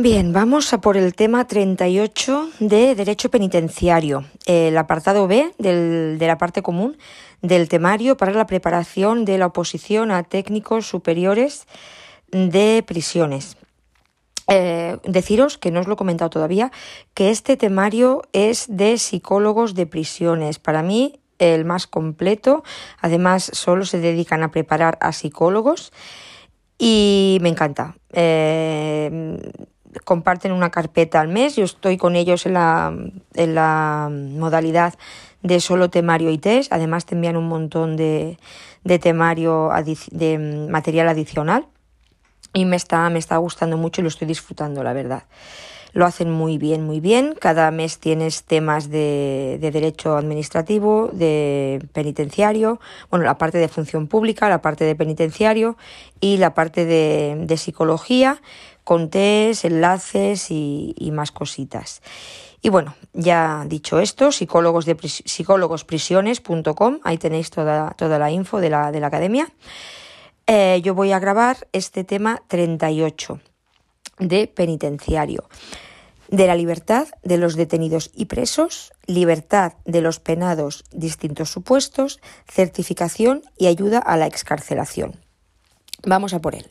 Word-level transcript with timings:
Bien, 0.00 0.32
vamos 0.32 0.72
a 0.72 0.80
por 0.80 0.96
el 0.96 1.12
tema 1.16 1.48
38 1.48 2.50
de 2.60 2.94
Derecho 2.94 3.32
Penitenciario, 3.32 4.26
el 4.46 4.78
apartado 4.78 5.26
B 5.26 5.52
de 5.58 6.16
la 6.20 6.38
parte 6.38 6.62
común 6.62 6.96
del 7.42 7.68
temario 7.68 8.16
para 8.16 8.30
la 8.30 8.46
preparación 8.46 9.24
de 9.24 9.38
la 9.38 9.46
oposición 9.46 10.12
a 10.12 10.22
técnicos 10.22 10.86
superiores 10.86 11.66
de 12.30 12.84
prisiones. 12.86 13.56
Eh, 14.46 14.98
deciros, 15.02 15.58
que 15.58 15.72
no 15.72 15.80
os 15.80 15.88
lo 15.88 15.94
he 15.94 15.96
comentado 15.96 16.30
todavía, 16.30 16.70
que 17.14 17.30
este 17.30 17.56
temario 17.56 18.22
es 18.32 18.66
de 18.68 18.98
psicólogos 18.98 19.74
de 19.74 19.86
prisiones. 19.86 20.60
Para 20.60 20.84
mí, 20.84 21.18
el 21.40 21.64
más 21.64 21.88
completo. 21.88 22.62
Además, 23.00 23.50
solo 23.52 23.84
se 23.84 23.98
dedican 23.98 24.44
a 24.44 24.52
preparar 24.52 24.96
a 25.00 25.10
psicólogos 25.10 25.92
y 26.78 27.38
me 27.40 27.48
encanta. 27.48 27.96
Eh, 28.12 29.40
comparten 30.04 30.52
una 30.52 30.70
carpeta 30.70 31.20
al 31.20 31.28
mes. 31.28 31.56
Yo 31.56 31.64
estoy 31.64 31.96
con 31.96 32.16
ellos 32.16 32.46
en 32.46 32.54
la, 32.54 32.94
en 33.34 33.54
la 33.54 34.10
modalidad 34.10 34.94
de 35.42 35.60
solo 35.60 35.90
temario 35.90 36.30
y 36.30 36.38
test. 36.38 36.72
Además 36.72 37.06
te 37.06 37.14
envían 37.14 37.36
un 37.36 37.48
montón 37.48 37.96
de, 37.96 38.38
de 38.84 38.98
temario, 38.98 39.70
de 40.10 40.68
material 40.70 41.08
adicional. 41.08 41.66
Y 42.54 42.64
me 42.64 42.76
está, 42.76 43.08
me 43.10 43.18
está 43.18 43.36
gustando 43.36 43.76
mucho 43.76 44.00
y 44.00 44.04
lo 44.04 44.08
estoy 44.08 44.26
disfrutando, 44.26 44.82
la 44.82 44.92
verdad. 44.92 45.24
Lo 45.92 46.04
hacen 46.04 46.30
muy 46.30 46.58
bien, 46.58 46.84
muy 46.84 47.00
bien. 47.00 47.34
Cada 47.38 47.70
mes 47.70 47.98
tienes 47.98 48.44
temas 48.44 48.90
de, 48.90 49.58
de, 49.60 49.70
derecho 49.70 50.16
administrativo, 50.16 51.10
de 51.12 51.82
penitenciario, 51.92 52.78
bueno, 53.10 53.24
la 53.24 53.38
parte 53.38 53.58
de 53.58 53.68
función 53.68 54.06
pública, 54.06 54.48
la 54.48 54.60
parte 54.60 54.84
de 54.84 54.94
penitenciario 54.94 55.76
y 56.20 56.36
la 56.36 56.54
parte 56.54 56.84
de, 56.84 57.36
de 57.40 57.56
psicología 57.56 58.40
con 58.88 59.10
enlaces 59.12 60.50
y, 60.50 61.10
más 61.12 61.30
cositas. 61.30 62.00
Y 62.62 62.70
bueno, 62.70 62.94
ya 63.12 63.66
dicho 63.66 64.00
esto, 64.00 64.32
psicólogos 64.32 64.86
de 64.86 64.96
psicólogosprisiones.com, 64.96 67.00
ahí 67.04 67.18
tenéis 67.18 67.50
toda, 67.50 67.90
toda 67.98 68.18
la 68.18 68.30
info 68.30 68.60
de 68.60 68.70
la, 68.70 68.90
de 68.90 69.00
la 69.00 69.08
academia. 69.08 69.52
Eh, 70.46 70.80
yo 70.82 70.94
voy 70.94 71.12
a 71.12 71.18
grabar 71.18 71.68
este 71.72 72.02
tema 72.02 72.40
38 72.48 73.40
de 74.20 74.46
penitenciario, 74.46 75.50
de 76.28 76.46
la 76.46 76.54
libertad 76.54 77.08
de 77.22 77.36
los 77.36 77.56
detenidos 77.56 78.10
y 78.14 78.24
presos, 78.24 78.94
libertad 79.04 79.74
de 79.84 80.00
los 80.00 80.18
penados 80.18 80.84
distintos 80.92 81.50
supuestos, 81.50 82.20
certificación 82.50 83.42
y 83.58 83.66
ayuda 83.66 83.98
a 83.98 84.16
la 84.16 84.26
excarcelación. 84.26 85.20
Vamos 86.06 86.32
a 86.32 86.38
por 86.38 86.54
él. 86.54 86.66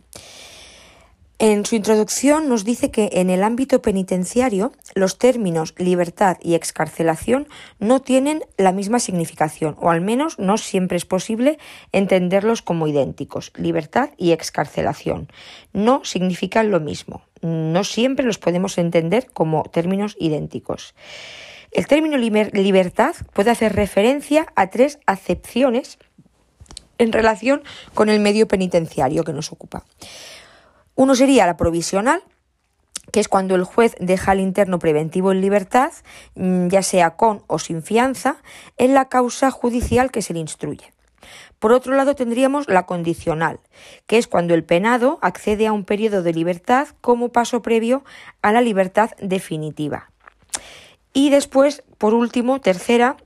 En 1.40 1.68
su 1.68 1.76
introducción 1.76 2.50
nos 2.50 2.64
dice 2.64 2.90
que 2.90 3.10
en 3.14 3.30
el 3.30 3.44
ámbito 3.44 3.80
penitenciario 3.80 4.72
los 4.96 5.20
términos 5.20 5.76
libertad 5.78 6.38
y 6.42 6.56
excarcelación 6.56 7.48
no 7.78 8.02
tienen 8.02 8.44
la 8.58 8.72
misma 8.72 8.98
significación, 9.00 9.76
o 9.80 9.92
al 9.92 10.02
menos 10.02 10.40
no 10.40 10.58
siempre 10.58 10.98
es 10.98 11.06
posible 11.06 11.60
entenderlos 11.92 12.64
como 12.64 12.88
idénticos. 12.88 13.52
Libertad 13.56 14.10
y 14.18 14.32
excarcelación 14.32 15.28
no 15.74 16.04
significan 16.04 16.72
lo 16.72 16.80
mismo. 16.80 17.22
No 17.44 17.84
siempre 17.84 18.26
los 18.26 18.40
podemos 18.40 18.80
entender 18.80 19.28
como 19.32 19.62
términos 19.62 20.16
idénticos. 20.20 20.96
El 21.70 21.86
término 21.86 22.18
libertad 22.18 23.14
puede 23.34 23.52
hacer 23.52 23.76
referencia 23.76 24.48
a 24.56 24.72
tres 24.72 24.98
acepciones 25.06 26.00
en 26.98 27.12
relación 27.12 27.62
con 27.94 28.10
el 28.10 28.20
medio 28.20 28.48
penitenciario 28.48 29.24
que 29.24 29.34
nos 29.34 29.52
ocupa. 29.52 29.86
Uno 30.98 31.16
sería 31.16 31.46
la 31.46 31.58
provisional, 31.58 32.24
que 33.12 33.20
es 33.20 33.28
cuando 33.28 33.54
el 33.54 33.64
juez 33.64 33.96
deja 34.00 34.32
al 34.32 34.40
interno 34.40 34.80
preventivo 34.80 35.32
en 35.32 35.42
libertad, 35.42 35.92
mm, 36.34 36.70
ya 36.70 36.82
sea 36.82 37.12
con 37.12 37.44
o 37.46 37.60
sin 37.60 37.84
fianza, 37.84 38.38
en 38.78 38.96
la 38.96 39.08
causa 39.08 39.52
judicial 39.52 40.10
que 40.10 40.24
se 40.24 40.34
le 40.34 40.40
instruye. 40.40 40.92
Por 41.60 41.72
otro 41.72 41.94
lado, 41.94 42.16
tendríamos 42.16 42.68
la 42.68 42.88
condicional, 42.88 43.60
que 44.08 44.18
es 44.18 44.28
cuando 44.28 44.56
el 44.56 44.64
penado 44.64 45.20
accede 45.22 45.68
a 45.68 45.72
un 45.72 45.86
periodo 45.86 46.24
de 46.24 46.34
libertad 46.34 46.88
como 47.00 47.30
paso 47.30 47.62
previo 47.62 48.04
a 48.42 48.52
la 48.52 48.62
libertad 48.62 49.12
definitiva. 49.22 50.10
Y 51.14 51.30
después, 51.30 51.84
por 52.00 52.16
último, 52.16 52.60
tercera, 52.60 53.18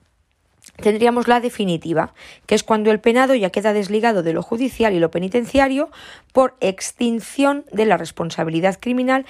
tendríamos 0.81 1.27
la 1.27 1.39
definitiva, 1.39 2.13
que 2.45 2.55
es 2.55 2.63
cuando 2.63 2.91
el 2.91 2.99
penado 2.99 3.35
ya 3.35 3.49
queda 3.49 3.73
desligado 3.73 4.23
de 4.23 4.33
lo 4.33 4.43
judicial 4.43 4.93
y 4.93 4.99
lo 4.99 5.11
penitenciario 5.11 5.89
por 6.33 6.55
extinción 6.59 7.65
de 7.71 7.85
la 7.85 7.97
responsabilidad 7.97 8.77
criminal 8.79 9.25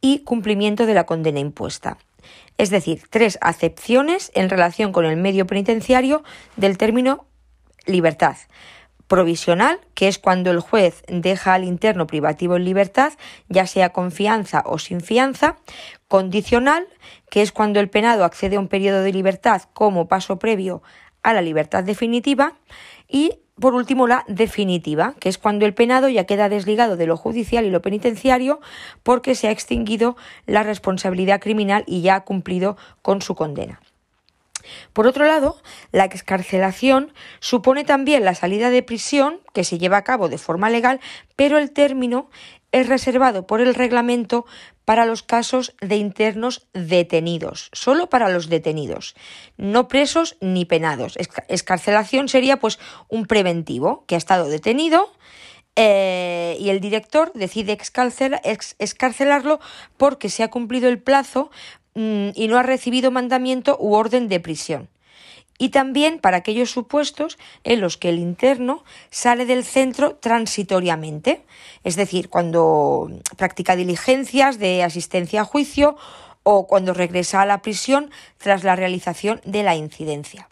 y 0.00 0.20
cumplimiento 0.20 0.86
de 0.86 0.94
la 0.94 1.04
condena 1.04 1.40
impuesta. 1.40 1.98
Es 2.58 2.70
decir, 2.70 3.02
tres 3.10 3.38
acepciones 3.40 4.30
en 4.34 4.48
relación 4.48 4.92
con 4.92 5.04
el 5.04 5.16
medio 5.16 5.46
penitenciario 5.46 6.22
del 6.56 6.78
término 6.78 7.26
libertad 7.86 8.36
provisional, 9.12 9.78
que 9.92 10.08
es 10.08 10.18
cuando 10.18 10.50
el 10.50 10.60
juez 10.60 11.02
deja 11.06 11.52
al 11.52 11.64
interno 11.64 12.06
privativo 12.06 12.56
en 12.56 12.64
libertad, 12.64 13.12
ya 13.50 13.66
sea 13.66 13.90
con 13.90 14.10
fianza 14.10 14.62
o 14.64 14.78
sin 14.78 15.02
fianza, 15.02 15.58
condicional, 16.08 16.86
que 17.28 17.42
es 17.42 17.52
cuando 17.52 17.78
el 17.78 17.90
penado 17.90 18.24
accede 18.24 18.56
a 18.56 18.58
un 18.58 18.68
periodo 18.68 19.02
de 19.02 19.12
libertad 19.12 19.64
como 19.74 20.08
paso 20.08 20.38
previo 20.38 20.82
a 21.22 21.34
la 21.34 21.42
libertad 21.42 21.84
definitiva, 21.84 22.54
y 23.06 23.34
por 23.60 23.74
último 23.74 24.06
la 24.06 24.24
definitiva, 24.28 25.14
que 25.20 25.28
es 25.28 25.36
cuando 25.36 25.66
el 25.66 25.74
penado 25.74 26.08
ya 26.08 26.24
queda 26.24 26.48
desligado 26.48 26.96
de 26.96 27.06
lo 27.06 27.18
judicial 27.18 27.66
y 27.66 27.70
lo 27.70 27.82
penitenciario 27.82 28.60
porque 29.02 29.34
se 29.34 29.46
ha 29.46 29.50
extinguido 29.50 30.16
la 30.46 30.62
responsabilidad 30.62 31.38
criminal 31.38 31.84
y 31.86 32.00
ya 32.00 32.14
ha 32.14 32.24
cumplido 32.24 32.78
con 33.02 33.20
su 33.20 33.34
condena. 33.34 33.78
Por 34.92 35.06
otro 35.06 35.26
lado, 35.26 35.60
la 35.90 36.04
excarcelación 36.04 37.12
supone 37.40 37.84
también 37.84 38.24
la 38.24 38.34
salida 38.34 38.70
de 38.70 38.82
prisión 38.82 39.40
que 39.52 39.64
se 39.64 39.78
lleva 39.78 39.98
a 39.98 40.04
cabo 40.04 40.28
de 40.28 40.38
forma 40.38 40.70
legal, 40.70 41.00
pero 41.36 41.58
el 41.58 41.70
término 41.70 42.28
es 42.72 42.88
reservado 42.88 43.46
por 43.46 43.60
el 43.60 43.74
reglamento 43.74 44.46
para 44.84 45.06
los 45.06 45.22
casos 45.22 45.74
de 45.80 45.96
internos 45.96 46.66
detenidos, 46.72 47.70
solo 47.72 48.08
para 48.08 48.28
los 48.30 48.48
detenidos, 48.48 49.14
no 49.56 49.88
presos 49.88 50.36
ni 50.40 50.64
penados. 50.64 51.16
Escarcelación 51.48 52.28
sería 52.28 52.58
pues 52.58 52.78
un 53.08 53.26
preventivo 53.26 54.04
que 54.06 54.16
ha 54.16 54.18
estado 54.18 54.48
detenido 54.48 55.12
eh, 55.76 56.56
y 56.60 56.68
el 56.68 56.80
director 56.80 57.32
decide 57.34 57.72
excarcelarlo 57.72 59.60
porque 59.96 60.28
se 60.28 60.42
ha 60.42 60.50
cumplido 60.50 60.88
el 60.88 61.00
plazo 61.00 61.50
y 61.94 62.48
no 62.48 62.58
ha 62.58 62.62
recibido 62.62 63.10
mandamiento 63.10 63.76
u 63.80 63.94
orden 63.94 64.28
de 64.28 64.40
prisión. 64.40 64.88
Y 65.58 65.68
también 65.68 66.18
para 66.18 66.38
aquellos 66.38 66.70
supuestos 66.70 67.38
en 67.62 67.80
los 67.80 67.96
que 67.96 68.08
el 68.08 68.18
interno 68.18 68.84
sale 69.10 69.46
del 69.46 69.64
centro 69.64 70.16
transitoriamente, 70.16 71.44
es 71.84 71.94
decir, 71.96 72.28
cuando 72.30 73.10
practica 73.36 73.76
diligencias 73.76 74.58
de 74.58 74.82
asistencia 74.82 75.42
a 75.42 75.44
juicio 75.44 75.96
o 76.42 76.66
cuando 76.66 76.94
regresa 76.94 77.42
a 77.42 77.46
la 77.46 77.62
prisión 77.62 78.10
tras 78.38 78.64
la 78.64 78.74
realización 78.74 79.40
de 79.44 79.62
la 79.62 79.76
incidencia. 79.76 80.48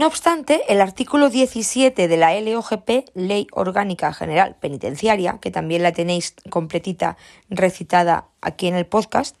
No 0.00 0.06
obstante, 0.06 0.62
el 0.72 0.80
artículo 0.80 1.28
17 1.28 2.08
de 2.08 2.16
la 2.16 2.40
LOGP, 2.40 3.10
Ley 3.12 3.46
Orgánica 3.52 4.14
General 4.14 4.56
Penitenciaria, 4.58 5.36
que 5.42 5.50
también 5.50 5.82
la 5.82 5.92
tenéis 5.92 6.36
completita 6.48 7.18
recitada 7.50 8.28
aquí 8.40 8.66
en 8.66 8.76
el 8.76 8.86
podcast, 8.86 9.36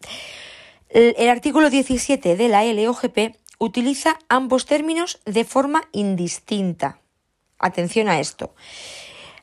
el 0.90 1.30
artículo 1.30 1.70
17 1.70 2.36
de 2.36 2.48
la 2.50 2.62
LOGP 2.62 3.36
utiliza 3.58 4.18
ambos 4.28 4.66
términos 4.66 5.18
de 5.24 5.46
forma 5.46 5.84
indistinta. 5.92 6.98
Atención 7.58 8.10
a 8.10 8.20
esto. 8.20 8.54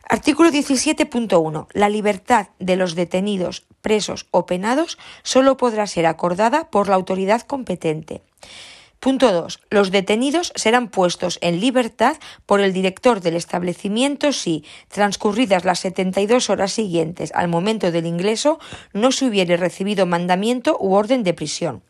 Artículo 0.08 0.52
17.1. 0.52 1.66
La 1.74 1.90
libertad 1.90 2.50
de 2.60 2.76
los 2.76 2.94
detenidos, 2.94 3.66
presos 3.82 4.28
o 4.30 4.46
penados 4.46 5.00
solo 5.24 5.58
podrá 5.58 5.88
ser 5.88 6.06
acordada 6.06 6.70
por 6.70 6.90
la 6.90 6.96
autoridad 6.96 7.42
competente. 7.42 8.22
Punto 9.00 9.32
2. 9.32 9.60
Los 9.70 9.92
detenidos 9.92 10.52
serán 10.56 10.90
puestos 10.90 11.38
en 11.42 11.60
libertad 11.60 12.18
por 12.48 12.62
el 12.62 12.74
director 12.74 13.22
del 13.22 13.36
establecimiento 13.36 14.32
si, 14.32 14.64
transcurridas 14.88 15.66
las 15.66 15.80
72 15.80 16.50
horas 16.50 16.72
siguientes 16.72 17.32
al 17.36 17.48
momento 17.48 17.92
del 17.92 18.08
ingreso, 18.08 18.60
no 18.94 19.12
se 19.12 19.26
hubiere 19.26 19.56
recibido 19.56 20.08
mandamiento 20.08 20.78
u 20.80 20.94
orden 20.94 21.24
de 21.24 21.36
prisión. 21.36 21.84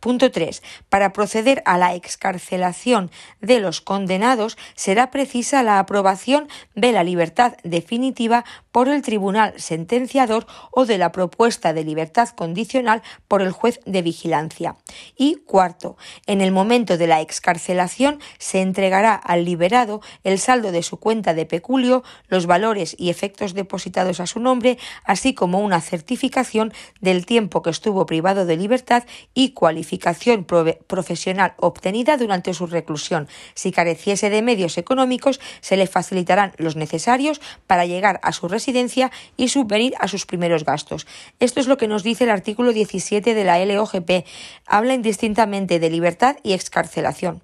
Punto 0.00 0.30
3. 0.30 0.62
Para 0.88 1.12
proceder 1.12 1.62
a 1.64 1.78
la 1.78 1.94
excarcelación 1.94 3.10
de 3.40 3.60
los 3.60 3.80
condenados 3.80 4.56
será 4.74 5.10
precisa 5.10 5.62
la 5.62 5.78
aprobación 5.78 6.48
de 6.74 6.92
la 6.92 7.04
libertad 7.04 7.56
definitiva 7.62 8.44
por 8.72 8.88
el 8.88 9.02
tribunal 9.02 9.54
sentenciador 9.56 10.46
o 10.70 10.84
de 10.84 10.98
la 10.98 11.12
propuesta 11.12 11.72
de 11.72 11.84
libertad 11.84 12.28
condicional 12.30 13.02
por 13.28 13.42
el 13.42 13.52
juez 13.52 13.80
de 13.86 14.02
vigilancia. 14.02 14.76
Y 15.16 15.36
cuarto, 15.36 15.96
en 16.26 16.40
el 16.40 16.52
momento 16.52 16.98
de 16.98 17.06
la 17.06 17.20
excarcelación 17.20 18.20
se 18.38 18.60
entregará 18.60 19.14
al 19.14 19.44
liberado 19.44 20.00
el 20.24 20.38
saldo 20.38 20.72
de 20.72 20.82
su 20.82 20.98
cuenta 20.98 21.34
de 21.34 21.46
peculio, 21.46 22.02
los 22.28 22.46
valores 22.46 22.96
y 22.98 23.10
efectos 23.10 23.54
depositados 23.54 24.20
a 24.20 24.26
su 24.26 24.40
nombre, 24.40 24.78
así 25.04 25.34
como 25.34 25.60
una 25.60 25.80
certificación 25.80 26.72
del 27.00 27.26
tiempo 27.26 27.62
que 27.62 27.70
estuvo 27.70 28.06
privado 28.06 28.46
de 28.46 28.56
libertad 28.56 29.04
y 29.34 29.43
cualificación 29.52 30.44
profesional 30.44 31.54
obtenida 31.58 32.16
durante 32.16 32.54
su 32.54 32.66
reclusión. 32.66 33.28
Si 33.54 33.72
careciese 33.72 34.30
de 34.30 34.42
medios 34.42 34.78
económicos, 34.78 35.40
se 35.60 35.76
le 35.76 35.86
facilitarán 35.86 36.52
los 36.56 36.76
necesarios 36.76 37.40
para 37.66 37.86
llegar 37.86 38.20
a 38.22 38.32
su 38.32 38.48
residencia 38.48 39.10
y 39.36 39.48
subvenir 39.48 39.94
a 39.98 40.08
sus 40.08 40.26
primeros 40.26 40.64
gastos. 40.64 41.06
Esto 41.40 41.60
es 41.60 41.66
lo 41.66 41.76
que 41.76 41.88
nos 41.88 42.02
dice 42.02 42.24
el 42.24 42.30
artículo 42.30 42.72
17 42.72 43.34
de 43.34 43.44
la 43.44 43.64
LOGP. 43.64 44.26
Habla 44.66 44.94
indistintamente 44.94 45.78
de 45.78 45.90
libertad 45.90 46.36
y 46.42 46.52
excarcelación. 46.52 47.42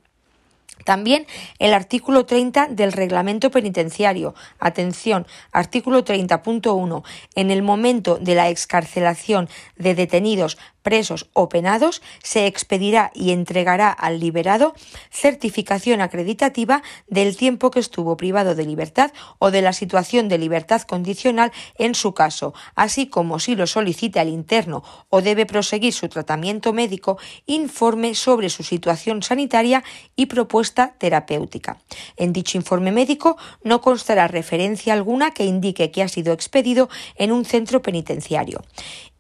También 0.85 1.27
el 1.59 1.75
artículo 1.75 2.27
30 2.27 2.69
del 2.69 2.93
reglamento 2.93 3.51
penitenciario. 3.51 4.35
Atención, 4.59 5.27
artículo 5.53 6.05
30.1. 6.05 7.03
En 7.35 7.51
el 7.51 7.63
momento 7.63 8.17
de 8.19 8.35
la 8.35 8.49
excarcelación 8.49 9.49
de 9.77 9.95
detenidos 9.95 10.59
presos 10.83 11.29
o 11.33 11.49
penados, 11.49 12.03
se 12.23 12.47
expedirá 12.47 13.11
y 13.15 13.33
entregará 13.33 13.91
al 13.91 14.21
liberado 14.21 14.75
certificación 15.11 16.01
acreditativa 16.01 16.83
del 17.09 17.37
tiempo 17.37 17.71
que 17.71 17.81
estuvo 17.81 18.17
privado 18.17 18.55
de 18.55 18.65
libertad 18.65 19.13
o 19.39 19.51
de 19.51 19.63
la 19.63 19.73
situación 19.73 20.29
de 20.29 20.39
libertad 20.39 20.83
condicional 20.83 21.53
en 21.79 21.95
su 21.95 22.15
caso, 22.15 22.55
así 22.75 23.07
como 23.07 23.39
si 23.39 23.57
lo 23.57 23.67
solicita 23.67 24.23
el 24.23 24.29
interno 24.29 24.83
o 25.09 25.23
debe 25.23 25.47
proseguir 25.47 25.93
su 25.93 26.09
tratamiento 26.09 26.73
médico, 26.73 27.19
informe 27.47 28.15
sobre 28.15 28.49
su 28.49 28.63
situación 28.63 29.23
sanitaria 29.23 29.83
y 30.17 30.27
propuesta 30.27 30.95
terapéutica. 30.99 31.79
En 32.17 32.33
dicho 32.33 32.59
informe 32.59 32.93
médico 32.93 33.37
no 33.63 33.81
constará 33.81 34.29
referencia 34.29 34.93
alguna 34.93 35.33
que 35.33 35.45
indique 35.45 35.91
que 35.91 36.03
ha 36.03 36.09
sido 36.09 36.33
expedido 36.33 36.89
en 37.17 37.33
un 37.33 37.45
centro 37.45 37.83
penitenciario. 37.83 38.63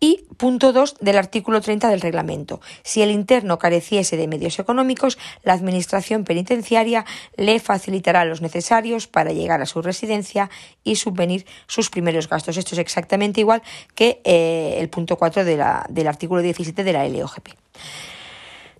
Y 0.00 0.24
punto 0.38 0.72
2 0.72 0.96
del 1.00 1.18
artículo 1.18 1.60
30 1.60 1.90
del 1.90 2.00
reglamento. 2.00 2.60
Si 2.82 3.02
el 3.02 3.10
interno 3.10 3.58
careciese 3.58 4.16
de 4.16 4.26
medios 4.26 4.58
económicos, 4.58 5.18
la 5.42 5.52
Administración 5.52 6.24
penitenciaria 6.24 7.04
le 7.36 7.60
facilitará 7.60 8.24
los 8.24 8.40
necesarios 8.40 9.06
para 9.06 9.32
llegar 9.32 9.60
a 9.60 9.66
su 9.66 9.82
residencia 9.82 10.48
y 10.82 10.96
subvenir 10.96 11.44
sus 11.66 11.90
primeros 11.90 12.28
gastos. 12.28 12.56
Esto 12.56 12.74
es 12.74 12.78
exactamente 12.78 13.40
igual 13.40 13.62
que 13.94 14.22
eh, 14.24 14.78
el 14.78 14.88
punto 14.88 15.16
4 15.16 15.44
del 15.44 16.06
artículo 16.06 16.40
17 16.40 16.82
de 16.82 16.92
la 16.94 17.06
LOGP. 17.06 17.48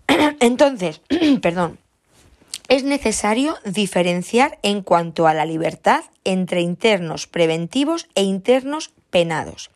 Entonces, 0.40 1.02
perdón, 1.42 1.78
es 2.68 2.84
necesario 2.84 3.56
diferenciar 3.64 4.58
en 4.62 4.82
cuanto 4.82 5.26
a 5.26 5.34
la 5.34 5.44
libertad 5.44 6.04
entre 6.24 6.60
internos 6.60 7.26
preventivos 7.26 8.08
e 8.14 8.22
internos 8.22 8.92
penados. 9.10 9.70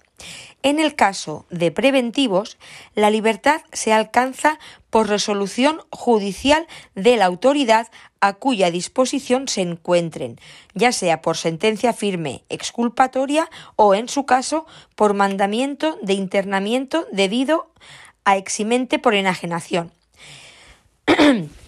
En 0.64 0.80
el 0.80 0.94
caso 0.94 1.44
de 1.50 1.70
preventivos, 1.70 2.56
la 2.94 3.10
libertad 3.10 3.60
se 3.74 3.92
alcanza 3.92 4.58
por 4.88 5.10
resolución 5.10 5.82
judicial 5.90 6.66
de 6.94 7.18
la 7.18 7.26
autoridad 7.26 7.88
a 8.22 8.32
cuya 8.32 8.70
disposición 8.70 9.46
se 9.46 9.60
encuentren, 9.60 10.40
ya 10.72 10.92
sea 10.92 11.20
por 11.20 11.36
sentencia 11.36 11.92
firme 11.92 12.44
exculpatoria 12.48 13.50
o, 13.76 13.94
en 13.94 14.08
su 14.08 14.24
caso, 14.24 14.64
por 14.96 15.12
mandamiento 15.12 15.98
de 16.00 16.14
internamiento 16.14 17.06
debido 17.12 17.70
a 18.24 18.38
eximente 18.38 18.98
por 18.98 19.14
enajenación. 19.14 19.92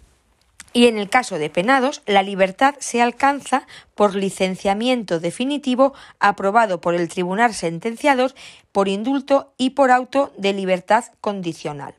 y 0.76 0.88
en 0.88 0.98
el 0.98 1.08
caso 1.08 1.38
de 1.38 1.48
penados, 1.48 2.02
la 2.04 2.22
libertad 2.22 2.74
se 2.80 3.00
alcanza 3.00 3.66
por 3.94 4.14
licenciamiento 4.14 5.20
definitivo 5.20 5.94
aprobado 6.20 6.82
por 6.82 6.94
el 6.94 7.08
tribunal 7.08 7.54
sentenciador 7.54 8.34
por 8.72 8.86
indulto 8.86 9.54
y 9.56 9.70
por 9.70 9.90
auto 9.90 10.34
de 10.36 10.52
libertad 10.52 11.04
condicional. 11.22 11.94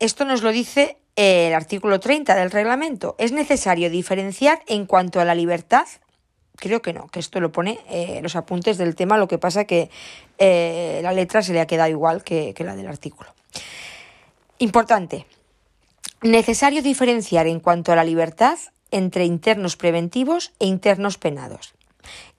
Esto 0.00 0.24
nos 0.24 0.42
lo 0.42 0.50
dice 0.50 0.96
el 1.14 1.54
artículo 1.54 2.00
30 2.00 2.34
del 2.34 2.50
reglamento. 2.50 3.14
¿Es 3.18 3.30
necesario 3.30 3.88
diferenciar 3.88 4.60
en 4.66 4.86
cuanto 4.86 5.20
a 5.20 5.24
la 5.24 5.36
libertad? 5.36 5.86
Creo 6.56 6.82
que 6.82 6.92
no, 6.92 7.06
que 7.06 7.20
esto 7.20 7.38
lo 7.38 7.52
pone 7.52 7.78
eh, 7.88 8.18
los 8.24 8.34
apuntes 8.34 8.76
del 8.76 8.96
tema, 8.96 9.18
lo 9.18 9.28
que 9.28 9.38
pasa 9.38 9.66
que 9.66 9.88
eh, 10.38 10.98
la 11.00 11.12
letra 11.12 11.42
se 11.42 11.52
le 11.52 11.60
ha 11.60 11.68
quedado 11.68 11.90
igual 11.90 12.24
que 12.24 12.56
la 12.58 12.74
del 12.74 12.88
artículo. 12.88 13.32
Importante, 14.58 15.24
Necesario 16.22 16.82
diferenciar 16.82 17.46
en 17.46 17.60
cuanto 17.60 17.92
a 17.92 17.96
la 17.96 18.04
libertad 18.04 18.58
entre 18.90 19.24
internos 19.24 19.76
preventivos 19.76 20.52
e 20.58 20.66
internos 20.66 21.18
penados. 21.18 21.74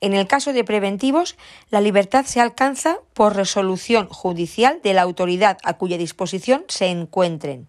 En 0.00 0.14
el 0.14 0.26
caso 0.26 0.52
de 0.52 0.64
preventivos, 0.64 1.36
la 1.70 1.80
libertad 1.80 2.24
se 2.24 2.40
alcanza 2.40 2.98
por 3.14 3.36
resolución 3.36 4.08
judicial 4.08 4.80
de 4.82 4.94
la 4.94 5.02
autoridad 5.02 5.58
a 5.64 5.74
cuya 5.74 5.98
disposición 5.98 6.64
se 6.68 6.86
encuentren. 6.86 7.68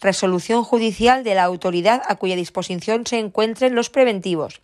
Resolución 0.00 0.62
judicial 0.62 1.24
de 1.24 1.34
la 1.34 1.44
autoridad 1.44 2.02
a 2.06 2.16
cuya 2.16 2.36
disposición 2.36 3.06
se 3.06 3.18
encuentren 3.18 3.74
los 3.74 3.88
preventivos. 3.88 4.60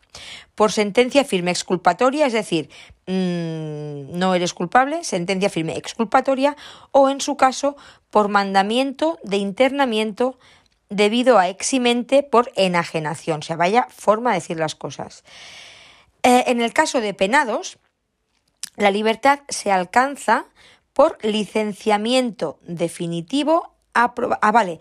Por 0.55 0.73
sentencia 0.73 1.25
firme 1.25 1.51
exculpatoria, 1.51 2.27
es 2.27 2.35
decir, 2.35 2.69
mm, 3.07 4.19
no 4.19 4.35
eres 4.35 4.53
culpable, 4.53 5.05
sentencia 5.05 5.49
firme 5.49 5.77
exculpatoria, 5.77 6.55
o 6.91 7.09
en 7.09 7.23
su 7.23 7.37
caso, 7.37 7.77
por 8.11 8.29
mandamiento 8.29 9.19
de 9.23 9.39
internamiento 9.39 10.39
debido 10.93 11.39
a 11.39 11.49
eximente 11.49 12.23
por 12.23 12.53
enajenación. 12.55 13.41
O 13.41 13.43
sea, 13.43 13.57
vaya 13.57 13.89
forma 13.91 14.31
de 14.31 14.37
decir 14.37 14.59
las 14.59 14.75
cosas. 14.75 15.25
Eh, 16.23 16.45
en 16.47 16.61
el 16.61 16.73
caso 16.73 17.01
de 17.01 17.15
penados, 17.15 17.79
la 18.77 18.91
libertad 18.91 19.41
se 19.49 19.73
alcanza 19.73 20.47
por 20.93 21.19
licenciamiento 21.25 22.59
definitivo. 22.63 23.75
Ah, 23.95 24.15
vale. 24.53 24.81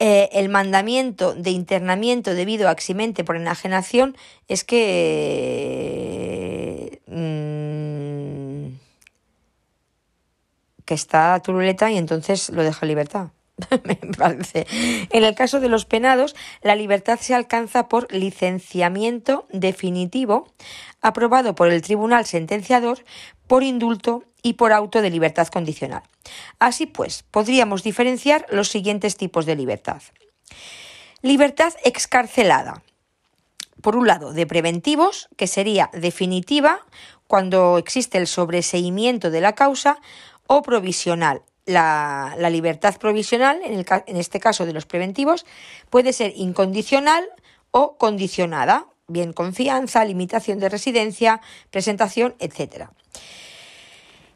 Eh, 0.00 0.28
el 0.32 0.48
mandamiento 0.48 1.34
de 1.34 1.50
internamiento 1.50 2.32
debido 2.34 2.68
a 2.68 2.72
eximente 2.72 3.24
por 3.24 3.36
enajenación 3.36 4.16
es 4.46 4.62
que. 4.64 5.88
Mm, 7.06 8.76
que 10.84 10.94
está 10.94 11.38
turuleta 11.44 11.90
y 11.90 11.98
entonces 11.98 12.48
lo 12.50 12.62
deja 12.62 12.86
libertad. 12.86 13.28
En 15.10 15.24
el 15.24 15.34
caso 15.34 15.60
de 15.60 15.68
los 15.68 15.84
penados, 15.84 16.36
la 16.62 16.74
libertad 16.74 17.18
se 17.20 17.34
alcanza 17.34 17.88
por 17.88 18.12
licenciamiento 18.12 19.46
definitivo 19.52 20.48
aprobado 21.00 21.54
por 21.54 21.68
el 21.68 21.82
tribunal 21.82 22.26
sentenciador 22.26 23.04
por 23.46 23.62
indulto 23.62 24.24
y 24.42 24.54
por 24.54 24.72
auto 24.72 25.02
de 25.02 25.10
libertad 25.10 25.48
condicional. 25.48 26.02
Así 26.58 26.86
pues, 26.86 27.24
podríamos 27.30 27.82
diferenciar 27.82 28.46
los 28.50 28.68
siguientes 28.68 29.16
tipos 29.16 29.46
de 29.46 29.56
libertad. 29.56 30.02
Libertad 31.22 31.72
excarcelada. 31.84 32.82
Por 33.82 33.96
un 33.96 34.06
lado, 34.06 34.32
de 34.32 34.46
preventivos, 34.46 35.28
que 35.36 35.46
sería 35.46 35.90
definitiva 35.92 36.84
cuando 37.26 37.78
existe 37.78 38.18
el 38.18 38.26
sobreseimiento 38.26 39.30
de 39.30 39.40
la 39.40 39.54
causa, 39.54 39.98
o 40.46 40.62
provisional, 40.62 41.42
la, 41.68 42.34
libertad 42.50 42.96
provisional, 42.98 43.60
en, 43.64 43.74
el, 43.74 44.16
este 44.16 44.40
caso 44.40 44.66
de 44.66 44.72
los 44.72 44.86
preventivos, 44.86 45.46
puede 45.90 46.12
ser 46.12 46.32
incondicional 46.34 47.24
o 47.70 47.96
condicionada, 47.96 48.86
bien 49.06 49.32
confianza, 49.32 50.04
limitación 50.04 50.58
de 50.58 50.68
residencia, 50.68 51.40
presentación, 51.70 52.34
etc. 52.38 52.86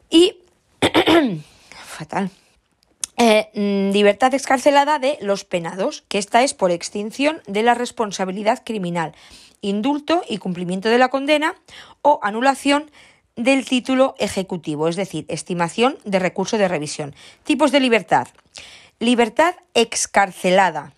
Y, 0.09 0.37
fatal, 1.85 2.29
eh, 3.17 3.49
mm, 3.53 3.93
libertad 3.93 4.33
excarcelada 4.33 4.99
de 4.99 5.17
los 5.21 5.43
penados, 5.43 6.03
que 6.07 6.19
esta 6.19 6.43
es 6.43 6.53
por 6.53 6.71
extinción 6.71 7.41
de 7.47 7.63
la 7.63 7.73
responsabilidad 7.73 8.63
criminal, 8.63 9.13
indulto 9.61 10.21
y 10.29 10.37
cumplimiento 10.37 10.89
de 10.89 10.99
la 10.99 11.09
condena 11.09 11.55
o 12.01 12.19
anulación 12.21 12.91
del 13.35 13.65
título 13.65 14.15
ejecutivo, 14.19 14.87
es 14.87 14.95
decir, 14.95 15.25
estimación 15.27 15.97
de 16.05 16.19
recurso 16.19 16.57
de 16.57 16.67
revisión. 16.67 17.15
Tipos 17.43 17.71
de 17.71 17.79
libertad. 17.79 18.27
Libertad 18.99 19.55
excarcelada. 19.73 20.93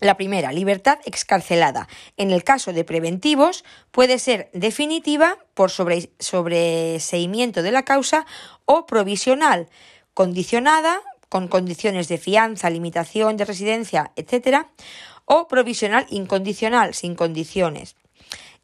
La 0.00 0.16
primera, 0.16 0.52
libertad 0.52 0.98
excarcelada. 1.06 1.88
En 2.18 2.30
el 2.30 2.44
caso 2.44 2.74
de 2.74 2.84
preventivos, 2.84 3.64
puede 3.90 4.18
ser 4.18 4.50
definitiva 4.52 5.38
por 5.54 5.70
sobreseimiento 5.70 7.62
de 7.62 7.72
la 7.72 7.84
causa 7.84 8.26
o 8.66 8.84
provisional, 8.84 9.68
condicionada 10.12 11.00
con 11.30 11.48
condiciones 11.48 12.08
de 12.08 12.18
fianza, 12.18 12.68
limitación 12.68 13.36
de 13.36 13.46
residencia, 13.46 14.12
etc. 14.16 14.66
o 15.24 15.48
provisional 15.48 16.06
incondicional, 16.10 16.92
sin 16.92 17.14
condiciones. 17.14 17.96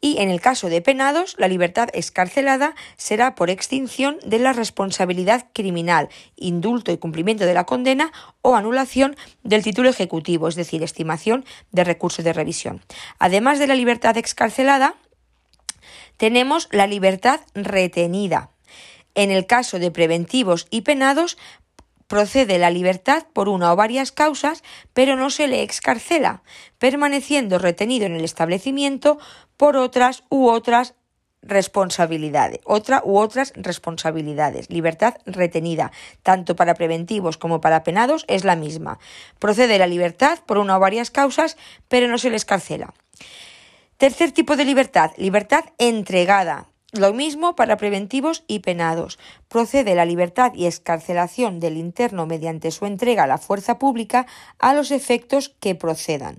Y 0.01 0.17
en 0.19 0.29
el 0.29 0.41
caso 0.41 0.69
de 0.69 0.81
penados, 0.81 1.35
la 1.37 1.47
libertad 1.47 1.89
escarcelada 1.93 2.75
será 2.97 3.35
por 3.35 3.49
extinción 3.49 4.17
de 4.25 4.39
la 4.39 4.51
responsabilidad 4.51 5.47
criminal, 5.53 6.09
indulto 6.35 6.91
y 6.91 6.97
cumplimiento 6.97 7.45
de 7.45 7.53
la 7.53 7.63
condena 7.63 8.11
o 8.41 8.55
anulación 8.55 9.15
del 9.43 9.63
título 9.63 9.89
ejecutivo, 9.89 10.47
es 10.47 10.55
decir, 10.55 10.83
estimación 10.83 11.45
de 11.71 11.83
recursos 11.83 12.25
de 12.25 12.33
revisión. 12.33 12.81
Además 13.17 13.59
de 13.59 13.67
la 13.67 13.75
libertad 13.75 14.17
excarcelada, 14.17 14.95
tenemos 16.17 16.67
la 16.71 16.87
libertad 16.87 17.39
retenida. 17.53 18.49
En 19.15 19.29
el 19.29 19.45
caso 19.45 19.79
de 19.79 19.91
preventivos 19.91 20.67
y 20.69 20.81
penados, 20.81 21.37
procede 22.13 22.59
la 22.59 22.69
libertad 22.69 23.25
por 23.33 23.49
una 23.49 23.73
o 23.73 23.75
varias 23.75 24.11
causas, 24.11 24.61
pero 24.93 25.15
no 25.15 25.31
se 25.31 25.47
le 25.47 25.63
excarcela, 25.63 26.43
permaneciendo 26.77 27.57
retenido 27.57 28.05
en 28.05 28.13
el 28.13 28.23
establecimiento 28.23 29.17
por 29.57 29.77
otras 29.77 30.23
u 30.29 30.47
otras 30.47 30.93
responsabilidades, 31.41 32.59
otra 32.65 33.01
u 33.03 33.17
otras 33.17 33.51
responsabilidades. 33.55 34.69
Libertad 34.69 35.15
retenida, 35.25 35.91
tanto 36.21 36.55
para 36.55 36.75
preventivos 36.75 37.39
como 37.39 37.61
para 37.61 37.81
penados, 37.81 38.25
es 38.27 38.43
la 38.43 38.55
misma. 38.55 38.99
Procede 39.39 39.79
la 39.79 39.87
libertad 39.87 40.37
por 40.45 40.59
una 40.59 40.77
o 40.77 40.79
varias 40.79 41.09
causas, 41.09 41.57
pero 41.87 42.07
no 42.07 42.19
se 42.19 42.29
le 42.29 42.35
escarcela. 42.35 42.93
Tercer 43.97 44.31
tipo 44.31 44.55
de 44.55 44.65
libertad, 44.65 45.13
libertad 45.17 45.63
entregada. 45.79 46.67
Lo 46.95 47.11
mismo 47.11 47.55
para 47.55 47.77
preventivos 47.77 48.43
y 48.47 48.59
penados. 48.59 49.17
Procede 49.47 49.95
la 49.95 50.05
libertad 50.05 50.53
y 50.53 50.67
escarcelación 50.67 51.59
del 51.59 51.77
interno 51.77 52.27
mediante 52.27 52.69
su 52.69 52.85
entrega 52.85 53.23
a 53.23 53.27
la 53.27 53.39
fuerza 53.39 53.79
pública 53.79 54.27
a 54.59 54.75
los 54.75 54.91
efectos 54.91 55.55
que 55.59 55.73
procedan. 55.73 56.37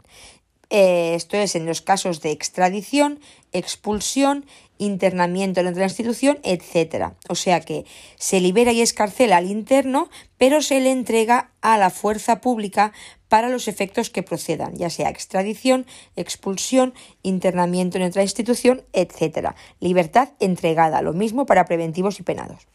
Eh, 0.70 1.14
esto 1.14 1.36
es 1.36 1.54
en 1.54 1.66
los 1.66 1.82
casos 1.82 2.20
de 2.20 2.30
extradición, 2.30 3.20
expulsión, 3.52 4.46
internamiento 4.78 5.60
en 5.60 5.68
otra 5.68 5.84
institución, 5.84 6.38
etc. 6.42 7.12
O 7.28 7.34
sea 7.34 7.60
que 7.60 7.84
se 8.16 8.40
libera 8.40 8.72
y 8.72 8.80
escarcela 8.80 9.36
al 9.36 9.50
interno, 9.50 10.08
pero 10.38 10.62
se 10.62 10.80
le 10.80 10.90
entrega 10.90 11.50
a 11.60 11.78
la 11.78 11.90
fuerza 11.90 12.40
pública 12.40 12.92
para 13.28 13.48
los 13.48 13.68
efectos 13.68 14.10
que 14.10 14.22
procedan, 14.22 14.76
ya 14.76 14.90
sea 14.90 15.10
extradición, 15.10 15.86
expulsión, 16.16 16.94
internamiento 17.22 17.98
en 17.98 18.04
otra 18.04 18.22
institución, 18.22 18.82
etc. 18.92 19.50
Libertad 19.80 20.30
entregada, 20.40 21.02
lo 21.02 21.12
mismo 21.12 21.46
para 21.46 21.64
preventivos 21.64 22.20
y 22.20 22.22
penados. 22.22 22.66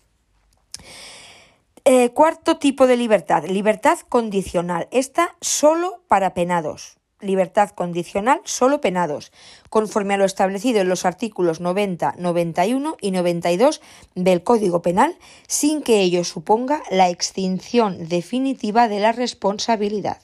Eh, 1.85 2.09
cuarto 2.09 2.57
tipo 2.57 2.87
de 2.87 2.97
libertad, 2.97 3.45
libertad 3.45 3.99
condicional. 4.09 4.87
Esta 4.91 5.35
solo 5.41 6.03
para 6.07 6.33
penados 6.33 6.98
libertad 7.21 7.71
condicional 7.71 8.41
solo 8.45 8.81
penados, 8.81 9.31
conforme 9.69 10.13
a 10.13 10.17
lo 10.17 10.25
establecido 10.25 10.81
en 10.81 10.89
los 10.89 11.05
artículos 11.05 11.59
90, 11.59 12.15
91 12.17 12.97
y 13.01 13.11
92 13.11 13.81
del 14.15 14.43
Código 14.43 14.81
Penal, 14.81 15.17
sin 15.47 15.81
que 15.81 16.01
ello 16.01 16.23
suponga 16.23 16.81
la 16.89 17.09
extinción 17.09 18.07
definitiva 18.07 18.87
de 18.87 18.99
la 18.99 19.11
responsabilidad. 19.11 20.21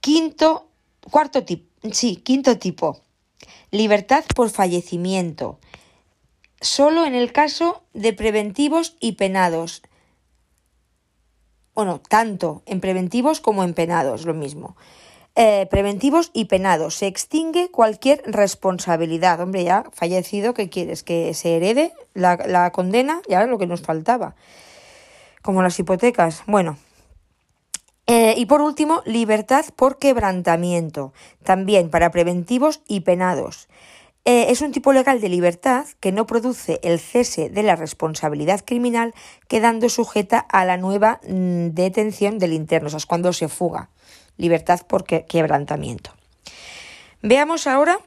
Quinto, 0.00 0.68
cuarto 1.10 1.44
tipo, 1.44 1.68
sí, 1.92 2.16
quinto 2.16 2.58
tipo, 2.58 3.00
libertad 3.70 4.24
por 4.34 4.50
fallecimiento, 4.50 5.58
solo 6.60 7.04
en 7.06 7.14
el 7.14 7.32
caso 7.32 7.82
de 7.94 8.12
preventivos 8.12 8.96
y 9.00 9.12
penados. 9.12 9.82
Bueno, 11.74 12.00
tanto 12.06 12.62
en 12.66 12.80
preventivos 12.80 13.40
como 13.40 13.64
en 13.64 13.74
penados, 13.74 14.26
lo 14.26 14.34
mismo. 14.34 14.76
Eh, 15.42 15.66
preventivos 15.70 16.30
y 16.34 16.44
penados. 16.44 16.96
Se 16.96 17.06
extingue 17.06 17.70
cualquier 17.70 18.22
responsabilidad. 18.26 19.40
Hombre, 19.40 19.64
ya 19.64 19.86
fallecido, 19.90 20.52
¿qué 20.52 20.68
quieres? 20.68 21.02
Que 21.02 21.32
se 21.32 21.56
herede 21.56 21.94
la, 22.12 22.70
condena, 22.72 23.22
ya 23.26 23.46
lo 23.46 23.56
que 23.56 23.66
nos 23.66 23.80
faltaba. 23.80 24.34
Como 25.40 25.62
las 25.62 25.78
hipotecas. 25.78 26.42
Bueno. 26.46 26.76
Eh, 28.06 28.34
y 28.36 28.44
por 28.44 28.60
último, 28.60 29.00
libertad 29.06 29.64
por 29.76 29.98
quebrantamiento, 29.98 31.14
también 31.42 31.88
para 31.88 32.10
preventivos 32.10 32.82
y 32.86 33.00
penados. 33.00 33.70
Eh, 34.26 34.48
es 34.50 34.60
un 34.60 34.72
tipo 34.72 34.92
legal 34.92 35.22
de 35.22 35.30
libertad 35.30 35.86
que 36.00 36.12
no 36.12 36.26
produce 36.26 36.80
el 36.82 37.00
cese 37.00 37.48
de 37.48 37.62
la 37.62 37.76
responsabilidad 37.76 38.62
criminal, 38.62 39.14
quedando 39.48 39.88
sujeta 39.88 40.38
a 40.38 40.66
la 40.66 40.76
nueva 40.76 41.18
mm, 41.26 41.68
detención 41.68 42.38
del 42.38 42.52
interno, 42.52 42.88
o 42.88 42.90
sea, 42.90 42.98
es 42.98 43.06
cuando 43.06 43.32
se 43.32 43.48
fuga 43.48 43.88
libertad 44.36 44.80
por 44.86 45.04
quebrantamiento. 45.04 46.12
Veamos 47.22 47.66
ahora, 47.66 47.98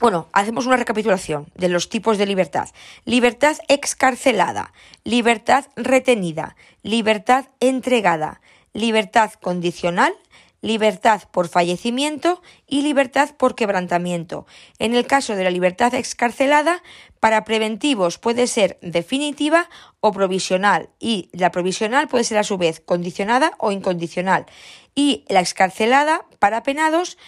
bueno, 0.00 0.28
hacemos 0.32 0.66
una 0.66 0.76
recapitulación 0.76 1.46
de 1.54 1.68
los 1.68 1.88
tipos 1.88 2.18
de 2.18 2.26
libertad. 2.26 2.68
Libertad 3.04 3.56
excarcelada, 3.68 4.72
libertad 5.04 5.66
retenida, 5.76 6.56
libertad 6.82 7.46
entregada, 7.60 8.40
libertad 8.72 9.32
condicional, 9.40 10.14
libertad 10.62 11.22
por 11.30 11.48
fallecimiento 11.48 12.40
y 12.66 12.82
libertad 12.82 13.30
por 13.36 13.54
quebrantamiento. 13.54 14.46
En 14.78 14.94
el 14.94 15.06
caso 15.06 15.34
de 15.34 15.44
la 15.44 15.50
libertad 15.50 15.94
excarcelada, 15.94 16.82
para 17.20 17.44
preventivos 17.44 18.18
puede 18.18 18.46
ser 18.46 18.78
definitiva 18.80 19.68
o 20.00 20.12
provisional 20.12 20.88
y 20.98 21.28
la 21.32 21.50
provisional 21.50 22.08
puede 22.08 22.24
ser 22.24 22.38
a 22.38 22.44
su 22.44 22.58
vez 22.58 22.80
condicionada 22.80 23.52
o 23.58 23.72
incondicional 23.72 24.46
y 24.94 25.24
la 25.28 25.40
excarcelada 25.40 26.26
para 26.38 26.62
penados 26.62 27.18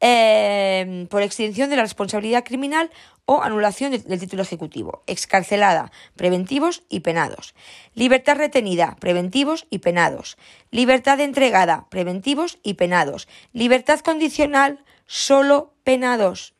eh, 0.00 1.06
por 1.10 1.22
extinción 1.22 1.68
de 1.68 1.76
la 1.76 1.82
responsabilidad 1.82 2.44
criminal 2.44 2.90
o 3.26 3.42
anulación 3.42 3.92
del, 3.92 4.18
título 4.18 4.42
ejecutivo. 4.42 5.04
Excarcelada, 5.06 5.92
preventivos 6.16 6.82
y 6.88 7.00
penados. 7.00 7.54
Libertad 7.94 8.36
retenida, 8.36 8.96
preventivos 8.98 9.66
y 9.70 9.78
penados. 9.78 10.36
Libertad 10.70 11.20
entregada, 11.20 11.86
preventivos 11.90 12.58
y 12.64 12.74
penados. 12.74 13.28
Libertad 13.52 14.00
condicional, 14.00 14.82
solo 15.06 15.74
penados. 15.84 16.54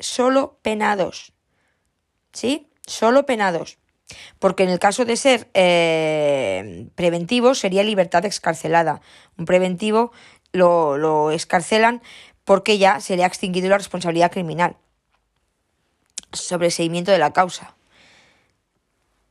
Solo 0.00 0.58
penados. 0.62 1.32
¿Sí? 2.32 2.70
Solo 2.86 3.24
penados. 3.24 3.78
Porque 4.38 4.62
en 4.62 4.70
el 4.70 4.78
caso 4.78 5.04
de 5.04 5.16
ser 5.16 5.48
eh, 5.54 6.88
preventivo 6.94 7.54
sería 7.54 7.82
libertad 7.82 8.24
excarcelada. 8.24 9.00
Un 9.36 9.44
preventivo 9.44 10.12
lo, 10.52 10.96
lo 10.96 11.30
escarcelan 11.30 12.02
porque 12.44 12.78
ya 12.78 13.00
se 13.00 13.16
le 13.16 13.24
ha 13.24 13.26
extinguido 13.26 13.68
la 13.68 13.78
responsabilidad 13.78 14.30
criminal. 14.30 14.76
Sobreseimiento 16.32 17.10
de 17.10 17.18
la 17.18 17.32
causa. 17.32 17.74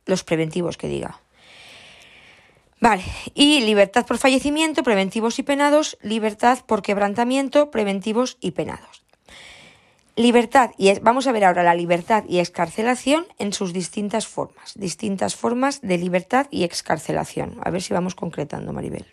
Los 0.04 0.22
preventivos 0.22 0.76
que 0.76 0.88
diga. 0.88 1.20
Vale, 2.78 3.04
y 3.34 3.62
libertad 3.62 4.04
por 4.04 4.18
fallecimiento, 4.18 4.82
preventivos 4.82 5.38
y 5.38 5.42
penados, 5.42 5.96
libertad 6.02 6.58
por 6.66 6.82
quebrantamiento, 6.82 7.70
preventivos 7.70 8.36
y 8.40 8.50
penados. 8.50 9.05
Libertad, 10.18 10.70
y 10.78 10.98
vamos 11.00 11.26
a 11.26 11.32
ver 11.32 11.44
ahora 11.44 11.62
la 11.62 11.74
libertad 11.74 12.24
y 12.26 12.38
excarcelación 12.38 13.26
en 13.38 13.52
sus 13.52 13.74
distintas 13.74 14.26
formas, 14.26 14.72
distintas 14.74 15.36
formas 15.36 15.82
de 15.82 15.98
libertad 15.98 16.46
y 16.50 16.64
excarcelación. 16.64 17.58
A 17.62 17.70
ver 17.70 17.82
si 17.82 17.92
vamos 17.92 18.14
concretando, 18.14 18.72
Maribel. 18.72 19.04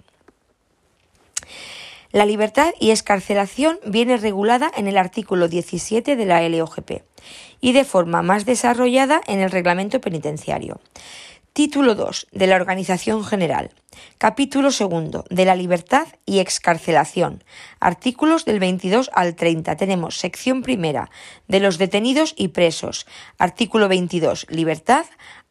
La 2.13 2.25
libertad 2.25 2.73
y 2.79 2.91
excarcelación 2.91 3.79
viene 3.85 4.15
regulada 4.15 4.71
en 4.77 4.87
el 4.87 4.97
artículo 4.97 5.49
17 5.49 6.15
de 6.15 6.25
la 6.25 6.47
LOGP 6.47 7.01
y 7.59 7.73
de 7.73 7.83
forma 7.83 8.21
más 8.21 8.45
desarrollada 8.45 9.19
en 9.27 9.41
el 9.41 9.51
reglamento 9.51 9.99
penitenciario. 9.99 10.79
Título 11.53 11.93
2 11.93 12.29
de 12.31 12.47
la 12.47 12.55
Organización 12.55 13.23
General. 13.23 13.69
Capítulo 14.17 14.69
2 14.71 15.25
de 15.29 15.45
la 15.45 15.55
libertad 15.55 16.07
y 16.25 16.39
excarcelación. 16.39 17.43
Artículos 17.79 18.43
del 18.43 18.59
22 18.59 19.11
al 19.13 19.35
30. 19.35 19.75
Tenemos 19.75 20.17
sección 20.17 20.63
primera 20.63 21.11
de 21.47 21.59
los 21.59 21.77
detenidos 21.77 22.33
y 22.35 22.47
presos. 22.47 23.05
Artículo 23.37 23.87
22 23.87 24.47
libertad. 24.49 25.05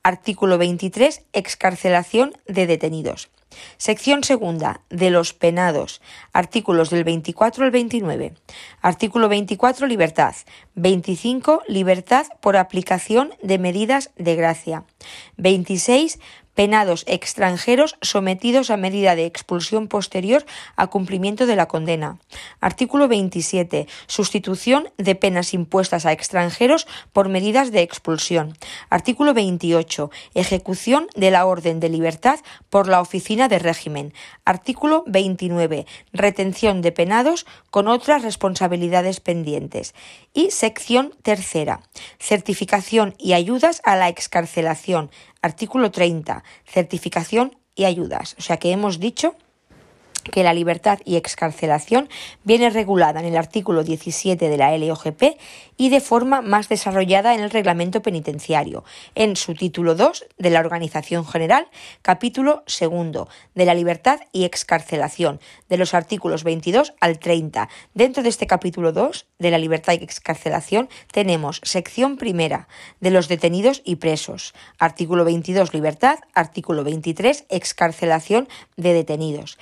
Artículo 0.05 0.59
23 0.59 1.23
excarcelación 1.33 2.33
de 2.47 2.67
detenidos. 2.67 3.31
Sección 3.77 4.25
segunda 4.25 4.81
de 4.91 5.11
los 5.11 5.33
penados. 5.33 6.01
Artículos 6.33 6.91
del 6.91 7.05
24 7.05 7.65
al 7.65 7.71
29. 7.71 8.35
Artículo 8.81 9.29
24 9.29 9.87
libertad. 9.87 10.35
25 10.75 11.63
libertad 11.69 12.27
por 12.41 12.57
aplicación 12.57 13.33
de 13.43 13.59
medidas 13.59 14.11
de 14.17 14.35
gracia. 14.35 14.85
26 15.37 16.19
penados 16.55 17.05
extranjeros 17.07 17.97
sometidos 18.03 18.71
a 18.71 18.77
medida 18.77 19.17
de 19.17 19.27
expulsión 19.27 19.89
posterior 19.89 20.45
a 20.77 20.89
cumplimiento 20.89 21.47
de 21.47 21.57
la 21.57 21.67
condena. 21.67 22.19
Artículo 22.61 23.09
27. 23.09 23.87
Sustitución 24.07 24.91
de 24.99 25.15
penas 25.15 25.55
impuestas 25.55 26.07
a 26.07 26.13
extranjeros 26.13 26.87
por 27.13 27.29
medidas 27.29 27.73
de 27.73 27.83
expulsión. 27.83 28.57
Artículo 28.91 29.35
28. 29.35 30.11
Ejecución 30.35 31.07
de 31.17 31.31
la 31.31 31.47
orden 31.47 31.81
de 31.81 31.89
libertad 31.89 32.41
por 32.71 32.89
la 32.89 33.01
oficina 33.01 33.49
de 33.49 33.59
régimen. 33.59 34.13
Artículo 34.45 35.05
29. 35.07 35.87
Retención 36.13 36.83
de 36.83 36.93
penados 36.93 37.47
con 37.71 37.89
otras 37.89 38.23
responsabilidades 38.23 39.21
pendientes. 39.21 39.95
Y 40.35 40.51
sección 40.51 41.15
tercera. 41.23 41.81
Certificación 42.19 43.15
y 43.19 43.33
ayudas 43.33 43.81
a 43.85 43.97
la 43.97 44.09
excarcelación. 44.09 45.11
Artículo 45.43 45.91
30. 45.91 46.45
Certificación 46.65 47.57
y 47.75 47.85
ayudas. 47.85 48.37
O 48.39 48.43
sea 48.43 48.57
que 48.57 48.71
hemos 48.71 49.01
dicho 49.01 49.35
que 50.31 50.43
la 50.43 50.55
libertad 50.55 50.99
y 51.05 51.17
excarcelación 51.17 52.09
viene 52.45 52.71
regulada 52.71 53.21
en 53.21 53.27
el 53.27 53.37
artículo 53.37 53.85
17 53.85 54.49
de 54.49 54.57
la 54.57 54.77
LOGP 54.77 55.39
y 55.77 55.89
de 55.89 56.01
forma 56.01 56.43
más 56.43 56.69
desarrollada 56.69 57.35
en 57.35 57.41
el 57.41 57.51
reglamento 57.51 58.03
penitenciario, 58.03 58.85
en 59.15 59.37
su 59.37 59.55
título 59.55 59.95
2 59.95 60.27
de 60.39 60.51
la 60.51 60.61
Organización 60.61 61.27
General, 61.27 61.67
capítulo 62.03 62.63
segundo 62.67 63.29
de 63.55 63.65
la 63.65 63.75
libertad 63.75 64.21
y 64.33 64.45
excarcelación, 64.45 65.41
de 65.69 65.79
los 65.79 65.95
artículos 65.95 66.45
22 66.45 66.95
al 67.01 67.19
30. 67.19 67.69
Dentro 67.95 68.23
de 68.23 68.29
este 68.29 68.47
capítulo 68.47 68.93
2 68.93 69.27
de 69.39 69.51
la 69.51 69.59
libertad 69.59 69.95
y 69.95 70.05
excarcelación 70.05 70.89
tenemos 71.11 71.61
sección 71.65 72.17
primera 72.17 72.69
de 73.01 73.11
los 73.11 73.29
detenidos 73.29 73.83
y 73.85 73.97
presos, 73.97 74.55
artículo 74.79 75.25
22 75.25 75.75
libertad, 75.75 76.19
artículo 76.35 76.85
23 76.85 77.47
excarcelación 77.49 78.49
de 78.77 78.93
detenidos, 78.93 79.59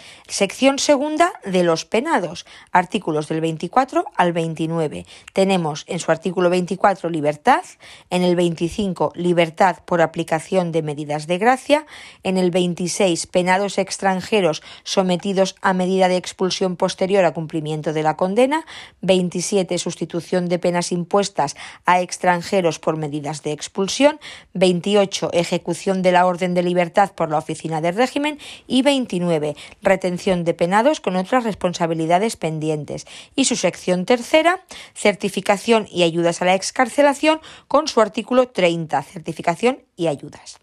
segunda 0.79 1.33
de 1.45 1.63
los 1.63 1.85
penados, 1.85 2.45
artículos 2.73 3.29
del 3.29 3.41
24 3.41 4.05
al 4.15 4.33
29. 4.33 5.07
Tenemos 5.33 5.85
en 5.87 5.99
su 5.99 6.11
artículo 6.11 6.51
24 6.51 7.09
libertad, 7.09 7.63
en 8.11 8.23
el 8.23 8.37
25 8.37 9.13
libertad 9.15 9.79
por 9.85 10.03
aplicación 10.03 10.73
de 10.73 10.83
medidas 10.83 11.27
de 11.27 11.39
gracia, 11.39 11.87
en 12.23 12.37
el 12.37 12.51
26 12.51 13.27
penados 13.27 13.79
extranjeros 13.79 14.63
sometidos 14.83 15.57
a 15.63 15.73
medida 15.73 16.09
de 16.09 16.17
expulsión 16.17 16.77
posterior 16.77 17.25
a 17.25 17.33
cumplimiento 17.33 17.93
de 17.93 18.03
la 18.03 18.17
condena, 18.17 18.67
27 19.01 19.79
sustitución 19.79 20.49
de 20.49 20.59
penas 20.59 20.93
impuestas 20.93 21.57
a 21.87 22.01
extranjeros 22.01 22.79
por 22.79 22.97
medidas 22.97 23.43
de 23.43 23.53
expulsión, 23.53 24.21
28 24.55 25.31
ejecución 25.33 26.03
de 26.03 26.13
la 26.13 26.27
orden 26.27 26.55
de 26.55 26.63
libertad 26.63 27.13
por 27.15 27.31
la 27.31 27.39
oficina 27.39 27.81
de 27.81 27.93
régimen 27.93 28.39
y 28.67 28.83
29 28.83 29.57
retención 29.83 30.40
de 30.45 30.55
penados 30.55 31.01
con 31.01 31.17
otras 31.17 31.45
responsabilidades 31.45 32.37
pendientes. 32.37 33.07
Y 33.35 33.45
su 33.45 33.57
sección 33.57 34.05
tercera, 34.05 34.61
certificación 34.95 35.87
y 35.91 36.03
ayudas 36.03 36.43
a 36.43 36.45
la 36.45 36.55
excarcelación 36.55 37.41
con 37.69 37.89
su 37.89 38.01
artículo 38.01 38.49
30, 38.49 39.03
certificación 39.03 39.83
y 39.97 40.07
ayudas. 40.09 40.59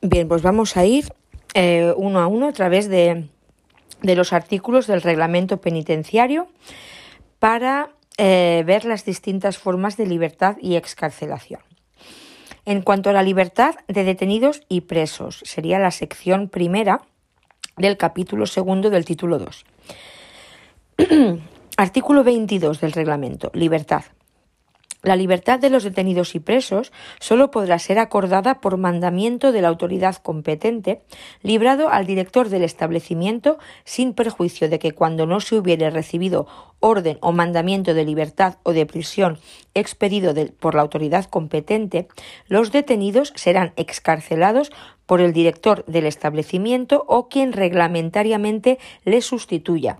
Bien, 0.00 0.28
pues 0.28 0.42
vamos 0.42 0.76
a 0.76 0.84
ir 0.84 1.12
eh, 1.54 1.94
uno 1.96 2.20
a 2.20 2.26
uno 2.26 2.48
a 2.48 2.52
través 2.52 2.88
de, 2.88 3.28
los 4.02 4.32
artículos 4.32 4.86
del 4.86 5.00
reglamento 5.00 5.60
penitenciario 5.60 6.48
para 7.38 7.90
eh, 8.18 8.64
ver 8.66 8.84
las 8.84 9.04
distintas 9.04 9.56
formas 9.56 9.96
de 9.96 10.06
libertad 10.06 10.56
y 10.60 10.76
excarcelación. 10.76 11.60
En 12.66 12.80
cuanto 12.80 13.10
a 13.10 13.12
la 13.12 13.22
libertad 13.22 13.74
de 13.88 14.04
detenidos 14.04 14.62
y 14.68 14.82
presos, 14.82 15.40
sería 15.44 15.78
la 15.78 15.90
sección 15.90 16.48
primera 16.48 17.02
del 17.76 17.96
capítulo 17.96 18.46
segundo 18.46 18.88
del 18.88 19.04
título 19.04 19.38
2. 19.38 19.64
Artículo 21.76 22.24
22 22.24 22.80
del 22.80 22.92
reglamento. 22.92 23.50
Libertad. 23.52 24.04
La 25.04 25.16
libertad 25.16 25.60
de 25.60 25.68
los 25.68 25.84
detenidos 25.84 26.34
y 26.34 26.40
presos 26.40 26.90
solo 27.20 27.50
podrá 27.50 27.78
ser 27.78 27.98
acordada 27.98 28.62
por 28.62 28.78
mandamiento 28.78 29.52
de 29.52 29.60
la 29.60 29.68
autoridad 29.68 30.16
competente, 30.16 31.02
librado 31.42 31.90
al 31.90 32.06
director 32.06 32.48
del 32.48 32.64
establecimiento 32.64 33.58
sin 33.84 34.14
perjuicio 34.14 34.70
de 34.70 34.78
que 34.78 34.92
cuando 34.92 35.26
no 35.26 35.40
se 35.40 35.56
hubiere 35.56 35.90
recibido 35.90 36.46
orden 36.80 37.18
o 37.20 37.32
mandamiento 37.32 37.92
de 37.92 38.06
libertad 38.06 38.56
o 38.62 38.72
de 38.72 38.86
prisión 38.86 39.38
expedido 39.74 40.32
por 40.58 40.74
la 40.74 40.80
autoridad 40.80 41.26
competente, 41.26 42.08
los 42.48 42.72
detenidos 42.72 43.34
serán 43.36 43.74
excarcelados 43.76 44.72
por 45.04 45.20
el 45.20 45.34
director 45.34 45.84
del 45.84 46.06
establecimiento 46.06 47.04
o 47.06 47.28
quien 47.28 47.52
reglamentariamente 47.52 48.78
le 49.04 49.20
sustituya. 49.20 49.98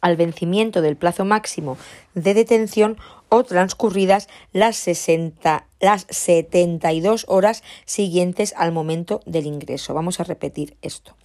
Al 0.00 0.16
vencimiento 0.16 0.82
del 0.82 0.96
plazo 0.96 1.24
máximo 1.24 1.76
de 2.14 2.32
detención 2.32 2.96
o 3.30 3.42
transcurridas 3.44 4.28
las, 4.52 4.76
60, 4.76 5.66
las 5.80 6.06
72 6.10 7.24
horas 7.28 7.62
siguientes 7.86 8.52
al 8.56 8.72
momento 8.72 9.22
del 9.24 9.46
ingreso. 9.46 9.94
Vamos 9.94 10.20
a 10.20 10.24
repetir 10.24 10.76
esto. 10.82 11.16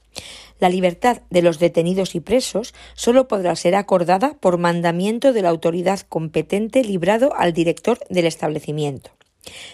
La 0.59 0.69
libertad 0.69 1.21
de 1.29 1.41
los 1.41 1.59
detenidos 1.59 2.15
y 2.15 2.21
presos 2.21 2.73
solo 2.93 3.27
podrá 3.27 3.55
ser 3.57 3.75
acordada 3.75 4.37
por 4.39 4.57
mandamiento 4.57 5.33
de 5.33 5.41
la 5.41 5.49
autoridad 5.49 5.99
competente 6.07 6.83
librado 6.83 7.35
al 7.35 7.51
director 7.51 7.99
del 8.09 8.25
establecimiento 8.25 9.11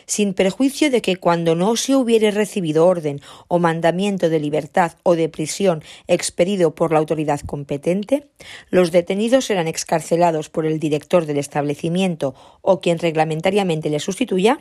sin 0.06 0.34
perjuicio 0.34 0.90
de 0.92 1.02
que 1.02 1.18
cuando 1.18 1.56
no 1.56 1.76
se 1.76 1.96
hubiere 1.96 2.32
recibido 2.32 2.86
orden 2.86 3.22
o 3.48 3.60
mandamiento 3.60 4.30
de 4.30 4.40
libertad 4.40 4.94
o 5.04 5.16
de 5.16 5.30
prisión 5.30 5.84
expedido 6.08 6.76
por 6.76 6.92
la 6.92 7.00
autoridad 7.00 7.40
competente, 7.42 8.28
los 8.70 8.92
detenidos 8.92 9.46
serán 9.46 9.68
excarcelados 9.68 10.50
por 10.50 10.66
el 10.66 10.80
director 10.80 11.26
del 11.26 11.38
establecimiento 11.38 12.36
o 12.62 12.82
quien 12.82 13.00
reglamentariamente 13.00 13.90
le 13.90 14.00
sustituya 14.00 14.60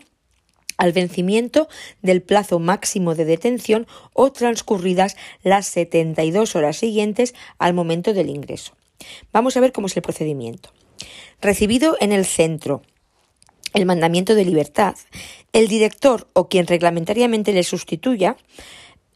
al 0.77 0.93
vencimiento 0.93 1.69
del 2.01 2.23
plazo 2.23 2.59
máximo 2.59 3.15
de 3.15 3.27
detención 3.27 3.87
o 4.15 4.33
transcurridas 4.33 5.17
las 5.43 5.67
72 5.67 6.57
horas 6.57 6.79
siguientes 6.79 7.35
al 7.59 7.75
momento 7.75 8.15
del 8.15 8.31
ingreso. 8.31 8.73
Vamos 9.33 9.57
a 9.57 9.61
ver 9.61 9.73
cómo 9.73 9.89
es 9.89 9.97
el 9.97 10.03
procedimiento. 10.03 10.71
Recibido 11.41 11.97
en 12.01 12.13
el 12.13 12.25
centro 12.25 12.83
el 13.75 13.87
mandamiento 13.87 14.35
de 14.35 14.45
libertad, 14.45 14.95
el 15.53 15.69
director 15.69 16.29
o 16.33 16.49
quien 16.49 16.67
reglamentariamente 16.67 17.53
le 17.53 17.63
sustituya, 17.63 18.37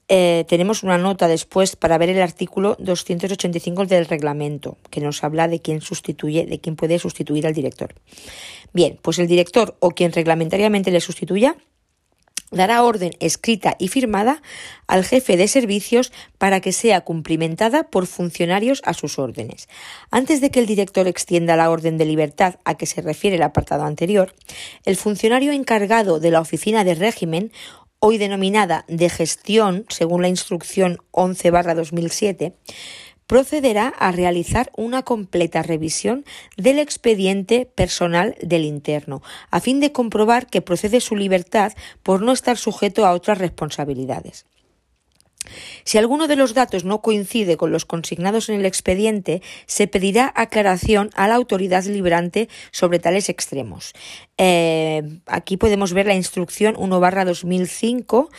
eh, 0.09 0.45
tenemos 0.49 0.83
una 0.83 0.99
nota 0.99 1.29
después 1.29 1.77
para 1.77 1.97
ver 1.97 2.11
el 2.11 2.21
artículo 2.21 2.77
285 2.79 3.87
del 3.87 4.07
reglamento, 4.07 4.77
que 4.91 5.01
nos 5.01 5.25
habla 5.25 5.49
de 5.49 5.61
quién 5.61 5.81
sustituye, 5.81 6.45
de 6.45 6.61
quién 6.61 6.77
puede 6.77 6.99
sustituir 6.99 7.47
al 7.47 7.55
director. 7.55 7.95
Bien, 8.75 8.99
pues 9.01 9.19
el 9.19 9.27
director 9.27 9.77
o 9.81 9.91
quien 9.91 10.13
reglamentariamente 10.13 10.91
le 10.91 11.01
sustituya 11.01 11.57
dará 12.51 12.83
orden 12.83 13.13
escrita 13.21 13.77
y 13.79 13.89
firmada 13.89 14.43
al 14.87 15.05
jefe 15.05 15.37
de 15.37 15.49
servicios 15.49 16.13
para 16.39 16.61
que 16.61 16.73
sea 16.73 17.03
cumplimentada 17.03 17.85
por 17.85 18.07
funcionarios 18.07 18.83
a 18.85 18.95
sus 18.95 19.19
órdenes. 19.19 19.69
Antes 20.11 20.41
de 20.41 20.51
que 20.51 20.61
el 20.61 20.67
director 20.67 21.09
extienda 21.09 21.57
la 21.57 21.71
orden 21.71 21.99
de 21.99 22.05
libertad 22.05 22.57
a 22.65 22.77
que 22.77 22.87
se 22.87 23.03
refiere 23.03 23.37
el 23.37 23.43
apartado 23.43 23.85
anterior, 23.85 24.35
el 24.85 24.97
funcionario 24.97 25.53
encargado 25.53 26.21
de 26.21 26.31
la 26.31 26.41
oficina 26.41 26.85
de 26.85 26.95
régimen 26.95 27.53
hoy 28.07 28.19
denominada 28.19 28.85
de 28.87 29.09
gestión, 29.09 29.87
según 29.89 30.21
la 30.21 30.29
instrucción 30.29 30.99
11-2007, 31.13 32.53
procederá 33.27 33.89
a 33.89 34.13
realizar 34.13 34.71
una 34.77 35.03
completa 35.03 35.63
revisión 35.63 36.25
del 36.57 36.79
expediente 36.79 37.67
personal 37.67 38.37
del 38.43 38.65
interno, 38.65 39.23
a 39.51 39.61
fin 39.61 39.81
de 39.81 39.93
comprobar 39.93 40.47
que 40.47 40.63
procede 40.63 41.01
su 41.01 41.17
libertad 41.17 41.73
por 42.03 42.23
no 42.23 42.33
estar 42.33 42.57
sujeto 42.57 43.07
a 43.07 43.13
otras 43.13 43.39
responsabilidades. 43.39 44.47
Si 45.85 45.99
alguno 45.99 46.27
de 46.27 46.37
los 46.37 46.55
datos 46.55 46.85
no 46.85 47.03
coincide 47.03 47.57
con 47.57 47.71
los 47.71 47.85
consignados 47.85 48.49
en 48.49 48.57
el 48.57 48.67
expediente, 48.67 49.43
se 49.67 49.87
pedirá 49.87 50.33
aclaración 50.35 51.11
a 51.15 51.29
la 51.29 51.35
autoridad 51.35 51.85
librante 51.85 52.49
sobre 52.71 52.99
tales 52.99 53.29
extremos. 53.29 53.93
Eh, 54.39 55.03
aquí 55.27 55.57
podemos 55.57 55.93
ver 55.93 56.07
la 56.07 56.15
instrucción 56.15 56.75
1 56.79 56.99
2005 56.99 58.31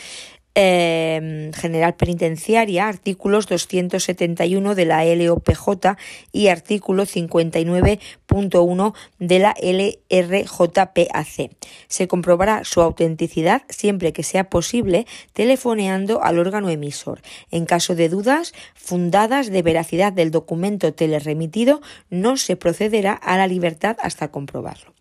Em, 0.57 1.51
General 1.51 1.95
Penitenciaria, 1.95 2.87
artículos 2.87 3.45
271 3.47 4.73
de 4.73 4.85
la 4.85 5.03
LOPJ 5.03 5.97
y 6.31 6.47
artículo 6.47 7.05
59.1 7.05 8.93
de 9.19 9.39
la 9.39 9.53
LRJPAC. 9.61 11.51
Se 11.89 12.07
comprobará 12.07 12.63
su 12.63 12.79
autenticidad 12.79 13.63
siempre 13.67 14.13
que 14.13 14.23
sea 14.23 14.49
posible 14.49 15.05
telefoneando 15.33 16.23
al 16.23 16.39
órgano 16.39 16.69
emisor. 16.69 17.21
En 17.51 17.65
caso 17.65 17.93
de 17.93 18.07
dudas 18.07 18.53
fundadas 18.75 19.51
de 19.51 19.61
veracidad 19.61 20.13
del 20.13 20.31
documento 20.31 20.93
teleremitido, 20.93 21.81
no 22.09 22.37
se 22.37 22.55
procederá 22.55 23.11
a 23.11 23.35
la 23.35 23.47
libertad 23.47 23.97
hasta 23.99 24.29
comprobarlo. 24.29 24.94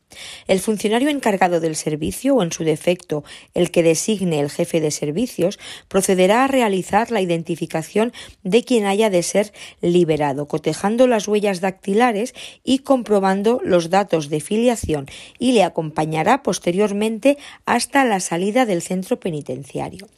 El 0.46 0.61
funcionario 0.61 1.09
encargado 1.09 1.61
del 1.61 1.77
servicio 1.77 2.35
o, 2.35 2.42
en 2.42 2.53
su 2.53 2.64
defecto, 2.64 3.24
el 3.55 3.70
que 3.70 3.83
designe 3.83 4.40
el 4.40 4.50
jefe 4.50 4.81
de 4.81 4.90
servicios, 4.90 5.59
procederá 5.88 6.44
a 6.44 6.48
realizar 6.48 7.11
la 7.11 7.20
identificación 7.20 8.12
de 8.42 8.64
quien 8.64 8.87
haya 8.87 9.11
de 9.11 9.22
ser 9.22 9.53
liberado, 9.81 10.46
cotejando 10.46 11.07
las 11.07 11.29
huellas 11.29 11.61
dactilares 11.61 12.35
y 12.62 12.81
comprobando 12.81 13.61
los 13.64 13.90
datos 13.90 14.29
de 14.29 14.40
filiación 14.40 15.07
y 15.38 15.53
le 15.53 15.64
acompañará 15.64 16.42
posteriormente 16.42 17.38
hasta 17.66 18.05
la 18.05 18.20
salida 18.20 18.66
del 18.66 18.83
centro 18.83 19.20
penitenciario. 19.20 20.09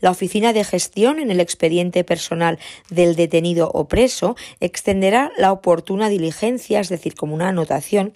La 0.00 0.10
oficina 0.10 0.52
de 0.52 0.64
gestión 0.64 1.18
en 1.18 1.30
el 1.30 1.40
expediente 1.40 2.04
personal 2.04 2.58
del 2.90 3.16
detenido 3.16 3.70
o 3.72 3.88
preso 3.88 4.36
extenderá 4.60 5.32
la 5.36 5.52
oportuna 5.52 6.08
diligencia, 6.08 6.80
es 6.80 6.88
decir, 6.88 7.14
como 7.14 7.34
una 7.34 7.48
anotación, 7.48 8.14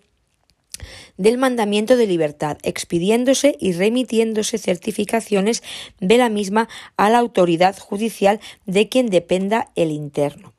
del 1.17 1.39
mandamiento 1.39 1.97
de 1.97 2.07
libertad, 2.07 2.59
expidiéndose 2.63 3.57
y 3.59 3.73
remitiéndose 3.73 4.59
certificaciones 4.59 5.63
de 6.01 6.19
la 6.19 6.29
misma 6.29 6.69
a 6.97 7.11
la 7.11 7.19
autoridad 7.19 7.79
judicial 7.79 8.41
de 8.67 8.89
quien 8.89 9.11
dependa 9.11 9.71
el 9.77 9.91
interno. 9.91 10.55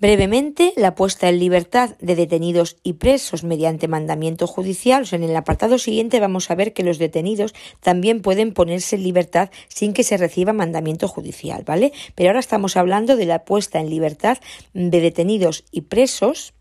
Brevemente, 0.00 0.72
la 0.76 0.94
puesta 0.94 1.28
en 1.28 1.38
libertad 1.38 1.90
de 2.00 2.16
detenidos 2.16 2.78
y 2.82 2.94
presos 2.94 3.44
mediante 3.44 3.86
mandamiento 3.86 4.46
judicial. 4.46 5.06
en 5.12 5.22
el 5.22 5.36
apartado 5.36 5.76
siguiente 5.76 6.20
vamos 6.20 6.50
a 6.50 6.54
ver 6.54 6.72
que 6.72 6.82
los 6.82 6.96
detenidos 6.98 7.52
también 7.80 8.22
pueden 8.22 8.54
ponerse 8.54 8.96
en 8.96 9.02
libertad 9.02 9.50
sin 9.68 9.92
que 9.92 10.02
se 10.02 10.16
reciba 10.16 10.54
mandamiento 10.54 11.06
judicial, 11.06 11.64
¿vale? 11.66 11.92
Pero 12.14 12.30
ahora 12.30 12.40
estamos 12.40 12.78
hablando 12.78 13.16
de 13.16 13.26
la 13.26 13.44
puesta 13.44 13.78
en 13.78 13.90
libertad 13.90 14.38
de 14.72 15.00
detenidos 15.02 15.64
y 15.70 15.82
presos 15.82 16.54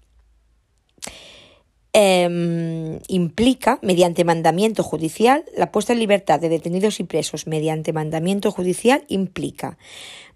Em, 1.92 3.00
implica, 3.08 3.80
mediante 3.82 4.24
mandamiento 4.24 4.84
judicial, 4.84 5.44
la 5.58 5.72
puesta 5.72 5.94
en 5.94 6.00
libertad 6.00 6.40
de 6.40 6.48
detenidos 6.48 7.00
y 7.00 7.04
presos 7.04 7.48
mediante 7.48 7.94
mandamiento 7.94 8.52
judicial 8.52 9.06
implica 9.08 9.80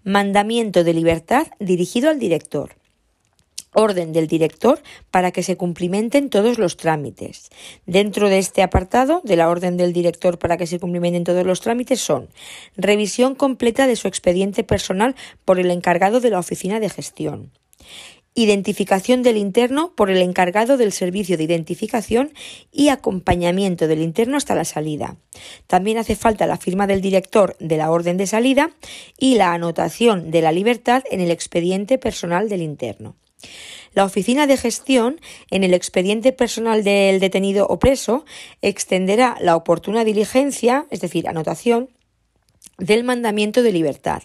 mandamiento 0.02 0.82
de 0.82 0.94
libertad 0.94 1.46
dirigido 1.60 2.10
al 2.10 2.18
director, 2.18 2.76
orden 3.72 4.12
del 4.12 4.26
director 4.26 4.82
para 5.12 5.30
que 5.30 5.44
se 5.44 5.56
cumplimenten 5.56 6.28
todos 6.28 6.58
los 6.58 6.76
trámites. 6.76 7.50
Dentro 7.86 8.28
de 8.28 8.38
este 8.38 8.62
apartado 8.62 9.20
de 9.22 9.36
la 9.36 9.48
orden 9.48 9.76
del 9.76 9.92
director 9.92 10.38
para 10.38 10.56
que 10.56 10.66
se 10.66 10.80
cumplimenten 10.80 11.22
todos 11.22 11.46
los 11.46 11.60
trámites 11.60 12.00
son 12.00 12.28
revisión 12.76 13.36
completa 13.36 13.86
de 13.86 13.96
su 13.96 14.08
expediente 14.08 14.64
personal 14.64 15.14
por 15.44 15.60
el 15.60 15.70
encargado 15.70 16.20
de 16.20 16.30
la 16.30 16.40
oficina 16.40 16.80
de 16.80 16.90
gestión, 16.90 17.52
identificación 18.34 19.22
del 19.22 19.36
interno 19.36 19.92
por 19.94 20.10
el 20.10 20.18
encargado 20.18 20.76
del 20.76 20.92
servicio 20.92 21.36
de 21.36 21.44
identificación 21.44 22.32
y 22.72 22.88
acompañamiento 22.88 23.86
del 23.86 24.02
interno 24.02 24.36
hasta 24.36 24.54
la 24.54 24.64
salida. 24.64 25.16
También 25.66 25.98
hace 25.98 26.16
falta 26.16 26.46
la 26.46 26.56
firma 26.56 26.86
del 26.86 27.00
director 27.00 27.56
de 27.60 27.76
la 27.76 27.90
orden 27.90 28.16
de 28.16 28.26
salida 28.26 28.70
y 29.18 29.36
la 29.36 29.52
anotación 29.52 30.30
de 30.30 30.42
la 30.42 30.52
libertad 30.52 31.04
en 31.10 31.20
el 31.20 31.30
expediente 31.30 31.98
personal 31.98 32.48
del 32.48 32.62
interno. 32.62 33.16
La 33.92 34.04
oficina 34.04 34.48
de 34.48 34.56
gestión, 34.56 35.20
en 35.50 35.62
el 35.62 35.72
expediente 35.72 36.32
personal 36.32 36.82
del 36.82 37.20
detenido 37.20 37.66
o 37.68 37.78
preso, 37.78 38.24
extenderá 38.60 39.36
la 39.40 39.54
oportuna 39.54 40.02
diligencia, 40.02 40.86
es 40.90 41.00
decir, 41.00 41.28
anotación, 41.28 41.90
del 42.78 43.04
mandamiento 43.04 43.62
de 43.62 43.72
libertad, 43.72 44.22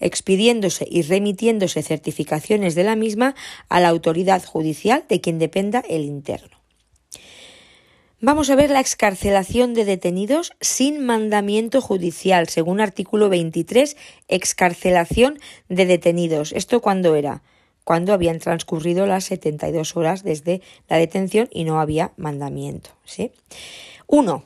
expidiéndose 0.00 0.86
y 0.88 1.02
remitiéndose 1.02 1.82
certificaciones 1.82 2.74
de 2.74 2.84
la 2.84 2.96
misma 2.96 3.34
a 3.68 3.80
la 3.80 3.88
autoridad 3.88 4.44
judicial 4.44 5.04
de 5.08 5.20
quien 5.20 5.38
dependa 5.38 5.82
el 5.88 6.02
interno. 6.02 6.62
Vamos 8.24 8.50
a 8.50 8.54
ver 8.54 8.70
la 8.70 8.78
excarcelación 8.78 9.74
de 9.74 9.84
detenidos 9.84 10.52
sin 10.60 11.04
mandamiento 11.04 11.80
judicial, 11.80 12.48
según 12.48 12.80
artículo 12.80 13.28
23, 13.28 13.96
excarcelación 14.28 15.40
de 15.68 15.86
detenidos. 15.86 16.52
¿Esto 16.52 16.80
cuándo 16.80 17.16
era? 17.16 17.42
Cuando 17.82 18.12
habían 18.12 18.38
transcurrido 18.38 19.06
las 19.06 19.24
72 19.24 19.96
horas 19.96 20.22
desde 20.22 20.62
la 20.88 20.98
detención 20.98 21.48
y 21.50 21.64
no 21.64 21.80
había 21.80 22.12
mandamiento. 22.16 22.90
¿sí? 23.04 23.32
Uno, 24.06 24.44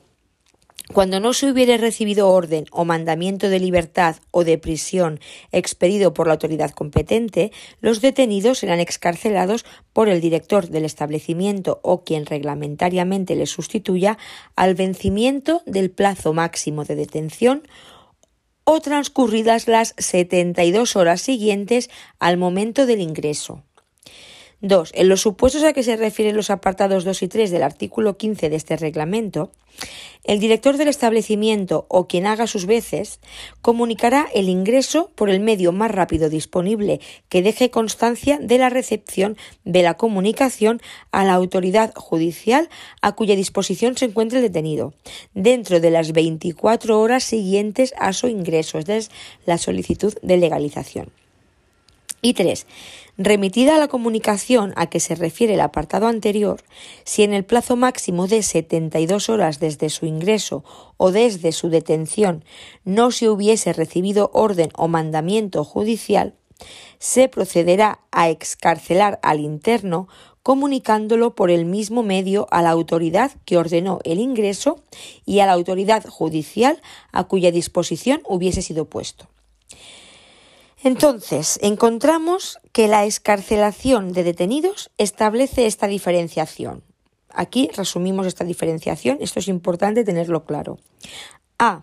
cuando 0.93 1.19
no 1.21 1.33
se 1.33 1.51
hubiere 1.51 1.79
recibido 1.79 2.29
orden 2.29 2.67
o 2.71 2.85
mandamiento 2.85 3.49
de 3.49 3.59
libertad 3.59 4.17
o 4.31 4.45
de 4.45 4.57
prisión 4.57 5.21
expedido 5.51 6.15
por 6.15 6.27
la 6.27 6.35
autoridad 6.35 6.71
competente, 6.71 7.51
los 7.81 8.01
detenidos 8.01 8.59
serán 8.59 8.81
excarcelados 8.81 9.65
por 9.93 10.09
el 10.09 10.21
director 10.21 10.69
del 10.69 10.85
establecimiento 10.85 11.81
o 11.83 12.05
quien 12.05 12.25
reglamentariamente 12.25 13.35
les 13.35 13.51
sustituya 13.51 14.17
al 14.55 14.75
vencimiento 14.75 15.63
del 15.67 15.91
plazo 15.91 16.33
máximo 16.33 16.85
de 16.85 16.95
detención 16.95 17.63
o 18.65 18.81
transcurridas 18.81 19.69
las 19.69 19.95
72 19.99 20.97
horas 20.97 21.21
siguientes 21.21 21.89
al 22.19 22.37
momento 22.37 22.87
del 22.87 23.01
ingreso. 23.01 23.63
2. 24.63 24.93
En 24.95 25.09
los 25.09 25.21
supuestos 25.21 25.63
a 25.65 25.73
que 25.73 25.83
se 25.83 25.97
refieren 25.97 26.37
los 26.37 26.51
apartados 26.51 27.05
2 27.05 27.23
y 27.23 27.29
3 27.29 27.51
del 27.51 27.63
artículo 27.63 28.17
15 28.17 28.49
de 28.49 28.57
este 28.57 28.77
reglamento, 28.77 29.51
el 30.25 30.41
director 30.41 30.79
del 30.79 30.89
establecimiento 30.89 31.85
o 31.89 32.09
quien 32.09 32.27
haga 32.27 32.47
sus 32.47 32.65
veces 32.65 33.21
comunicará 33.61 34.27
el 34.35 34.49
ingreso 34.49 35.11
por 35.15 35.29
el 35.29 35.41
medio 35.41 35.73
más 35.73 35.91
rápido 35.91 36.31
disponible 36.31 37.01
que 37.29 37.43
deje 37.43 37.71
constancia 37.71 38.39
de 38.41 38.57
la 38.59 38.71
recepción 38.71 39.37
de 39.65 39.83
la 39.83 39.95
comunicación 39.95 40.81
a 41.11 41.25
la 41.25 41.35
autoridad 41.35 41.93
judicial 41.95 42.71
a 43.03 43.13
cuya 43.13 43.37
disposición 43.37 43.97
se 43.97 44.07
encuentre 44.07 44.39
el 44.39 44.45
detenido, 44.45 44.95
dentro 45.35 45.81
de 45.81 45.91
las 45.91 46.13
24 46.13 46.99
horas 46.99 47.23
siguientes 47.23 47.95
a 47.99 48.13
su 48.15 48.29
ingreso, 48.29 48.79
es 48.79 49.11
la 49.45 49.59
solicitud 49.59 50.15
de 50.23 50.39
legalización. 50.39 51.11
Y 52.23 52.35
tres, 52.35 52.67
remitida 53.19 53.77
a 53.77 53.79
la 53.79 53.89
comunicación 53.89 54.73
a 54.77 54.87
que 54.87 55.01
se 55.01 55.15
refiere 55.15 55.55
el 55.55 55.61
apartado 55.61 56.07
anterior, 56.07 56.63
si 57.05 57.23
en 57.23 57.33
el 57.33 57.45
plazo 57.45 57.77
máximo 57.77 58.27
de 58.27 58.43
72 58.43 59.29
horas 59.29 59.59
desde 59.59 59.89
su 59.89 60.07
ingreso 60.07 60.65
o 60.97 61.13
desde 61.13 61.53
su 61.53 61.69
detención 61.69 62.45
no 62.85 63.11
se 63.11 63.29
hubiese 63.29 63.73
recibido 63.73 64.31
orden 64.35 64.71
o 64.77 64.89
mandamiento 64.89 65.65
judicial, 65.65 66.35
se 66.99 67.29
procederá 67.29 68.01
a 68.11 68.31
excarcelar 68.31 69.19
al 69.23 69.41
interno 69.41 70.09
comunicándolo 70.43 71.35
por 71.35 71.51
el 71.51 71.65
mismo 71.65 72.03
medio 72.03 72.47
a 72.51 72.63
la 72.63 72.71
autoridad 72.71 73.33
que 73.45 73.59
ordenó 73.59 73.99
el 74.05 74.21
ingreso 74.21 74.79
y 75.25 75.41
a 75.41 75.47
la 75.47 75.53
autoridad 75.53 76.05
judicial 76.07 76.81
a 77.11 77.25
cuya 77.25 77.51
disposición 77.51 78.21
hubiese 78.25 78.63
sido 78.63 78.85
puesto. 78.85 79.27
Entonces, 80.87 81.59
encontramos 81.63 82.61
que 82.71 82.87
la 82.87 83.07
escarcelación 83.07 84.13
de 84.13 84.23
detenidos 84.23 84.93
establece 84.99 85.67
esta 85.67 85.89
diferenciación. 85.89 86.85
Aquí 87.29 87.69
resumimos 87.75 88.25
esta 88.25 88.45
diferenciación, 88.45 89.19
esto 89.21 89.41
es 89.41 89.49
importante 89.49 90.05
tenerlo 90.05 90.45
claro. 90.45 90.79
A. 91.59 91.83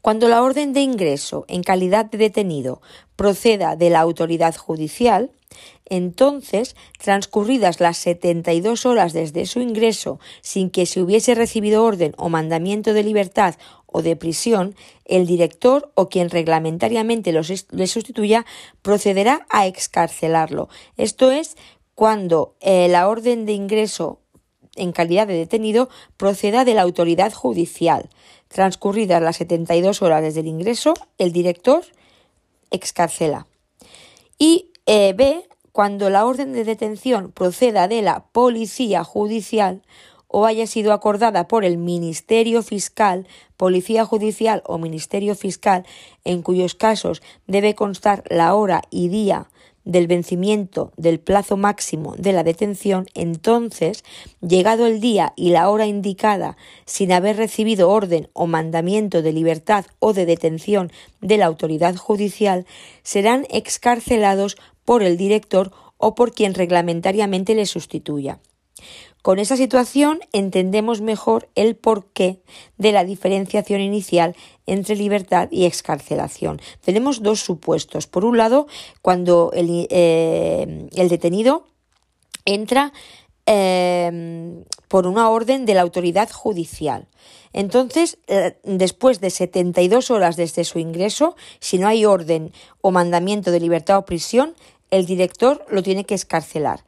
Cuando 0.00 0.26
la 0.26 0.42
orden 0.42 0.72
de 0.72 0.80
ingreso 0.80 1.44
en 1.48 1.62
calidad 1.62 2.06
de 2.06 2.16
detenido 2.16 2.80
proceda 3.14 3.76
de 3.76 3.90
la 3.90 4.00
autoridad 4.00 4.56
judicial, 4.56 5.30
entonces, 5.86 6.74
transcurridas 6.98 7.80
las 7.80 7.96
72 7.98 8.86
horas 8.86 9.12
desde 9.12 9.46
su 9.46 9.60
ingreso 9.60 10.18
sin 10.40 10.70
que 10.70 10.86
se 10.86 11.00
hubiese 11.00 11.34
recibido 11.34 11.84
orden 11.84 12.12
o 12.16 12.28
mandamiento 12.28 12.92
de 12.92 13.04
libertad 13.04 13.54
o 13.86 14.02
de 14.02 14.16
prisión, 14.16 14.74
el 15.04 15.26
director 15.26 15.90
o 15.94 16.08
quien 16.08 16.28
reglamentariamente 16.28 17.32
le 17.32 17.86
sustituya 17.86 18.44
procederá 18.82 19.46
a 19.48 19.66
excarcelarlo. 19.66 20.68
Esto 20.96 21.30
es 21.30 21.56
cuando 21.94 22.56
eh, 22.60 22.88
la 22.88 23.08
orden 23.08 23.46
de 23.46 23.52
ingreso 23.52 24.20
en 24.74 24.92
calidad 24.92 25.26
de 25.26 25.34
detenido 25.34 25.88
proceda 26.16 26.64
de 26.64 26.74
la 26.74 26.82
autoridad 26.82 27.32
judicial. 27.32 28.10
Transcurridas 28.48 29.22
las 29.22 29.36
72 29.36 30.02
horas 30.02 30.22
desde 30.22 30.40
el 30.40 30.48
ingreso, 30.48 30.94
el 31.16 31.32
director 31.32 31.84
excarcela. 32.70 33.46
Y 34.38 34.70
eh, 34.86 35.12
B, 35.14 35.48
cuando 35.72 36.08
la 36.10 36.24
orden 36.24 36.52
de 36.52 36.64
detención 36.64 37.32
proceda 37.32 37.88
de 37.88 38.02
la 38.02 38.24
policía 38.32 39.04
judicial 39.04 39.82
o 40.28 40.46
haya 40.46 40.66
sido 40.66 40.92
acordada 40.92 41.48
por 41.48 41.64
el 41.64 41.76
Ministerio 41.76 42.62
Fiscal, 42.62 43.26
Policía 43.56 44.04
Judicial 44.04 44.62
o 44.64 44.78
Ministerio 44.78 45.34
Fiscal, 45.34 45.84
en 46.24 46.42
cuyos 46.42 46.74
casos 46.74 47.22
debe 47.46 47.74
constar 47.74 48.24
la 48.28 48.54
hora 48.54 48.82
y 48.90 49.08
día 49.08 49.48
del 49.86 50.08
vencimiento 50.08 50.92
del 50.98 51.18
plazo 51.20 51.56
máximo 51.56 52.14
de 52.18 52.32
la 52.32 52.44
detención, 52.44 53.06
entonces, 53.14 54.04
llegado 54.46 54.84
el 54.84 55.00
día 55.00 55.32
y 55.36 55.50
la 55.50 55.70
hora 55.70 55.86
indicada, 55.86 56.58
sin 56.84 57.12
haber 57.12 57.36
recibido 57.36 57.88
orden 57.88 58.28
o 58.34 58.46
mandamiento 58.46 59.22
de 59.22 59.32
libertad 59.32 59.86
o 60.00 60.12
de 60.12 60.26
detención 60.26 60.92
de 61.22 61.38
la 61.38 61.46
autoridad 61.46 61.96
judicial, 61.96 62.66
serán 63.02 63.46
excarcelados 63.48 64.56
por 64.84 65.02
el 65.02 65.16
director 65.16 65.72
o 65.96 66.14
por 66.14 66.32
quien 66.32 66.52
reglamentariamente 66.52 67.54
le 67.54 67.64
sustituya. 67.64 68.40
Con 69.26 69.40
esa 69.40 69.56
situación 69.56 70.20
entendemos 70.32 71.00
mejor 71.00 71.48
el 71.56 71.74
porqué 71.74 72.38
de 72.78 72.92
la 72.92 73.02
diferenciación 73.02 73.80
inicial 73.80 74.36
entre 74.66 74.94
libertad 74.94 75.48
y 75.50 75.64
excarcelación. 75.64 76.60
Tenemos 76.80 77.24
dos 77.24 77.40
supuestos. 77.40 78.06
Por 78.06 78.24
un 78.24 78.36
lado, 78.36 78.68
cuando 79.02 79.50
el, 79.52 79.88
eh, 79.90 80.86
detenido 80.92 81.66
entra 82.44 82.92
eh, 83.46 84.62
por 84.86 85.08
una 85.08 85.28
orden 85.28 85.66
de 85.66 85.74
la 85.74 85.82
autoridad 85.82 86.30
judicial. 86.30 87.08
Entonces, 87.52 88.18
eh, 88.28 88.60
después 88.62 89.18
de 89.20 89.30
72 89.30 90.12
horas 90.12 90.36
desde 90.36 90.62
su 90.62 90.78
ingreso, 90.78 91.34
si 91.58 91.78
no 91.78 91.88
hay 91.88 92.04
orden 92.04 92.52
o 92.80 92.92
mandamiento 92.92 93.50
de 93.50 93.58
libertad 93.58 93.98
o 93.98 94.04
prisión, 94.04 94.54
el 94.92 95.04
director 95.04 95.66
lo 95.68 95.82
tiene 95.82 96.04
que 96.04 96.14
escarcelar. 96.14 96.84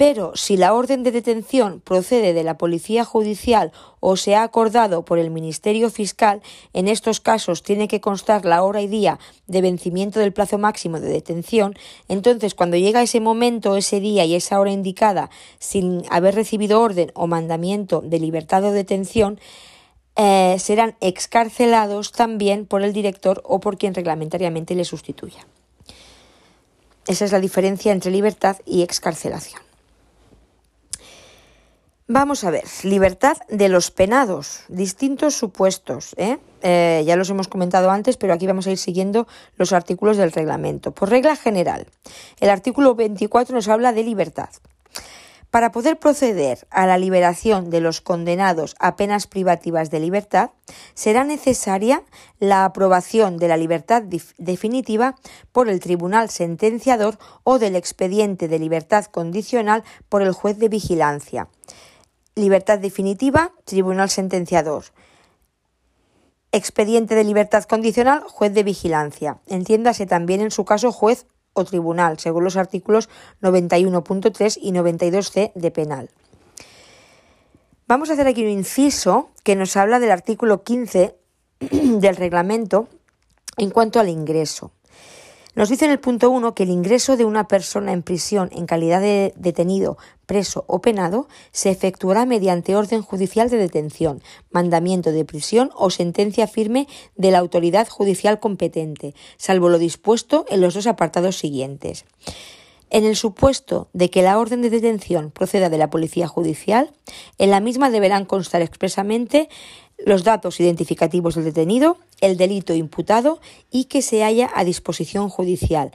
Pero 0.00 0.32
si 0.34 0.56
la 0.56 0.72
orden 0.72 1.02
de 1.02 1.12
detención 1.12 1.82
procede 1.82 2.32
de 2.32 2.42
la 2.42 2.56
Policía 2.56 3.04
Judicial 3.04 3.70
o 4.00 4.16
se 4.16 4.34
ha 4.34 4.44
acordado 4.44 5.04
por 5.04 5.18
el 5.18 5.30
Ministerio 5.30 5.90
Fiscal, 5.90 6.40
en 6.72 6.88
estos 6.88 7.20
casos 7.20 7.62
tiene 7.62 7.86
que 7.86 8.00
constar 8.00 8.46
la 8.46 8.62
hora 8.62 8.80
y 8.80 8.88
día 8.88 9.18
de 9.46 9.60
vencimiento 9.60 10.18
del 10.18 10.32
plazo 10.32 10.56
máximo 10.56 11.00
de 11.00 11.10
detención, 11.10 11.74
entonces 12.08 12.54
cuando 12.54 12.78
llega 12.78 13.02
ese 13.02 13.20
momento, 13.20 13.76
ese 13.76 14.00
día 14.00 14.24
y 14.24 14.34
esa 14.34 14.58
hora 14.58 14.72
indicada 14.72 15.28
sin 15.58 16.02
haber 16.08 16.34
recibido 16.34 16.80
orden 16.80 17.12
o 17.14 17.26
mandamiento 17.26 18.00
de 18.00 18.20
libertad 18.20 18.64
o 18.64 18.72
detención, 18.72 19.38
eh, 20.16 20.56
serán 20.58 20.96
excarcelados 21.02 22.12
también 22.12 22.64
por 22.64 22.82
el 22.84 22.94
director 22.94 23.42
o 23.44 23.60
por 23.60 23.76
quien 23.76 23.92
reglamentariamente 23.92 24.74
le 24.74 24.86
sustituya. 24.86 25.46
Esa 27.06 27.26
es 27.26 27.32
la 27.32 27.38
diferencia 27.38 27.92
entre 27.92 28.10
libertad 28.10 28.56
y 28.64 28.80
excarcelación. 28.80 29.68
Vamos 32.12 32.42
a 32.42 32.50
ver, 32.50 32.64
libertad 32.82 33.36
de 33.48 33.68
los 33.68 33.92
penados, 33.92 34.64
distintos 34.66 35.36
supuestos. 35.36 36.16
¿eh? 36.16 36.38
¿eh? 36.60 37.04
ya 37.06 37.14
los 37.14 37.30
hemos 37.30 37.46
comentado 37.46 37.88
antes, 37.92 38.16
pero 38.16 38.34
aquí 38.34 38.48
vamos 38.48 38.66
a 38.66 38.72
ir 38.72 38.78
siguiendo 38.78 39.28
los 39.54 39.72
artículos 39.72 40.16
del 40.16 40.32
reglamento. 40.32 40.90
Por 40.90 41.08
regla 41.08 41.36
general, 41.36 41.86
el 42.40 42.50
artículo 42.50 42.96
24 42.96 43.54
nos 43.54 43.68
habla 43.68 43.92
de 43.92 44.02
libertad. 44.02 44.48
Para 45.52 45.70
poder 45.70 46.00
proceder 46.00 46.66
a 46.70 46.84
la 46.88 46.98
liberación 46.98 47.70
de 47.70 47.80
los 47.80 48.00
condenados 48.00 48.74
a 48.80 48.96
penas 48.96 49.28
privativas 49.28 49.92
de 49.92 50.00
libertad, 50.00 50.50
será 50.94 51.22
necesaria 51.22 52.02
la 52.40 52.64
aprobación 52.64 53.36
de 53.36 53.46
la 53.46 53.56
libertad 53.56 54.02
definitiva 54.36 55.14
por 55.52 55.68
el 55.68 55.78
tribunal 55.78 56.28
sentenciador 56.28 57.18
o 57.44 57.60
del 57.60 57.76
expediente 57.76 58.48
de 58.48 58.58
libertad 58.58 59.04
condicional 59.04 59.84
por 60.08 60.22
el 60.22 60.32
juez 60.32 60.58
de 60.58 60.68
vigilancia 60.68 61.46
Libertad 62.34 62.78
definitiva, 62.78 63.52
tribunal 63.64 64.08
sentenciador. 64.08 64.84
Expediente 66.52 67.14
de 67.14 67.24
libertad 67.24 67.64
condicional, 67.64 68.22
juez 68.22 68.54
de 68.54 68.62
vigilancia. 68.62 69.40
Entiéndase 69.46 70.06
también 70.06 70.40
en 70.40 70.50
su 70.50 70.64
caso 70.64 70.92
juez 70.92 71.26
o 71.52 71.64
tribunal, 71.64 72.18
según 72.18 72.44
los 72.44 72.56
artículos 72.56 73.08
91.3 73.42 74.58
y 74.60 74.72
92c 74.72 75.52
de 75.54 75.70
penal. 75.70 76.10
Vamos 77.86 78.10
a 78.10 78.12
hacer 78.12 78.28
aquí 78.28 78.44
un 78.44 78.50
inciso 78.50 79.30
que 79.42 79.56
nos 79.56 79.76
habla 79.76 79.98
del 79.98 80.12
artículo 80.12 80.62
15 80.62 81.16
del 81.60 82.16
reglamento 82.16 82.88
en 83.56 83.70
cuanto 83.70 83.98
al 83.98 84.08
ingreso. 84.08 84.72
Nos 85.56 85.68
dice 85.68 85.84
en 85.84 85.90
el 85.90 85.98
punto 85.98 86.30
1 86.30 86.54
que 86.54 86.62
el 86.62 86.70
ingreso 86.70 87.16
de 87.16 87.24
una 87.24 87.48
persona 87.48 87.92
en 87.92 88.02
prisión 88.02 88.50
en 88.52 88.66
calidad 88.66 89.00
de 89.00 89.32
detenido, 89.36 89.98
preso 90.24 90.64
o 90.68 90.80
penado 90.80 91.26
se 91.50 91.70
efectuará 91.70 92.24
mediante 92.24 92.76
orden 92.76 93.02
judicial 93.02 93.50
de 93.50 93.56
detención, 93.56 94.22
mandamiento 94.50 95.10
de 95.10 95.24
prisión 95.24 95.70
o 95.74 95.90
sentencia 95.90 96.46
firme 96.46 96.86
de 97.16 97.32
la 97.32 97.38
autoridad 97.38 97.88
judicial 97.88 98.38
competente, 98.38 99.14
salvo 99.38 99.68
lo 99.68 99.78
dispuesto 99.78 100.46
en 100.48 100.60
los 100.60 100.74
dos 100.74 100.86
apartados 100.86 101.36
siguientes. 101.36 102.04
En 102.90 103.04
el 103.04 103.14
supuesto 103.14 103.88
de 103.92 104.10
que 104.10 104.22
la 104.22 104.38
orden 104.38 104.62
de 104.62 104.70
detención 104.70 105.30
proceda 105.30 105.68
de 105.68 105.78
la 105.78 105.90
Policía 105.90 106.26
Judicial, 106.26 106.90
en 107.38 107.50
la 107.50 107.60
misma 107.60 107.88
deberán 107.88 108.24
constar 108.24 108.62
expresamente 108.62 109.48
los 110.04 110.24
datos 110.24 110.60
identificativos 110.60 111.34
del 111.34 111.44
detenido, 111.44 111.98
el 112.20 112.36
delito 112.36 112.74
imputado 112.74 113.40
y 113.70 113.84
que 113.84 114.02
se 114.02 114.24
haya 114.24 114.50
a 114.54 114.64
disposición 114.64 115.28
judicial, 115.28 115.92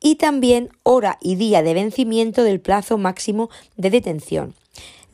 y 0.00 0.16
también 0.16 0.70
hora 0.82 1.18
y 1.20 1.36
día 1.36 1.62
de 1.62 1.74
vencimiento 1.74 2.42
del 2.42 2.60
plazo 2.60 2.98
máximo 2.98 3.48
de 3.76 3.90
detención. 3.90 4.54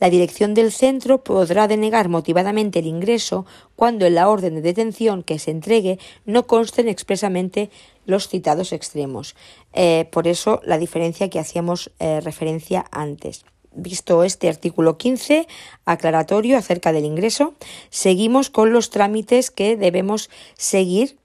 La 0.01 0.09
dirección 0.09 0.55
del 0.55 0.71
centro 0.71 1.23
podrá 1.23 1.67
denegar 1.67 2.09
motivadamente 2.09 2.79
el 2.79 2.87
ingreso 2.87 3.45
cuando 3.75 4.07
en 4.07 4.15
la 4.15 4.29
orden 4.29 4.55
de 4.55 4.61
detención 4.61 5.21
que 5.21 5.37
se 5.37 5.51
entregue 5.51 5.99
no 6.25 6.47
consten 6.47 6.87
expresamente 6.87 7.69
los 8.05 8.27
citados 8.27 8.73
extremos. 8.73 9.35
Eh, 9.73 10.09
por 10.11 10.27
eso 10.27 10.59
la 10.65 10.79
diferencia 10.79 11.29
que 11.29 11.39
hacíamos 11.39 11.91
eh, 11.99 12.19
referencia 12.19 12.83
antes. 12.89 13.45
Visto 13.73 14.23
este 14.23 14.49
artículo 14.49 14.97
15 14.97 15.47
aclaratorio 15.85 16.57
acerca 16.57 16.91
del 16.91 17.05
ingreso, 17.05 17.53
seguimos 17.89 18.49
con 18.49 18.73
los 18.73 18.89
trámites 18.89 19.49
que 19.49 19.77
debemos 19.77 20.29
seguir 20.57 21.17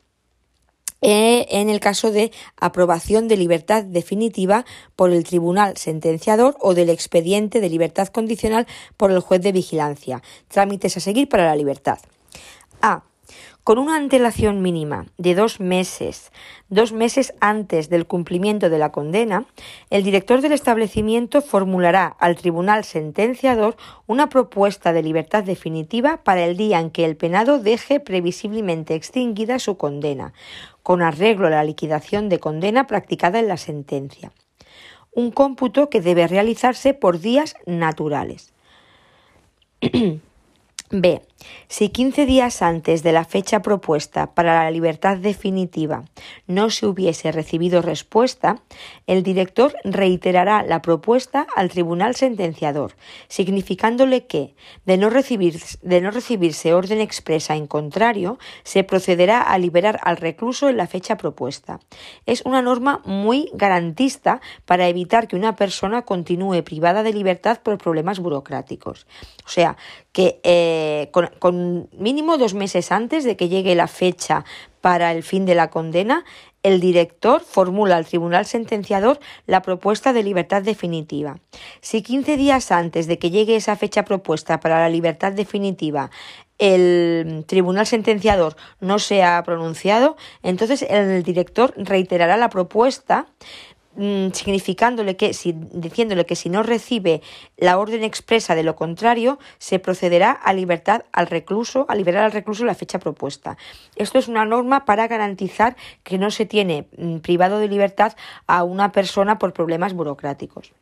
eh, 1.02 1.46
en 1.50 1.68
el 1.68 1.80
caso 1.80 2.10
de 2.10 2.32
aprobación 2.56 3.28
de 3.28 3.36
libertad 3.36 3.84
definitiva 3.84 4.64
por 4.96 5.10
el 5.10 5.24
tribunal 5.24 5.76
sentenciador 5.76 6.56
o 6.60 6.74
del 6.74 6.88
expediente 6.88 7.60
de 7.60 7.68
libertad 7.68 8.08
condicional 8.08 8.66
por 8.96 9.10
el 9.10 9.20
juez 9.20 9.42
de 9.42 9.52
vigilancia. 9.52 10.22
Trámites 10.48 10.96
a 10.96 11.00
seguir 11.00 11.28
para 11.28 11.46
la 11.46 11.56
libertad. 11.56 11.98
A 12.80 13.02
con 13.66 13.78
una 13.78 13.96
antelación 13.96 14.62
mínima 14.62 15.06
de 15.18 15.34
dos 15.34 15.58
meses, 15.58 16.30
dos 16.68 16.92
meses 16.92 17.34
antes 17.40 17.90
del 17.90 18.06
cumplimiento 18.06 18.70
de 18.70 18.78
la 18.78 18.92
condena, 18.92 19.44
el 19.90 20.04
director 20.04 20.40
del 20.40 20.52
establecimiento 20.52 21.42
formulará 21.42 22.06
al 22.06 22.36
tribunal 22.36 22.84
sentenciador 22.84 23.76
una 24.06 24.28
propuesta 24.28 24.92
de 24.92 25.02
libertad 25.02 25.42
definitiva 25.42 26.22
para 26.22 26.44
el 26.44 26.56
día 26.56 26.78
en 26.78 26.90
que 26.90 27.04
el 27.04 27.16
penado 27.16 27.58
deje 27.58 27.98
previsiblemente 27.98 28.94
extinguida 28.94 29.58
su 29.58 29.76
condena, 29.76 30.32
con 30.84 31.02
arreglo 31.02 31.48
a 31.48 31.50
la 31.50 31.64
liquidación 31.64 32.28
de 32.28 32.38
condena 32.38 32.86
practicada 32.86 33.40
en 33.40 33.48
la 33.48 33.56
sentencia. 33.56 34.30
Un 35.10 35.32
cómputo 35.32 35.90
que 35.90 36.00
debe 36.00 36.28
realizarse 36.28 36.94
por 36.94 37.18
días 37.18 37.56
naturales. 37.66 38.52
B. 40.90 41.20
Si 41.68 41.88
15 41.88 42.26
días 42.26 42.62
antes 42.62 43.02
de 43.02 43.12
la 43.12 43.24
fecha 43.24 43.60
propuesta 43.60 44.34
para 44.34 44.64
la 44.64 44.70
libertad 44.70 45.16
definitiva 45.16 46.04
no 46.46 46.70
se 46.70 46.86
hubiese 46.86 47.32
recibido 47.32 47.82
respuesta, 47.82 48.62
el 49.06 49.22
director 49.22 49.74
reiterará 49.84 50.62
la 50.62 50.80
propuesta 50.80 51.46
al 51.56 51.68
tribunal 51.68 52.14
sentenciador, 52.14 52.94
significándole 53.28 54.26
que, 54.26 54.54
de 54.84 54.96
no, 54.96 55.10
recibirse 55.10 56.74
orden 56.74 57.00
expresa 57.00 57.56
en 57.56 57.66
contrario, 57.66 58.38
se 58.62 58.84
procederá 58.84 59.42
a 59.42 59.58
liberar 59.58 60.00
al 60.04 60.16
recluso 60.16 60.68
en 60.68 60.76
la 60.76 60.86
fecha 60.86 61.16
propuesta. 61.16 61.80
Es 62.26 62.42
una 62.44 62.62
norma 62.62 63.02
muy 63.04 63.50
garantista 63.54 64.40
para 64.64 64.88
evitar 64.88 65.28
que 65.28 65.36
una 65.36 65.56
persona 65.56 66.02
continúe 66.02 66.62
privada 66.62 67.02
de 67.02 67.12
libertad 67.12 67.60
por 67.62 67.78
problemas 67.78 68.20
burocráticos. 68.20 69.06
O 69.44 69.48
sea, 69.48 69.76
que 70.12 70.40
eh, 70.44 71.10
con, 71.12 71.25
mínimo 71.92 72.38
dos 72.38 72.54
meses 72.54 72.92
antes 72.92 73.24
de 73.24 73.36
que 73.36 73.48
llegue 73.48 73.74
la 73.74 73.88
fecha 73.88 74.44
para 74.80 75.12
el 75.12 75.22
fin 75.22 75.46
de 75.46 75.54
la 75.54 75.70
condena, 75.70 76.24
el 76.62 76.80
director 76.80 77.42
formula 77.42 77.96
al 77.96 78.06
tribunal 78.06 78.44
sentenciador 78.44 79.20
la 79.46 79.62
propuesta 79.62 80.12
de 80.12 80.22
libertad 80.22 80.62
definitiva. 80.62 81.38
Si 81.80 82.02
15 82.02 82.36
días 82.36 82.72
antes 82.72 83.06
de 83.06 83.18
que 83.18 83.30
llegue 83.30 83.56
esa 83.56 83.76
fecha 83.76 84.04
propuesta 84.04 84.58
para 84.60 84.80
la 84.80 84.88
libertad 84.88 85.32
definitiva 85.32 86.10
el 86.58 87.44
tribunal 87.46 87.86
sentenciador 87.86 88.56
no 88.80 88.98
se 88.98 89.22
ha 89.22 89.42
pronunciado, 89.42 90.16
entonces 90.42 90.82
el 90.88 91.22
director 91.22 91.74
reiterará 91.76 92.36
la 92.36 92.48
propuesta 92.48 93.26
Mm, 93.96 94.32
significándole 94.32 95.16
que, 95.16 95.32
si, 95.32 95.54
diciéndole 95.72 96.26
que 96.26 96.36
si 96.36 96.50
no 96.50 96.62
recibe 96.62 97.22
la 97.56 97.78
orden 97.78 98.04
expresa 98.04 98.54
de 98.54 98.62
lo 98.62 98.76
contrario, 98.76 99.38
se 99.58 99.78
procederá 99.78 100.32
a 100.32 100.52
libertad 100.52 101.04
al 101.12 101.26
recluso, 101.28 101.86
a 101.88 101.94
liberar 101.94 102.24
al 102.24 102.32
recluso 102.32 102.66
la 102.66 102.74
fecha 102.74 102.98
propuesta. 102.98 103.56
Esto 103.94 104.18
es 104.18 104.28
una 104.28 104.44
norma 104.44 104.84
para 104.84 105.08
garantizar 105.08 105.76
que 106.02 106.18
no 106.18 106.30
se 106.30 106.44
tiene 106.44 106.88
mm, 106.98 107.18
privado 107.18 107.58
de 107.58 107.68
libertad 107.68 108.14
a 108.46 108.64
una 108.64 108.92
persona 108.92 109.38
por 109.38 109.54
problemas 109.54 109.94
burocráticos. 109.94 110.72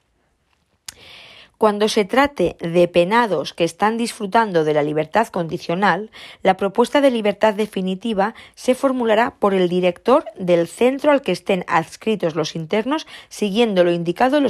Cuando 1.58 1.88
se 1.88 2.04
trate 2.04 2.56
de 2.60 2.88
penados 2.88 3.54
que 3.54 3.64
están 3.64 3.96
disfrutando 3.96 4.64
de 4.64 4.74
la 4.74 4.82
libertad 4.82 5.28
condicional, 5.28 6.10
la 6.42 6.56
propuesta 6.56 7.00
de 7.00 7.10
libertad 7.10 7.54
definitiva 7.54 8.34
se 8.54 8.74
formulará 8.74 9.34
por 9.38 9.54
el 9.54 9.68
director 9.68 10.24
del 10.38 10.66
centro 10.66 11.12
al 11.12 11.22
que 11.22 11.32
estén 11.32 11.64
adscritos 11.68 12.34
los 12.34 12.56
internos, 12.56 13.06
siguiendo 13.28 13.84
lo 13.84 13.92
indicado 13.92 14.38
en 14.38 14.44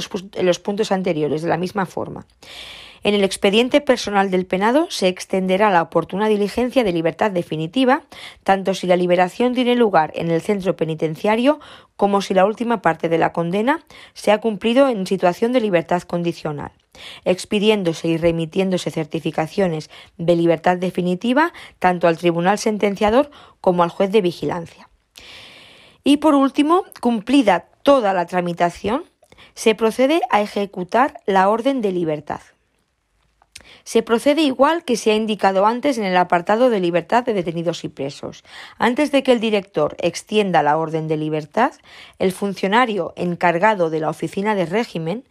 los, 0.45 0.59
puntos 0.59 0.91
anteriores, 0.91 1.41
de 1.41 1.49
la 1.49 1.57
misma 1.57 1.85
forma. 1.85 2.25
En 3.05 3.13
el 3.13 3.23
expediente 3.23 3.81
personal 3.81 4.31
del 4.31 4.47
penado 4.47 4.87
se 4.89 5.07
extenderá 5.07 5.69
la 5.69 5.83
oportuna 5.83 6.27
diligencia 6.27 6.83
de 6.83 6.91
libertad 6.91 7.29
definitiva, 7.29 8.01
tanto 8.43 8.73
si 8.73 8.87
la 8.87 8.95
liberación 8.95 9.53
tiene 9.53 9.75
lugar 9.75 10.11
en 10.15 10.31
el 10.31 10.41
centro 10.41 10.75
penitenciario 10.75 11.59
como 11.97 12.23
si 12.23 12.33
la 12.33 12.45
última 12.45 12.81
parte 12.81 13.07
de 13.07 13.19
la 13.19 13.31
condena 13.31 13.85
se 14.15 14.31
ha 14.31 14.41
cumplido 14.41 14.89
en 14.89 15.05
situación 15.05 15.53
de 15.53 15.61
libertad 15.61 16.01
condicional, 16.01 16.71
expidiéndose 17.25 18.07
y 18.07 18.17
remitiéndose 18.17 18.89
certificaciones 18.89 19.91
de 20.17 20.35
libertad 20.35 20.77
definitiva 20.77 21.53
tanto 21.77 22.07
al 22.07 22.17
tribunal 22.17 22.57
sentenciador 22.57 23.29
como 23.61 23.83
al 23.83 23.91
juez 23.91 24.11
de 24.11 24.21
vigilancia. 24.21 24.89
Y 26.03 26.17
por 26.17 26.33
último, 26.33 26.85
cumplida 27.01 27.67
toda 27.83 28.15
la 28.15 28.25
tramitación, 28.25 29.03
se 29.53 29.75
procede 29.75 30.21
a 30.31 30.41
ejecutar 30.41 31.19
la 31.27 31.49
orden 31.49 31.81
de 31.81 31.91
libertad. 31.91 32.41
Se 33.85 34.01
procede 34.01 34.41
igual 34.41 34.83
que 34.83 34.97
se 34.97 35.11
ha 35.11 35.15
indicado 35.15 35.67
antes 35.67 35.99
en 35.99 36.05
el 36.05 36.17
apartado 36.17 36.71
de 36.71 36.79
libertad 36.79 37.23
de 37.23 37.33
detenidos 37.33 37.83
y 37.83 37.89
presos. 37.89 38.43
Antes 38.79 39.11
de 39.11 39.21
que 39.21 39.31
el 39.31 39.39
director 39.39 39.95
extienda 39.99 40.63
la 40.63 40.77
orden 40.77 41.07
de 41.07 41.17
libertad, 41.17 41.71
el 42.17 42.31
funcionario 42.31 43.13
encargado 43.15 43.91
de 43.91 43.99
la 43.99 44.09
oficina 44.09 44.55
de 44.55 44.65
régimen 44.65 45.23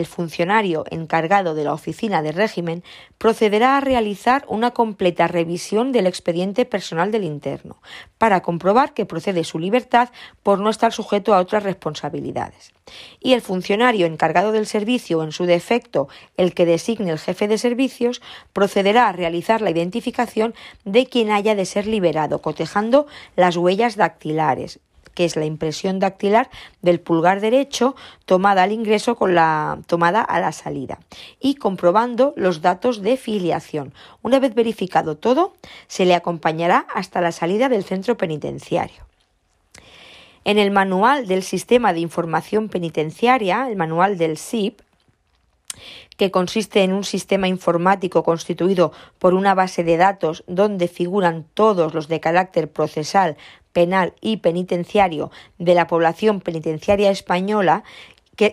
el 0.00 0.06
funcionario 0.06 0.84
encargado 0.90 1.54
de 1.54 1.64
la 1.64 1.74
oficina 1.74 2.22
de 2.22 2.32
régimen 2.32 2.82
procederá 3.18 3.76
a 3.76 3.80
realizar 3.80 4.44
una 4.48 4.70
completa 4.70 5.28
revisión 5.28 5.92
del 5.92 6.06
expediente 6.06 6.64
personal 6.64 7.12
del 7.12 7.24
interno 7.24 7.76
para 8.16 8.40
comprobar 8.40 8.94
que 8.94 9.04
procede 9.04 9.44
su 9.44 9.58
libertad 9.58 10.08
por 10.42 10.58
no 10.58 10.70
estar 10.70 10.92
sujeto 10.92 11.34
a 11.34 11.38
otras 11.38 11.64
responsabilidades. 11.64 12.72
Y 13.20 13.34
el 13.34 13.42
funcionario 13.42 14.06
encargado 14.06 14.52
del 14.52 14.66
servicio 14.66 15.22
en 15.22 15.32
su 15.32 15.44
defecto 15.44 16.08
el 16.38 16.54
que 16.54 16.64
designe 16.64 17.10
el 17.10 17.18
jefe 17.18 17.46
de 17.46 17.58
servicios 17.58 18.22
procederá 18.54 19.08
a 19.08 19.12
realizar 19.12 19.60
la 19.60 19.70
identificación 19.70 20.54
de 20.84 21.06
quien 21.06 21.30
haya 21.30 21.54
de 21.54 21.66
ser 21.66 21.86
liberado, 21.86 22.40
cotejando 22.40 23.06
las 23.36 23.56
huellas 23.56 23.96
dactilares, 23.96 24.80
que 25.14 25.24
es 25.24 25.36
la 25.36 25.44
impresión 25.44 25.98
dactilar 25.98 26.50
del 26.82 27.00
pulgar 27.00 27.40
derecho 27.40 27.94
tomada 28.24 28.62
al 28.62 28.72
ingreso 28.72 29.16
con 29.16 29.34
la 29.34 29.78
tomada 29.86 30.20
a 30.22 30.40
la 30.40 30.52
salida 30.52 30.98
y 31.40 31.54
comprobando 31.54 32.32
los 32.36 32.62
datos 32.62 33.02
de 33.02 33.16
filiación. 33.16 33.92
Una 34.22 34.38
vez 34.38 34.54
verificado 34.54 35.16
todo, 35.16 35.54
se 35.86 36.04
le 36.04 36.14
acompañará 36.14 36.86
hasta 36.94 37.20
la 37.20 37.32
salida 37.32 37.68
del 37.68 37.84
centro 37.84 38.16
penitenciario. 38.16 39.04
En 40.44 40.58
el 40.58 40.70
manual 40.70 41.26
del 41.26 41.42
Sistema 41.42 41.92
de 41.92 42.00
Información 42.00 42.68
Penitenciaria, 42.68 43.68
el 43.68 43.76
manual 43.76 44.16
del 44.16 44.38
SIP, 44.38 44.80
que 46.16 46.30
consiste 46.30 46.82
en 46.82 46.92
un 46.92 47.04
sistema 47.04 47.48
informático 47.48 48.22
constituido 48.22 48.92
por 49.18 49.34
una 49.34 49.54
base 49.54 49.84
de 49.84 49.96
datos 49.96 50.44
donde 50.46 50.88
figuran 50.88 51.46
todos 51.54 51.94
los 51.94 52.08
de 52.08 52.20
carácter 52.20 52.70
procesal, 52.70 53.36
penal 53.72 54.14
y 54.20 54.38
penitenciario 54.38 55.30
de 55.58 55.74
la 55.74 55.86
población 55.86 56.40
penitenciaria 56.40 57.10
española 57.10 57.84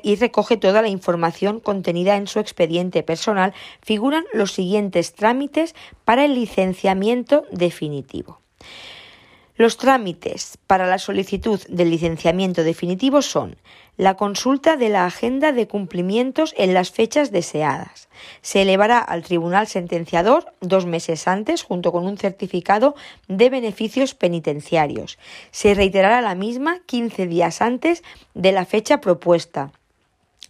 y 0.04 0.16
recoge 0.16 0.58
toda 0.58 0.82
la 0.82 0.90
información 0.90 1.60
contenida 1.60 2.18
en 2.18 2.28
su 2.28 2.40
expediente 2.40 3.04
personal, 3.04 3.54
figuran 3.82 4.26
los 4.34 4.52
siguientes 4.52 5.13
trámites 5.13 5.76
para 6.04 6.26
el 6.26 6.36
licenciamiento 6.36 7.46
definitivo. 7.52 8.42
Los 9.58 9.78
trámites 9.78 10.60
para 10.67 10.86
la 10.86 11.00
solicitud 11.00 11.60
del 11.67 11.89
licenciamiento 11.89 12.63
definitivo 12.63 13.24
son 13.24 13.56
la 13.98 14.13
consulta 14.13 14.78
de 14.78 14.89
la 14.89 15.08
agenda 15.08 15.52
de 15.52 15.67
cumplimientos 15.67 16.54
en 16.58 16.76
las 16.76 16.91
fechas 16.91 17.32
deseadas. 17.32 18.08
Se 18.43 18.62
elevará 18.62 19.00
al 19.00 19.24
tribunal 19.24 19.65
sentenciador 19.65 20.54
dos 20.62 20.86
meses 20.86 21.28
antes 21.28 21.63
junto 21.63 21.91
con 21.91 22.06
un 22.06 22.20
certificado 22.20 22.93
de 23.28 23.50
beneficios 23.50 24.13
penitenciarios. 24.13 25.17
Se 25.50 25.74
reiterará 25.74 26.22
la 26.22 26.36
misma 26.36 26.78
15 26.86 27.26
días 27.26 27.60
antes 27.63 28.04
de 28.36 28.52
la 28.52 28.65
fecha 28.65 29.02
propuesta 29.02 29.72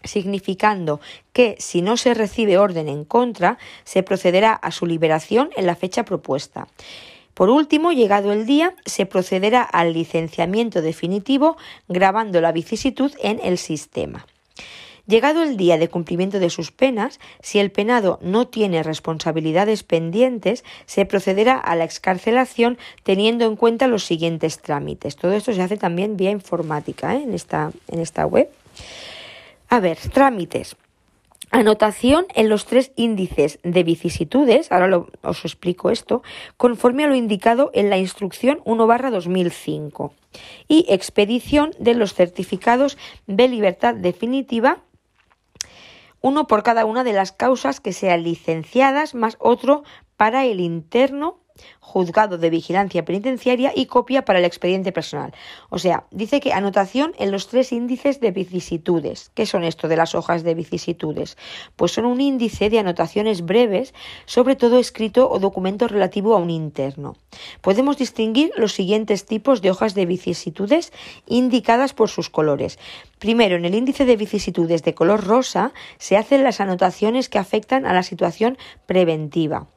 significando 0.03 1.01
que 1.33 1.55
si 1.59 1.81
no 1.81 1.97
se 1.97 2.13
recibe 2.13 2.57
orden 2.59 2.87
en 2.87 3.03
contra, 3.03 3.57
se 3.83 4.03
procederá 4.03 4.53
a 4.53 4.71
su 4.71 4.85
liberación 4.85 5.49
en 5.57 5.65
la 5.65 5.75
fecha 5.75 6.05
propuesta. 6.05 6.67
Por 7.37 7.51
último, 7.51 7.91
llegado 7.91 8.33
el 8.33 8.47
día, 8.47 8.73
se 8.87 9.05
procederá 9.05 9.61
al 9.61 9.93
licenciamiento 9.93 10.81
definitivo 10.81 11.55
grabando 11.87 12.41
la 12.41 12.51
vicisitud 12.51 13.11
en 13.21 13.39
el 13.43 13.59
sistema. 13.59 14.25
Llegado 15.05 15.43
el 15.43 15.55
día 15.55 15.77
de 15.77 15.87
cumplimiento 15.87 16.39
de 16.39 16.49
sus 16.49 16.71
penas, 16.71 17.19
si 17.39 17.59
el 17.59 17.69
penado 17.69 18.17
no 18.23 18.47
tiene 18.47 18.81
responsabilidades 18.81 19.83
pendientes, 19.83 20.65
se 20.87 21.05
procederá 21.05 21.59
a 21.59 21.75
la 21.75 21.83
excarcelación 21.83 22.79
teniendo 23.03 23.45
en 23.45 23.55
cuenta 23.55 23.85
los 23.85 24.03
siguientes 24.03 24.57
trámites. 24.59 25.15
Todo 25.15 25.33
esto 25.33 25.53
se 25.53 25.61
hace 25.61 25.77
también 25.77 26.17
vía 26.17 26.31
informática 26.31 27.13
¿eh? 27.15 27.21
en, 27.21 27.35
esta, 27.35 27.71
en 27.87 27.99
esta 27.99 28.25
web. 28.25 28.49
A 29.69 29.79
ver, 29.79 29.99
trámites. 30.11 30.75
Anotación 31.49 32.25
en 32.35 32.49
los 32.49 32.65
tres 32.65 32.91
índices 32.97 33.59
de 33.63 33.83
vicisitudes, 33.83 34.69
ahora 34.71 35.05
os 35.21 35.45
explico 35.45 35.89
esto, 35.89 36.21
conforme 36.57 37.05
a 37.05 37.07
lo 37.07 37.15
indicado 37.15 37.71
en 37.73 37.89
la 37.89 37.97
instrucción 37.97 38.59
1-2005 38.65 40.11
y 40.67 40.85
expedición 40.89 41.71
de 41.79 41.95
los 41.95 42.13
certificados 42.13 42.97
de 43.27 43.47
libertad 43.47 43.95
definitiva, 43.95 44.79
uno 46.19 46.47
por 46.47 46.63
cada 46.63 46.85
una 46.85 47.05
de 47.05 47.13
las 47.13 47.31
causas 47.31 47.79
que 47.79 47.93
sean 47.93 48.23
licenciadas, 48.23 49.15
más 49.15 49.37
otro 49.39 49.83
para 50.17 50.45
el 50.45 50.59
interno 50.59 51.39
juzgado 51.87 52.37
de 52.37 52.49
vigilancia 52.49 53.05
penitenciaria 53.05 53.71
y 53.73 53.85
copia 53.85 54.25
para 54.25 54.39
el 54.39 54.45
expediente 54.45 54.91
personal. 54.91 55.33
O 55.69 55.79
sea, 55.79 56.03
dice 56.11 56.41
que 56.41 56.51
anotación 56.51 57.13
en 57.17 57.31
los 57.31 57.47
tres 57.47 57.71
índices 57.71 58.19
de 58.19 58.31
vicisitudes. 58.31 59.31
¿Qué 59.33 59.45
son 59.45 59.63
esto 59.63 59.87
de 59.87 59.95
las 59.95 60.13
hojas 60.13 60.43
de 60.43 60.53
vicisitudes? 60.53 61.37
Pues 61.77 61.93
son 61.93 62.05
un 62.05 62.19
índice 62.19 62.69
de 62.69 62.79
anotaciones 62.79 63.45
breves, 63.45 63.93
sobre 64.25 64.57
todo 64.57 64.79
escrito 64.79 65.29
o 65.31 65.39
documento 65.39 65.87
relativo 65.87 66.35
a 66.35 66.39
un 66.39 66.49
interno. 66.49 67.15
Podemos 67.61 67.97
distinguir 67.97 68.51
los 68.57 68.73
siguientes 68.73 69.25
tipos 69.25 69.61
de 69.61 69.71
hojas 69.71 69.95
de 69.95 70.05
vicisitudes 70.05 70.91
indicadas 71.25 71.93
por 71.93 72.09
sus 72.09 72.29
colores. 72.29 72.79
Primero, 73.17 73.55
en 73.55 73.63
el 73.63 73.75
índice 73.75 74.03
de 74.03 74.17
vicisitudes 74.17 74.83
de 74.83 74.93
color 74.93 75.25
rosa 75.25 75.71
se 75.97 76.17
hacen 76.17 76.43
las 76.43 76.59
anotaciones 76.59 77.29
que 77.29 77.39
afectan 77.39 77.85
a 77.85 77.93
la 77.93 78.03
situación 78.03 78.57
preventiva. 78.85 79.67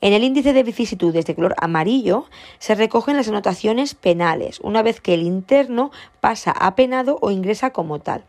En 0.00 0.12
el 0.12 0.22
índice 0.22 0.52
de 0.52 0.62
vicisitudes 0.62 1.26
de 1.26 1.34
color 1.34 1.55
amarillo 1.60 2.26
se 2.58 2.74
recogen 2.74 3.16
las 3.16 3.28
anotaciones 3.28 3.94
penales, 3.94 4.60
una 4.60 4.82
vez 4.82 5.00
que 5.00 5.14
el 5.14 5.22
interno 5.22 5.90
pasa 6.20 6.50
a 6.50 6.74
penado 6.74 7.18
o 7.20 7.30
ingresa 7.30 7.70
como 7.70 7.98
tal. 7.98 8.24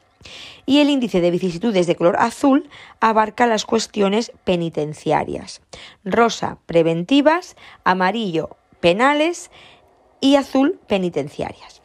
Y 0.66 0.80
el 0.80 0.90
índice 0.90 1.22
de 1.22 1.32
vicisitudes 1.32 1.88
de 1.88 1.96
color 1.96 2.18
azul 2.20 2.70
abarca 3.00 3.48
las 3.48 3.66
cuestiones 3.66 4.32
penitenciarias. 4.44 5.62
Rosa, 6.04 6.58
preventivas, 6.66 7.56
amarillo, 7.84 8.58
penales 8.80 9.52
y 10.20 10.36
azul, 10.36 10.80
penitenciarias. 10.88 11.82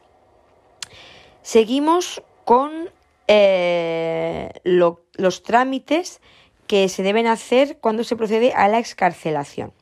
Seguimos 1.42 2.22
con 2.44 2.90
eh, 3.28 4.50
los 4.64 5.42
trámites 5.42 6.20
que 6.66 6.88
se 6.88 7.02
deben 7.02 7.26
hacer 7.26 7.78
cuando 7.78 8.05
se 8.05 8.16
procede 8.16 8.52
a 8.52 8.68
la 8.68 8.78
excarcelación. 8.78 9.72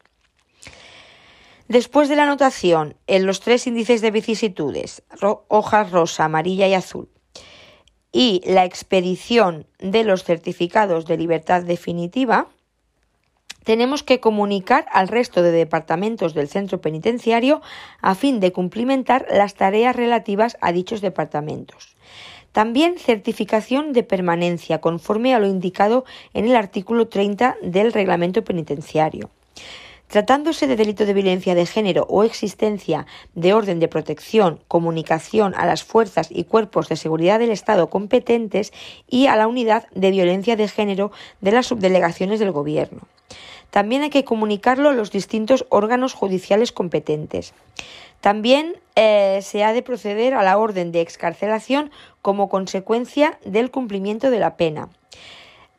Después 1.70 2.08
de 2.08 2.16
la 2.16 2.24
anotación 2.24 2.96
en 3.06 3.26
los 3.26 3.38
tres 3.38 3.68
índices 3.68 4.00
de 4.00 4.10
vicisitudes, 4.10 5.04
hojas 5.46 5.92
rosa, 5.92 6.24
amarilla 6.24 6.66
y 6.66 6.74
azul, 6.74 7.08
y 8.10 8.42
la 8.44 8.64
expedición 8.64 9.68
de 9.78 10.02
los 10.02 10.24
certificados 10.24 11.06
de 11.06 11.16
libertad 11.16 11.62
definitiva, 11.62 12.48
tenemos 13.62 14.02
que 14.02 14.18
comunicar 14.18 14.86
al 14.90 15.06
resto 15.06 15.42
de 15.42 15.52
departamentos 15.52 16.34
del 16.34 16.48
centro 16.48 16.80
penitenciario 16.80 17.62
a 18.00 18.16
fin 18.16 18.40
de 18.40 18.50
cumplimentar 18.50 19.24
las 19.30 19.54
tareas 19.54 19.94
relativas 19.94 20.56
a 20.60 20.72
dichos 20.72 21.00
departamentos. 21.00 21.94
También 22.50 22.98
certificación 22.98 23.92
de 23.92 24.02
permanencia 24.02 24.80
conforme 24.80 25.36
a 25.36 25.38
lo 25.38 25.46
indicado 25.46 26.04
en 26.34 26.46
el 26.46 26.56
artículo 26.56 27.06
30 27.06 27.58
del 27.62 27.92
reglamento 27.92 28.42
penitenciario. 28.42 29.30
Tratándose 30.10 30.66
de 30.66 30.74
delito 30.74 31.06
de 31.06 31.14
violencia 31.14 31.54
de 31.54 31.66
género 31.66 32.04
o 32.10 32.24
existencia 32.24 33.06
de 33.36 33.54
orden 33.54 33.78
de 33.78 33.86
protección, 33.86 34.58
comunicación 34.66 35.54
a 35.54 35.66
las 35.66 35.84
fuerzas 35.84 36.26
y 36.30 36.42
cuerpos 36.42 36.88
de 36.88 36.96
seguridad 36.96 37.38
del 37.38 37.50
Estado 37.50 37.90
competentes 37.90 38.72
y 39.08 39.28
a 39.28 39.36
la 39.36 39.46
unidad 39.46 39.86
de 39.94 40.10
violencia 40.10 40.56
de 40.56 40.66
género 40.66 41.12
de 41.40 41.52
las 41.52 41.66
subdelegaciones 41.66 42.40
del 42.40 42.50
Gobierno. 42.50 43.02
También 43.70 44.02
hay 44.02 44.10
que 44.10 44.24
comunicarlo 44.24 44.88
a 44.88 44.94
los 44.94 45.12
distintos 45.12 45.64
órganos 45.68 46.12
judiciales 46.12 46.72
competentes. 46.72 47.54
También 48.20 48.78
eh, 48.96 49.38
se 49.42 49.62
ha 49.62 49.72
de 49.72 49.82
proceder 49.82 50.34
a 50.34 50.42
la 50.42 50.58
orden 50.58 50.90
de 50.90 51.02
excarcelación 51.02 51.92
como 52.20 52.48
consecuencia 52.48 53.38
del 53.44 53.70
cumplimiento 53.70 54.32
de 54.32 54.40
la 54.40 54.56
pena. 54.56 54.88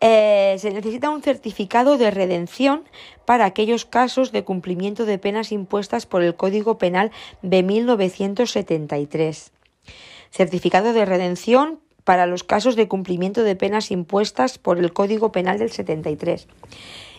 Eh, 0.04 0.56
se 0.58 0.72
necesita 0.72 1.12
un 1.12 1.22
certificado 1.22 2.00
de 2.00 2.10
redención 2.10 2.84
para 3.26 3.46
aquellos 3.46 3.86
casos 3.86 4.32
de 4.32 4.44
cumplimiento 4.44 5.06
de 5.06 5.20
penas 5.20 5.52
impuestas 5.52 6.08
por 6.08 6.24
el 6.24 6.36
Código 6.36 6.80
Penal 6.80 7.12
de 7.44 7.62
1973. 7.62 9.52
Certificado 10.32 10.94
de 10.94 11.06
redención 11.06 11.80
para 12.04 12.26
los 12.26 12.44
casos 12.44 12.76
de 12.76 12.88
cumplimiento 12.88 13.44
de 13.44 13.56
penas 13.56 13.92
impuestas 13.92 14.58
por 14.58 14.80
el 14.80 14.92
Código 14.92 15.32
Penal 15.32 15.60
del 15.60 15.72
73 15.72 16.48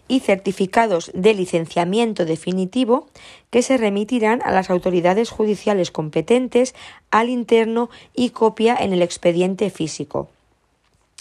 y 0.08 0.18
certificados 0.18 1.12
de 1.14 1.34
licenciamiento 1.34 2.24
definitivo 2.24 3.06
que 3.50 3.62
se 3.62 3.76
remitirán 3.76 4.42
a 4.44 4.50
las 4.50 4.70
autoridades 4.70 5.30
judiciales 5.30 5.92
competentes 5.92 6.74
al 7.12 7.28
interno 7.28 7.90
y 8.12 8.30
copia 8.30 8.74
en 8.74 8.92
el 8.92 9.02
expediente 9.02 9.70
físico. 9.70 10.28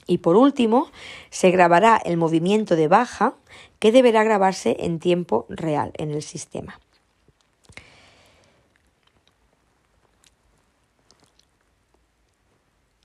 Y 0.07 0.19
por 0.19 0.35
último, 0.35 0.91
se 1.29 1.51
grabará 1.51 1.97
el 2.03 2.17
movimiento 2.17 2.75
de 2.75 2.87
baja 2.87 3.35
que 3.79 3.91
deberá 3.91 4.23
grabarse 4.23 4.77
en 4.79 4.99
tiempo 4.99 5.45
real 5.49 5.91
en 5.95 6.11
el 6.11 6.21
sistema. 6.21 6.79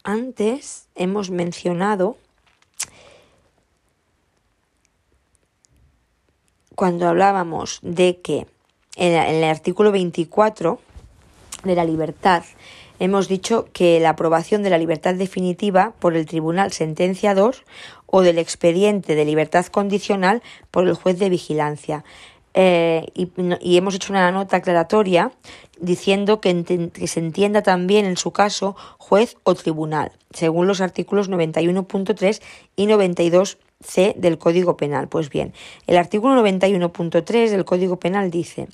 Antes 0.02 0.86
hemos 0.94 1.30
mencionado 1.30 2.16
cuando 6.76 7.08
hablábamos 7.08 7.80
de 7.82 8.20
que 8.20 8.46
en 8.94 9.14
el 9.14 9.42
artículo 9.42 9.90
24 9.90 10.78
de 11.64 11.74
la 11.74 11.84
libertad 11.84 12.44
hemos 12.98 13.28
dicho 13.28 13.68
que 13.72 14.00
la 14.00 14.10
aprobación 14.10 14.62
de 14.62 14.70
la 14.70 14.78
libertad 14.78 15.14
definitiva 15.14 15.94
por 15.98 16.16
el 16.16 16.26
tribunal 16.26 16.72
sentenciador 16.72 17.56
o 18.06 18.22
del 18.22 18.38
expediente 18.38 19.14
de 19.14 19.24
libertad 19.24 19.66
condicional 19.66 20.42
por 20.70 20.86
el 20.86 20.94
juez 20.94 21.18
de 21.18 21.28
vigilancia. 21.28 22.04
Eh, 22.58 23.08
y, 23.14 23.76
hemos 23.76 23.94
hecho 23.94 24.14
una 24.14 24.30
nota 24.32 24.56
aclaratoria 24.56 25.30
diciendo 25.78 26.40
que, 26.40 26.90
que, 26.90 27.06
se 27.06 27.20
entienda 27.20 27.62
también 27.62 28.06
en 28.06 28.16
su 28.16 28.30
caso 28.30 28.76
juez 28.96 29.36
o 29.42 29.54
tribunal, 29.54 30.12
según 30.30 30.66
los 30.66 30.80
artículos 30.80 31.28
91.3 31.28 32.40
y 32.76 32.86
92 32.86 33.58
C 33.84 34.14
del 34.16 34.38
Código 34.38 34.78
Penal. 34.78 35.08
Pues 35.08 35.28
bien, 35.28 35.52
el 35.86 35.98
artículo 35.98 36.34
91.3 36.42 37.50
del 37.50 37.66
Código 37.66 37.98
Penal 37.98 38.30
dice 38.30 38.68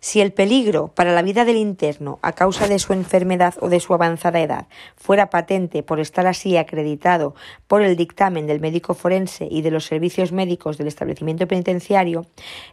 si 0.00 0.20
el 0.20 0.32
peligro 0.32 0.88
para 0.88 1.12
la 1.12 1.22
vida 1.22 1.44
del 1.44 1.56
interno 1.56 2.18
a 2.22 2.32
causa 2.32 2.68
de 2.68 2.78
su 2.78 2.92
enfermedad 2.92 3.54
o 3.60 3.68
de 3.68 3.80
su 3.80 3.94
avanzada 3.94 4.40
edad 4.40 4.66
fuera 4.96 5.30
patente 5.30 5.82
por 5.82 6.00
estar 6.00 6.26
así 6.26 6.56
acreditado 6.56 7.34
por 7.66 7.82
el 7.82 7.96
dictamen 7.96 8.46
del 8.46 8.60
médico 8.60 8.94
forense 8.94 9.48
y 9.50 9.62
de 9.62 9.70
los 9.70 9.86
servicios 9.86 10.32
médicos 10.32 10.78
del 10.78 10.86
establecimiento 10.86 11.46
penitenciario, 11.46 12.26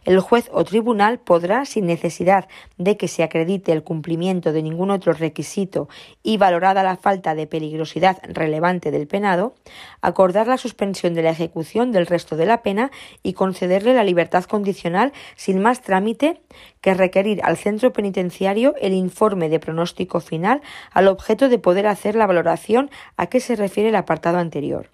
el 0.04 0.20
juez 0.20 0.48
o 0.52 0.64
tribunal 0.64 1.18
podrá, 1.18 1.64
sin 1.64 1.86
necesidad 1.86 2.48
de 2.78 2.96
que 2.96 3.08
se 3.08 3.22
acredite 3.22 3.72
el 3.72 3.82
cumplimiento 3.82 4.52
de 4.52 4.62
ningún 4.62 4.90
otro 4.90 5.12
requisito 5.12 5.88
y 6.22 6.36
valorada 6.36 6.82
la 6.82 6.96
falta 6.96 7.34
de 7.34 7.46
peligrosidad 7.46 8.18
relevante 8.28 8.90
del 8.90 9.06
penado, 9.06 9.54
acordar 10.00 10.46
la 10.46 10.58
suspensión 10.58 11.14
de 11.14 11.22
la 11.22 11.30
ejecución 11.30 11.92
del 11.92 12.06
resto 12.06 12.36
de 12.36 12.46
la 12.46 12.62
pena 12.62 12.90
y 13.22 13.32
concederle 13.34 13.94
la 13.94 14.04
libertad 14.04 14.44
condicional 14.44 15.12
sin 15.36 15.60
más 15.60 15.82
trámite 15.82 16.40
que 16.84 16.92
requerir 16.92 17.40
al 17.44 17.56
centro 17.56 17.94
penitenciario 17.94 18.74
el 18.78 18.92
informe 18.92 19.48
de 19.48 19.58
pronóstico 19.58 20.20
final 20.20 20.60
al 20.92 21.08
objeto 21.08 21.48
de 21.48 21.58
poder 21.58 21.86
hacer 21.86 22.14
la 22.14 22.26
valoración 22.26 22.90
a 23.16 23.28
que 23.28 23.40
se 23.40 23.56
refiere 23.56 23.88
el 23.88 23.96
apartado 23.96 24.36
anterior. 24.36 24.93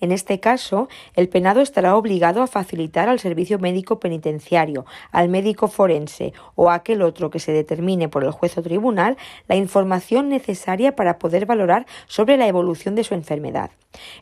En 0.00 0.12
este 0.12 0.40
caso, 0.40 0.88
el 1.14 1.28
penado 1.28 1.60
estará 1.60 1.96
obligado 1.96 2.42
a 2.42 2.46
facilitar 2.46 3.08
al 3.08 3.18
servicio 3.18 3.58
médico 3.58 3.98
penitenciario, 3.98 4.84
al 5.10 5.28
médico 5.28 5.68
forense 5.68 6.32
o 6.54 6.70
a 6.70 6.74
aquel 6.74 7.02
otro 7.02 7.30
que 7.30 7.38
se 7.38 7.52
determine 7.52 8.08
por 8.08 8.24
el 8.24 8.30
juez 8.30 8.58
o 8.58 8.62
tribunal 8.62 9.16
la 9.48 9.56
información 9.56 10.28
necesaria 10.28 10.94
para 10.94 11.18
poder 11.18 11.46
valorar 11.46 11.86
sobre 12.06 12.36
la 12.36 12.46
evolución 12.46 12.94
de 12.94 13.04
su 13.04 13.14
enfermedad. 13.14 13.70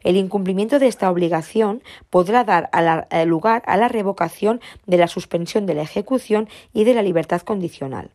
El 0.03 0.17
incumplimiento 0.17 0.79
de 0.79 0.87
esta 0.87 1.11
obligación 1.11 1.83
podrá 2.11 2.45
dar 2.45 2.71
lugar 3.27 3.63
a 3.67 3.77
la 3.77 3.89
revocación 3.89 4.61
de 4.87 4.99
la 4.99 5.09
suspensión 5.09 5.67
de 5.67 5.75
la 5.75 5.83
ejecución 5.83 6.49
y 6.73 6.85
de 6.85 6.95
la 6.95 7.03
libertad 7.03 7.43
condicional. 7.43 8.11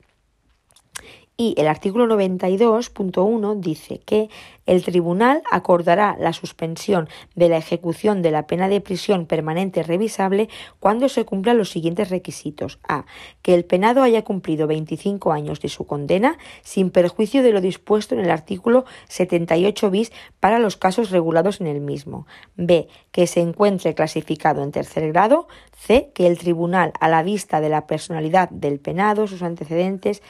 Y 1.41 1.55
el 1.57 1.69
artículo 1.69 2.05
92.1 2.05 3.61
dice 3.61 4.01
que 4.05 4.29
el 4.69 4.83
tribunal 4.83 5.41
acordará 5.49 6.15
la 6.19 6.31
suspensión 6.31 7.09
de 7.33 7.49
la 7.49 7.57
ejecución 7.57 8.21
de 8.21 8.29
la 8.29 8.45
pena 8.45 8.69
de 8.69 8.81
prisión 8.81 9.25
permanente 9.25 9.81
revisable 9.81 10.47
cuando 10.79 11.09
se 11.09 11.25
cumplan 11.25 11.57
los 11.57 11.71
siguientes 11.71 12.11
requisitos. 12.11 12.77
A. 12.87 13.05
Que 13.41 13.55
el 13.55 13.65
penado 13.65 14.03
haya 14.03 14.23
cumplido 14.23 14.67
25 14.67 15.31
años 15.31 15.59
de 15.59 15.69
su 15.69 15.87
condena 15.87 16.37
sin 16.61 16.91
perjuicio 16.91 17.41
de 17.41 17.51
lo 17.51 17.61
dispuesto 17.61 18.13
en 18.13 18.21
el 18.21 18.29
artículo 18.29 18.85
78 19.07 19.89
bis 19.89 20.11
para 20.39 20.59
los 20.59 20.77
casos 20.77 21.09
regulados 21.09 21.61
en 21.61 21.65
el 21.67 21.81
mismo. 21.81 22.27
B. 22.55 22.87
Que 23.11 23.25
se 23.25 23.41
encuentre 23.41 23.95
clasificado 23.95 24.61
en 24.61 24.71
tercer 24.71 25.11
grado. 25.11 25.47
C. 25.75 26.11
Que 26.13 26.27
el 26.27 26.37
tribunal, 26.37 26.93
a 26.99 27.07
la 27.07 27.23
vista 27.23 27.59
de 27.59 27.69
la 27.69 27.87
personalidad 27.87 28.49
del 28.51 28.79
penado, 28.79 29.25
sus 29.25 29.41
antecedentes, 29.41 30.21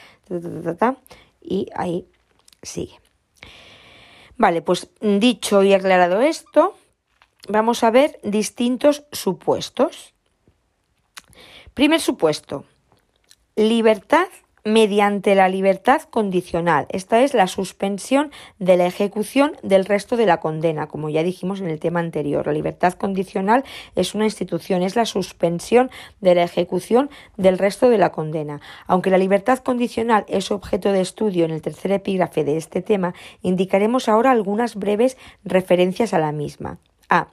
y 1.42 1.66
ahí 1.74 2.06
sigue. 2.62 3.00
Vale, 4.40 4.62
pues 4.62 4.88
dicho 5.02 5.62
y 5.62 5.74
aclarado 5.74 6.22
esto, 6.22 6.74
vamos 7.46 7.84
a 7.84 7.90
ver 7.90 8.18
distintos 8.22 9.04
supuestos. 9.12 10.14
Primer 11.74 12.00
supuesto, 12.00 12.64
libertad 13.54 14.28
mediante 14.64 15.34
la 15.34 15.48
libertad 15.48 16.02
condicional. 16.02 16.86
Esta 16.90 17.22
es 17.22 17.34
la 17.34 17.46
suspensión 17.46 18.30
de 18.58 18.76
la 18.76 18.86
ejecución 18.86 19.52
del 19.62 19.84
resto 19.84 20.16
de 20.16 20.26
la 20.26 20.40
condena, 20.40 20.86
como 20.86 21.08
ya 21.08 21.22
dijimos 21.22 21.60
en 21.60 21.68
el 21.68 21.80
tema 21.80 22.00
anterior. 22.00 22.46
La 22.46 22.52
libertad 22.52 22.94
condicional 22.94 23.64
es 23.96 24.14
una 24.14 24.24
institución, 24.24 24.82
es 24.82 24.96
la 24.96 25.06
suspensión 25.06 25.90
de 26.20 26.34
la 26.34 26.42
ejecución 26.42 27.10
del 27.36 27.58
resto 27.58 27.88
de 27.88 27.98
la 27.98 28.12
condena. 28.12 28.60
Aunque 28.86 29.10
la 29.10 29.18
libertad 29.18 29.58
condicional 29.58 30.24
es 30.28 30.50
objeto 30.50 30.92
de 30.92 31.00
estudio 31.00 31.44
en 31.44 31.50
el 31.50 31.62
tercer 31.62 31.92
epígrafe 31.92 32.44
de 32.44 32.56
este 32.56 32.82
tema, 32.82 33.14
indicaremos 33.42 34.08
ahora 34.08 34.30
algunas 34.30 34.76
breves 34.76 35.16
referencias 35.44 36.14
a 36.14 36.18
la 36.18 36.32
misma. 36.32 36.78
A. 37.10 37.26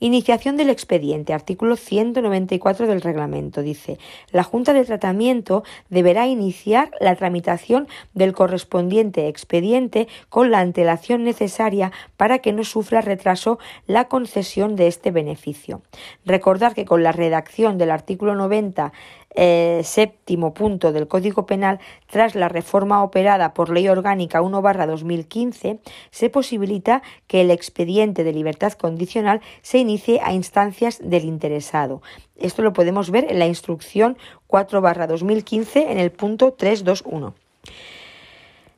Iniciación 0.00 0.56
del 0.56 0.70
expediente. 0.70 1.32
Artículo 1.32 1.76
194 1.76 2.88
del 2.88 3.00
reglamento. 3.00 3.62
Dice, 3.62 3.98
la 4.32 4.42
Junta 4.42 4.72
de 4.72 4.84
Tratamiento 4.84 5.62
deberá 5.88 6.26
iniciar 6.26 6.90
la 7.00 7.14
tramitación 7.14 7.86
del 8.12 8.32
correspondiente 8.32 9.28
expediente 9.28 10.08
con 10.28 10.50
la 10.50 10.58
antelación 10.58 11.22
necesaria 11.22 11.92
para 12.16 12.40
que 12.40 12.52
no 12.52 12.64
sufra 12.64 13.00
retraso 13.00 13.60
la 13.86 14.08
concesión 14.08 14.74
de 14.74 14.88
este 14.88 15.12
beneficio. 15.12 15.82
Recordar 16.24 16.74
que 16.74 16.84
con 16.84 17.04
la 17.04 17.12
redacción 17.12 17.78
del 17.78 17.92
artículo 17.92 18.34
90 18.34 18.92
eh, 19.34 19.82
séptimo 19.84 20.54
punto 20.54 20.92
del 20.92 21.08
Código 21.08 21.46
Penal, 21.46 21.78
tras 22.06 22.34
la 22.34 22.48
reforma 22.48 23.02
operada 23.02 23.54
por 23.54 23.70
Ley 23.70 23.88
Orgánica 23.88 24.42
1-2015, 24.42 25.78
se 26.10 26.30
posibilita 26.30 27.02
que 27.26 27.40
el 27.42 27.50
expediente 27.50 28.24
de 28.24 28.32
libertad 28.32 28.72
condicional 28.72 29.40
se 29.62 29.78
inicie 29.78 30.20
a 30.22 30.32
instancias 30.32 30.98
del 31.02 31.24
interesado. 31.24 32.02
Esto 32.36 32.62
lo 32.62 32.72
podemos 32.72 33.10
ver 33.10 33.30
en 33.30 33.38
la 33.38 33.46
instrucción 33.46 34.16
4-2015 34.48 35.90
en 35.90 35.98
el 35.98 36.10
punto 36.10 36.52
321. 36.52 37.34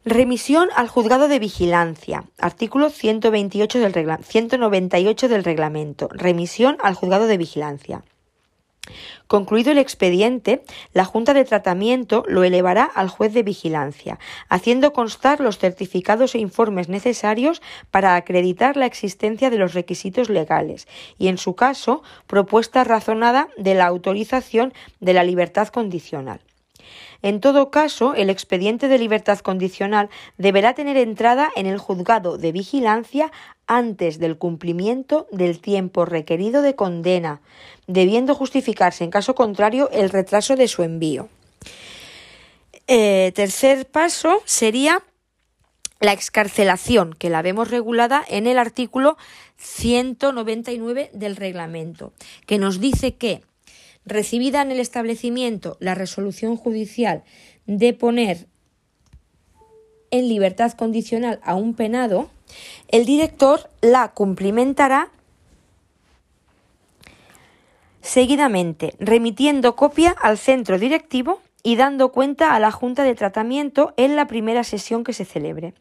Remisión 0.05 0.69
al 0.75 0.89
juzgado 0.89 1.29
de 1.29 1.39
vigilancia. 1.39 2.25
Artículo 2.39 2.91
128 2.91 3.79
del 3.79 3.93
198 4.21 5.29
del 5.29 5.45
reglamento. 5.45 6.09
Remisión 6.11 6.77
al 6.83 6.95
juzgado 6.95 7.29
de 7.29 7.39
vigilancia. 7.39 8.03
Concluido 9.27 9.71
el 9.71 9.79
expediente, 9.79 10.63
la 10.93 11.05
Junta 11.05 11.35
de 11.35 11.45
Tratamiento 11.45 12.25
lo 12.27 12.45
elevará 12.45 12.85
al 12.85 13.09
juez 13.09 13.33
de 13.33 13.43
vigilancia, 13.43 14.19
haciendo 14.49 14.93
constar 14.93 15.41
los 15.41 15.59
certificados 15.59 16.35
e 16.35 16.39
informes 16.39 16.89
necesarios 16.89 17.63
para 17.91 18.17
acreditar 18.17 18.77
la 18.77 18.87
existencia 18.87 19.51
de 19.51 19.59
los 19.59 19.75
requisitos 19.75 20.29
legales 20.29 20.89
y, 21.19 21.29
en 21.29 21.39
su 21.39 21.55
caso, 21.55 22.03
propuesta 22.27 22.85
razonada 22.85 23.49
de 23.57 23.75
la 23.75 23.87
autorización 23.87 24.75
de 25.01 25.15
la 25.15 25.25
libertad 25.25 25.69
condicional. 25.69 26.41
En 27.23 27.41
todo 27.41 27.71
caso, 27.71 28.15
el 28.15 28.31
expediente 28.31 28.89
de 28.89 28.99
libertad 28.99 29.39
condicional 29.39 30.11
deberá 30.39 30.75
tener 30.75 30.97
entrada 30.97 31.51
en 31.55 31.67
el 31.67 31.79
juzgado 31.79 32.37
de 32.37 32.53
vigilancia 32.53 33.31
antes 33.67 34.19
del 34.19 34.37
cumplimiento 34.37 35.29
del 35.31 35.61
tiempo 35.61 36.05
requerido 36.05 36.63
de 36.63 36.75
condena, 36.75 37.41
debiendo 37.87 38.35
justificarse 38.35 39.05
en 39.05 39.11
caso 39.11 39.35
contrario 39.35 39.89
el 39.93 40.11
retraso 40.11 40.57
de 40.57 40.69
su 40.69 40.83
envío. 40.83 41.29
Eh, 42.89 43.33
tercer 43.35 43.87
paso 43.87 44.43
sería 44.45 45.03
la 46.01 46.13
excarcelación, 46.13 47.15
que 47.15 47.31
la 47.31 47.43
vemos 47.43 47.71
regulada 47.71 48.25
en 48.29 48.49
el 48.49 48.59
artículo 48.59 49.17
199 49.57 51.11
del 51.13 51.37
reglamento, 51.37 52.13
que 52.47 52.59
nos 52.59 52.81
dice 52.81 53.15
que 53.15 53.43
recibida 54.05 54.63
en 54.63 54.71
el 54.71 54.81
establecimiento 54.81 55.77
la 55.81 55.95
resolución 55.95 56.57
judicial 56.57 57.23
de 57.67 57.93
poner 57.93 58.47
en 60.11 60.29
libertad 60.29 60.73
condicional 60.73 61.41
a 61.43 61.55
un 61.55 61.75
penado, 61.75 62.31
el 62.89 63.05
director 63.07 63.71
la 63.81 64.09
cumplimentará 64.09 65.11
seguidamente, 68.03 68.95
remitiendo 68.99 69.75
copia 69.77 70.11
al 70.11 70.37
centro 70.37 70.79
directivo 70.79 71.41
y 71.63 71.77
dando 71.77 72.13
cuenta 72.13 72.55
a 72.55 72.61
la 72.61 72.73
Junta 72.73 73.05
de 73.05 73.15
Tratamiento 73.15 73.95
en 73.97 74.17
la 74.17 74.27
primera 74.27 74.65
sesión 74.65 75.05
que 75.05 75.13
se 75.13 75.25
celebre. 75.25 75.75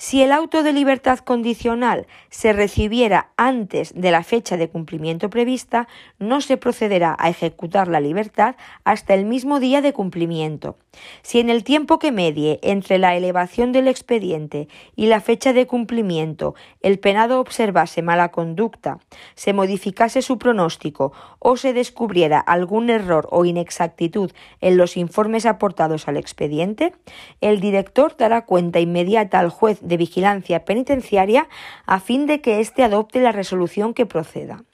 Si 0.00 0.22
el 0.22 0.30
auto 0.30 0.62
de 0.62 0.72
libertad 0.72 1.18
condicional 1.18 2.06
se 2.30 2.52
recibiera 2.52 3.32
antes 3.36 3.92
de 3.96 4.12
la 4.12 4.22
fecha 4.22 4.56
de 4.56 4.68
cumplimiento 4.68 5.28
prevista, 5.28 5.88
no 6.20 6.40
se 6.40 6.56
procederá 6.56 7.16
a 7.18 7.28
ejecutar 7.28 7.88
la 7.88 7.98
libertad 7.98 8.54
hasta 8.84 9.14
el 9.14 9.24
mismo 9.24 9.58
día 9.58 9.82
de 9.82 9.92
cumplimiento. 9.92 10.78
Si 11.22 11.38
en 11.38 11.50
el 11.50 11.64
tiempo 11.64 11.98
que 11.98 12.12
medie 12.12 12.58
entre 12.62 12.98
la 12.98 13.14
elevación 13.14 13.72
del 13.72 13.88
expediente 13.88 14.68
y 14.96 15.06
la 15.06 15.20
fecha 15.20 15.52
de 15.52 15.66
cumplimiento 15.66 16.54
el 16.80 16.98
penado 16.98 17.40
observase 17.40 18.02
mala 18.02 18.30
conducta, 18.30 18.98
se 19.34 19.52
modificase 19.52 20.22
su 20.22 20.38
pronóstico 20.38 21.12
o 21.38 21.56
se 21.56 21.72
descubriera 21.72 22.40
algún 22.40 22.90
error 22.90 23.28
o 23.30 23.44
inexactitud 23.44 24.32
en 24.60 24.76
los 24.76 24.96
informes 24.96 25.46
aportados 25.46 26.08
al 26.08 26.16
expediente, 26.16 26.92
el 27.40 27.60
director 27.60 28.16
dará 28.16 28.44
cuenta 28.44 28.80
inmediata 28.80 29.38
al 29.38 29.50
juez 29.50 29.78
de 29.82 29.96
vigilancia 29.96 30.64
penitenciaria 30.64 31.48
a 31.86 32.00
fin 32.00 32.26
de 32.26 32.40
que 32.40 32.60
éste 32.60 32.82
adopte 32.82 33.20
la 33.20 33.32
resolución 33.32 33.94
que 33.94 34.06
proceda. 34.06 34.64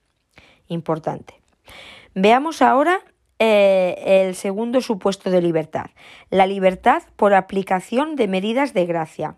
Importante. 0.69 1.35
Veamos 2.15 2.63
ahora 2.63 3.01
eh, 3.39 4.25
el 4.27 4.35
segundo 4.35 4.81
supuesto 4.81 5.31
de 5.31 5.43
libertad, 5.43 5.87
la 6.31 6.47
libertad 6.47 7.03
por 7.17 7.35
aplicación 7.35 8.17
de 8.17 8.29
medidas 8.29 8.75
de 8.75 8.87
gracia. 8.87 9.37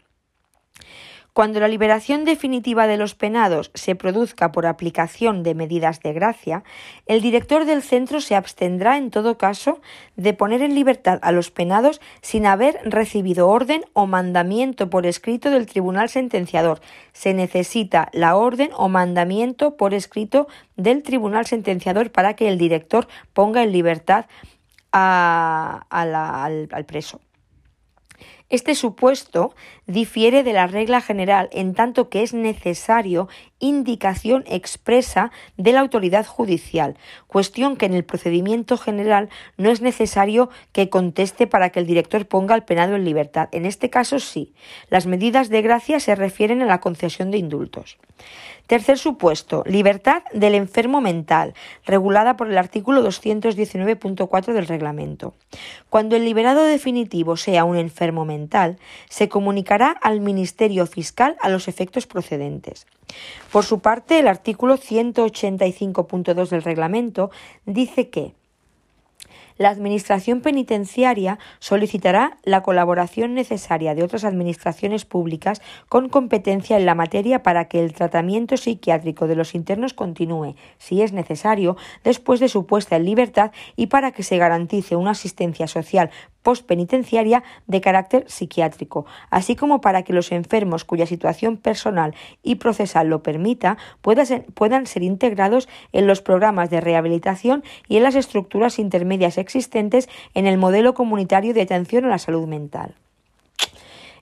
Cuando 1.36 1.60
la 1.60 1.68
liberación 1.68 2.24
definitiva 2.24 2.86
de 2.86 2.96
los 2.96 3.14
penados 3.14 3.70
se 3.74 3.94
produzca 3.94 4.52
por 4.52 4.64
aplicación 4.64 5.42
de 5.42 5.54
medidas 5.54 6.00
de 6.00 6.14
gracia, 6.14 6.64
el 7.04 7.20
director 7.20 7.66
del 7.66 7.82
centro 7.82 8.22
se 8.22 8.34
abstendrá 8.34 8.96
en 8.96 9.10
todo 9.10 9.36
caso 9.36 9.82
de 10.16 10.32
poner 10.32 10.62
en 10.62 10.74
libertad 10.74 11.18
a 11.20 11.32
los 11.32 11.50
penados 11.50 12.00
sin 12.22 12.46
haber 12.46 12.80
recibido 12.84 13.48
orden 13.48 13.84
o 13.92 14.06
mandamiento 14.06 14.88
por 14.88 15.04
escrito 15.04 15.50
del 15.50 15.66
tribunal 15.66 16.08
sentenciador. 16.08 16.80
Se 17.12 17.34
necesita 17.34 18.08
la 18.14 18.34
orden 18.34 18.70
o 18.74 18.88
mandamiento 18.88 19.76
por 19.76 19.92
escrito 19.92 20.48
del 20.76 21.02
tribunal 21.02 21.44
sentenciador 21.44 22.12
para 22.12 22.32
que 22.32 22.48
el 22.48 22.56
director 22.56 23.08
ponga 23.34 23.62
en 23.62 23.72
libertad 23.72 24.24
al 24.90 26.84
preso. 26.86 27.20
Este 28.48 28.76
supuesto 28.76 29.56
difiere 29.86 30.42
de 30.42 30.52
la 30.52 30.66
regla 30.66 31.00
general 31.00 31.48
en 31.52 31.74
tanto 31.74 32.08
que 32.08 32.22
es 32.22 32.34
necesario 32.34 33.28
indicación 33.58 34.44
expresa 34.46 35.30
de 35.56 35.72
la 35.72 35.80
autoridad 35.80 36.26
judicial, 36.26 36.96
cuestión 37.26 37.76
que 37.76 37.86
en 37.86 37.94
el 37.94 38.04
procedimiento 38.04 38.76
general 38.76 39.28
no 39.56 39.70
es 39.70 39.80
necesario 39.80 40.50
que 40.72 40.90
conteste 40.90 41.46
para 41.46 41.70
que 41.70 41.80
el 41.80 41.86
director 41.86 42.26
ponga 42.26 42.54
al 42.54 42.64
penado 42.64 42.96
en 42.96 43.04
libertad. 43.04 43.48
En 43.52 43.64
este 43.64 43.90
caso 43.90 44.18
sí. 44.18 44.54
Las 44.90 45.06
medidas 45.06 45.48
de 45.48 45.62
gracia 45.62 46.00
se 46.00 46.14
refieren 46.14 46.62
a 46.62 46.66
la 46.66 46.80
concesión 46.80 47.30
de 47.30 47.38
indultos. 47.38 47.98
Tercer 48.66 48.98
supuesto, 48.98 49.62
libertad 49.64 50.24
del 50.32 50.56
enfermo 50.56 51.00
mental, 51.00 51.54
regulada 51.84 52.36
por 52.36 52.50
el 52.50 52.58
artículo 52.58 53.06
219.4 53.06 54.52
del 54.52 54.66
reglamento. 54.66 55.34
Cuando 55.88 56.16
el 56.16 56.24
liberado 56.24 56.64
definitivo 56.64 57.36
sea 57.36 57.64
un 57.64 57.76
enfermo 57.76 58.24
mental, 58.24 58.78
se 59.08 59.28
comunicará 59.28 59.75
al 59.82 60.20
Ministerio 60.20 60.86
Fiscal 60.86 61.36
a 61.40 61.48
los 61.48 61.68
efectos 61.68 62.06
procedentes. 62.06 62.86
Por 63.52 63.64
su 63.64 63.80
parte, 63.80 64.18
el 64.18 64.28
artículo 64.28 64.76
185.2 64.76 66.48
del 66.48 66.62
reglamento 66.62 67.30
dice 67.64 68.10
que 68.10 68.34
la 69.58 69.70
Administración 69.70 70.42
penitenciaria 70.42 71.38
solicitará 71.60 72.36
la 72.44 72.62
colaboración 72.62 73.32
necesaria 73.32 73.94
de 73.94 74.02
otras 74.02 74.24
administraciones 74.24 75.06
públicas 75.06 75.62
con 75.88 76.10
competencia 76.10 76.76
en 76.76 76.84
la 76.84 76.94
materia 76.94 77.42
para 77.42 77.66
que 77.66 77.80
el 77.80 77.94
tratamiento 77.94 78.58
psiquiátrico 78.58 79.26
de 79.26 79.36
los 79.36 79.54
internos 79.54 79.94
continúe, 79.94 80.56
si 80.76 81.00
es 81.00 81.12
necesario, 81.12 81.76
después 82.04 82.38
de 82.38 82.50
su 82.50 82.66
puesta 82.66 82.96
en 82.96 83.06
libertad 83.06 83.50
y 83.76 83.86
para 83.86 84.12
que 84.12 84.22
se 84.22 84.36
garantice 84.36 84.94
una 84.94 85.12
asistencia 85.12 85.66
social 85.66 86.10
postpenitenciaria 86.46 87.42
de 87.66 87.80
carácter 87.80 88.24
psiquiátrico, 88.28 89.04
así 89.30 89.56
como 89.56 89.80
para 89.80 90.04
que 90.04 90.12
los 90.12 90.30
enfermos 90.30 90.84
cuya 90.84 91.04
situación 91.04 91.56
personal 91.56 92.14
y 92.44 92.54
procesal 92.54 93.08
lo 93.08 93.20
permita 93.24 93.78
puedan 94.00 94.86
ser 94.86 95.02
integrados 95.02 95.68
en 95.90 96.06
los 96.06 96.22
programas 96.22 96.70
de 96.70 96.80
rehabilitación 96.80 97.64
y 97.88 97.96
en 97.96 98.04
las 98.04 98.14
estructuras 98.14 98.78
intermedias 98.78 99.38
existentes 99.38 100.08
en 100.34 100.46
el 100.46 100.56
modelo 100.56 100.94
comunitario 100.94 101.52
de 101.52 101.62
atención 101.62 102.04
a 102.04 102.10
la 102.10 102.18
salud 102.18 102.46
mental. 102.46 102.94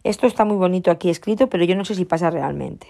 Esto 0.03 0.27
está 0.27 0.47
muy 0.47 0.57
bonito 0.57 0.91
aquí 0.91 1.11
escrito, 1.11 1.51
pero 1.51 1.65
yo 1.65 1.77
no 1.77 1.85
sé 1.85 1.95
si 1.95 2.07
pasa 2.07 2.31
realmente. 2.31 2.87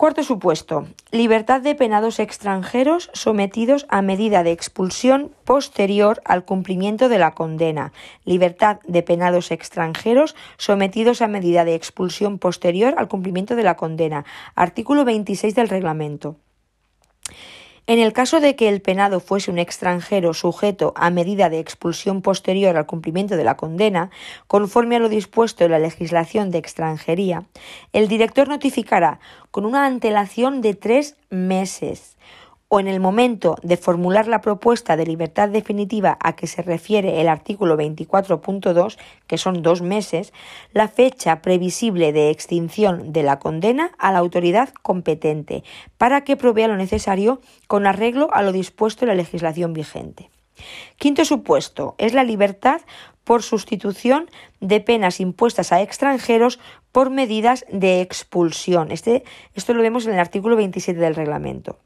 Cuarto 0.00 0.22
supuesto. 0.22 0.86
Libertad 1.10 1.60
de 1.60 1.74
penados 1.74 2.20
extranjeros 2.20 3.10
sometidos 3.12 3.84
a 3.90 4.00
medida 4.00 4.42
de 4.42 4.50
expulsión 4.50 5.30
posterior 5.44 6.22
al 6.24 6.46
cumplimiento 6.46 7.10
de 7.10 7.18
la 7.18 7.34
condena. 7.34 7.92
Libertad 8.24 8.78
de 8.88 9.02
penados 9.02 9.50
extranjeros 9.50 10.34
sometidos 10.56 11.20
a 11.20 11.28
medida 11.28 11.66
de 11.66 11.74
expulsión 11.74 12.38
posterior 12.38 12.94
al 12.96 13.08
cumplimiento 13.08 13.56
de 13.56 13.62
la 13.62 13.76
condena. 13.76 14.24
Artículo 14.54 15.04
26 15.04 15.54
del 15.54 15.68
reglamento. 15.68 16.36
En 17.90 17.98
el 17.98 18.12
caso 18.12 18.38
de 18.38 18.54
que 18.54 18.68
el 18.68 18.80
penado 18.80 19.18
fuese 19.18 19.50
un 19.50 19.58
extranjero 19.58 20.32
sujeto 20.32 20.92
a 20.94 21.10
medida 21.10 21.50
de 21.50 21.58
expulsión 21.58 22.22
posterior 22.22 22.76
al 22.76 22.86
cumplimiento 22.86 23.36
de 23.36 23.42
la 23.42 23.56
condena, 23.56 24.10
conforme 24.46 24.94
a 24.94 25.00
lo 25.00 25.08
dispuesto 25.08 25.64
en 25.64 25.72
la 25.72 25.80
legislación 25.80 26.52
de 26.52 26.58
extranjería, 26.58 27.46
el 27.92 28.06
director 28.06 28.46
notificará 28.46 29.18
con 29.50 29.64
una 29.64 29.86
antelación 29.86 30.60
de 30.60 30.74
tres 30.74 31.16
meses 31.30 32.16
o 32.72 32.78
en 32.78 32.86
el 32.86 33.00
momento 33.00 33.56
de 33.64 33.76
formular 33.76 34.28
la 34.28 34.40
propuesta 34.40 34.96
de 34.96 35.04
libertad 35.04 35.48
definitiva 35.48 36.16
a 36.22 36.36
que 36.36 36.46
se 36.46 36.62
refiere 36.62 37.20
el 37.20 37.28
artículo 37.28 37.76
24.2, 37.76 38.96
que 39.26 39.38
son 39.38 39.60
dos 39.62 39.82
meses, 39.82 40.32
la 40.72 40.86
fecha 40.86 41.42
previsible 41.42 42.12
de 42.12 42.30
extinción 42.30 43.12
de 43.12 43.24
la 43.24 43.40
condena 43.40 43.90
a 43.98 44.12
la 44.12 44.20
autoridad 44.20 44.68
competente, 44.82 45.64
para 45.98 46.22
que 46.22 46.36
provea 46.36 46.68
lo 46.68 46.76
necesario 46.76 47.40
con 47.66 47.88
arreglo 47.88 48.28
a 48.32 48.42
lo 48.42 48.52
dispuesto 48.52 49.04
en 49.04 49.08
la 49.08 49.14
legislación 49.16 49.72
vigente. 49.72 50.30
Quinto 50.96 51.24
supuesto 51.24 51.96
es 51.98 52.14
la 52.14 52.22
libertad 52.22 52.82
por 53.24 53.42
sustitución 53.42 54.30
de 54.60 54.80
penas 54.80 55.18
impuestas 55.18 55.72
a 55.72 55.82
extranjeros 55.82 56.60
por 56.92 57.10
medidas 57.10 57.64
de 57.72 58.00
expulsión. 58.00 58.92
Este, 58.92 59.24
esto 59.54 59.74
lo 59.74 59.82
vemos 59.82 60.06
en 60.06 60.12
el 60.12 60.20
artículo 60.20 60.54
27 60.54 61.00
del 61.00 61.16
reglamento. 61.16 61.78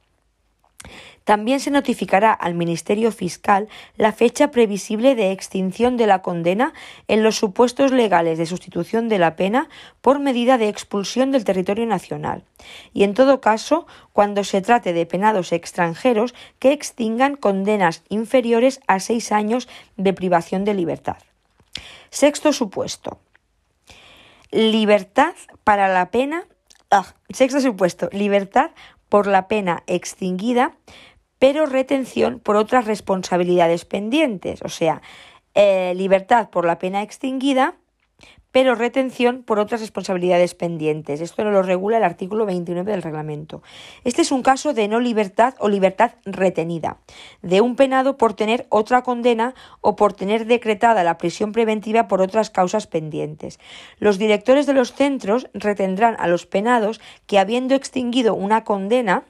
También 1.24 1.58
se 1.60 1.70
notificará 1.70 2.32
al 2.32 2.54
Ministerio 2.54 3.10
Fiscal 3.10 3.68
la 3.96 4.12
fecha 4.12 4.50
previsible 4.50 5.14
de 5.14 5.32
extinción 5.32 5.96
de 5.96 6.06
la 6.06 6.20
condena 6.20 6.74
en 7.08 7.22
los 7.22 7.36
supuestos 7.36 7.92
legales 7.92 8.36
de 8.36 8.46
sustitución 8.46 9.08
de 9.08 9.18
la 9.18 9.34
pena 9.34 9.68
por 10.02 10.18
medida 10.18 10.58
de 10.58 10.68
expulsión 10.68 11.30
del 11.30 11.44
territorio 11.44 11.86
nacional, 11.86 12.44
y 12.92 13.04
en 13.04 13.14
todo 13.14 13.40
caso 13.40 13.86
cuando 14.12 14.44
se 14.44 14.60
trate 14.60 14.92
de 14.92 15.06
penados 15.06 15.52
extranjeros 15.52 16.34
que 16.58 16.72
extingan 16.72 17.36
condenas 17.36 18.02
inferiores 18.10 18.80
a 18.86 19.00
seis 19.00 19.32
años 19.32 19.68
de 19.96 20.12
privación 20.12 20.64
de 20.64 20.74
libertad. 20.74 21.16
Sexto 22.10 22.52
supuesto. 22.52 23.18
Libertad 24.50 25.34
para 25.64 25.88
la 25.88 26.10
pena. 26.10 26.44
Ah, 26.90 27.14
sexto 27.30 27.60
supuesto. 27.60 28.08
Libertad 28.12 28.70
por 29.14 29.28
la 29.28 29.46
pena 29.46 29.84
extinguida 29.86 30.76
pero 31.38 31.66
retención 31.66 32.40
por 32.40 32.56
otras 32.56 32.84
responsabilidades 32.84 33.84
pendientes, 33.84 34.60
o 34.62 34.68
sea, 34.68 35.02
eh, 35.54 35.92
libertad 35.94 36.50
por 36.50 36.66
la 36.66 36.80
pena 36.80 37.00
extinguida, 37.00 37.76
pero 38.54 38.76
retención 38.76 39.42
por 39.42 39.58
otras 39.58 39.80
responsabilidades 39.80 40.54
pendientes. 40.54 41.20
Esto 41.20 41.42
lo 41.42 41.60
regula 41.64 41.96
el 41.96 42.04
artículo 42.04 42.46
29 42.46 42.88
del 42.88 43.02
reglamento. 43.02 43.64
Este 44.04 44.22
es 44.22 44.30
un 44.30 44.44
caso 44.44 44.72
de 44.72 44.86
no 44.86 45.00
libertad 45.00 45.54
o 45.58 45.68
libertad 45.68 46.12
retenida, 46.24 46.98
de 47.42 47.60
un 47.60 47.74
penado 47.74 48.16
por 48.16 48.34
tener 48.34 48.68
otra 48.68 49.02
condena 49.02 49.56
o 49.80 49.96
por 49.96 50.12
tener 50.12 50.46
decretada 50.46 51.02
la 51.02 51.18
prisión 51.18 51.50
preventiva 51.50 52.06
por 52.06 52.22
otras 52.22 52.50
causas 52.50 52.86
pendientes. 52.86 53.58
Los 53.98 54.18
directores 54.18 54.66
de 54.66 54.74
los 54.74 54.92
centros 54.92 55.48
retendrán 55.52 56.14
a 56.20 56.28
los 56.28 56.46
penados 56.46 57.00
que, 57.26 57.40
habiendo 57.40 57.74
extinguido 57.74 58.36
una 58.36 58.62
condena, 58.62 59.24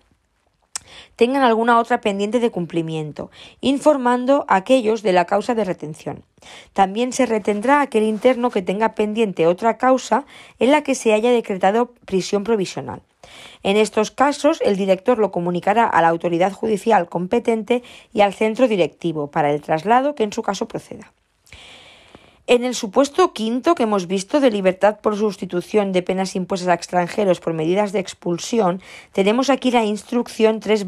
tengan 1.17 1.43
alguna 1.43 1.79
otra 1.79 2.01
pendiente 2.01 2.41
de 2.41 2.51
cumplimiento, 2.51 3.31
informando 3.61 4.45
a 4.49 4.57
aquellos 4.57 5.03
de 5.03 5.13
la 5.13 5.25
causa 5.25 5.55
de 5.55 5.65
retención. 5.65 6.25
También 6.73 7.13
se 7.13 7.27
retendrá 7.27 7.81
aquel 7.81 8.03
interno 8.03 8.51
que 8.51 8.63
tenga 8.63 8.95
pendiente 8.95 9.47
otra 9.47 9.79
causa 9.79 10.25
en 10.59 10.71
la 10.71 10.83
que 10.83 10.95
se 10.95 11.13
haya 11.13 11.31
decretado 11.31 11.93
prisión 12.05 12.45
provisional. 12.45 13.03
En 13.63 13.77
estos 13.77 14.11
casos, 14.11 14.61
el 14.61 14.77
director 14.77 15.19
lo 15.19 15.33
comunicará 15.33 15.87
a 15.87 16.03
la 16.03 16.09
autoridad 16.09 16.53
judicial 16.53 17.09
competente 17.09 17.83
y 18.13 18.21
al 18.21 18.35
centro 18.35 18.69
directivo 18.69 19.31
para 19.31 19.51
el 19.53 19.63
traslado 19.63 20.15
que 20.15 20.25
en 20.25 20.33
su 20.33 20.43
caso 20.43 20.69
proceda. 20.69 21.13
En 22.47 22.63
el 22.63 22.75
supuesto 22.75 23.33
quinto 23.33 23.75
que 23.75 23.85
hemos 23.85 24.07
visto 24.07 24.39
de 24.39 24.51
libertad 24.51 25.01
por 25.01 25.17
sustitución 25.17 25.93
de 25.93 26.03
penas 26.03 26.37
impuestas 26.37 26.69
a 26.69 26.75
extranjeros 26.75 27.41
por 27.41 27.55
medidas 27.55 27.93
de 27.93 28.01
expulsión, 28.01 28.83
tenemos 29.13 29.49
aquí 29.49 29.71
la 29.71 29.87
instrucción 29.87 30.61
3 30.61 30.85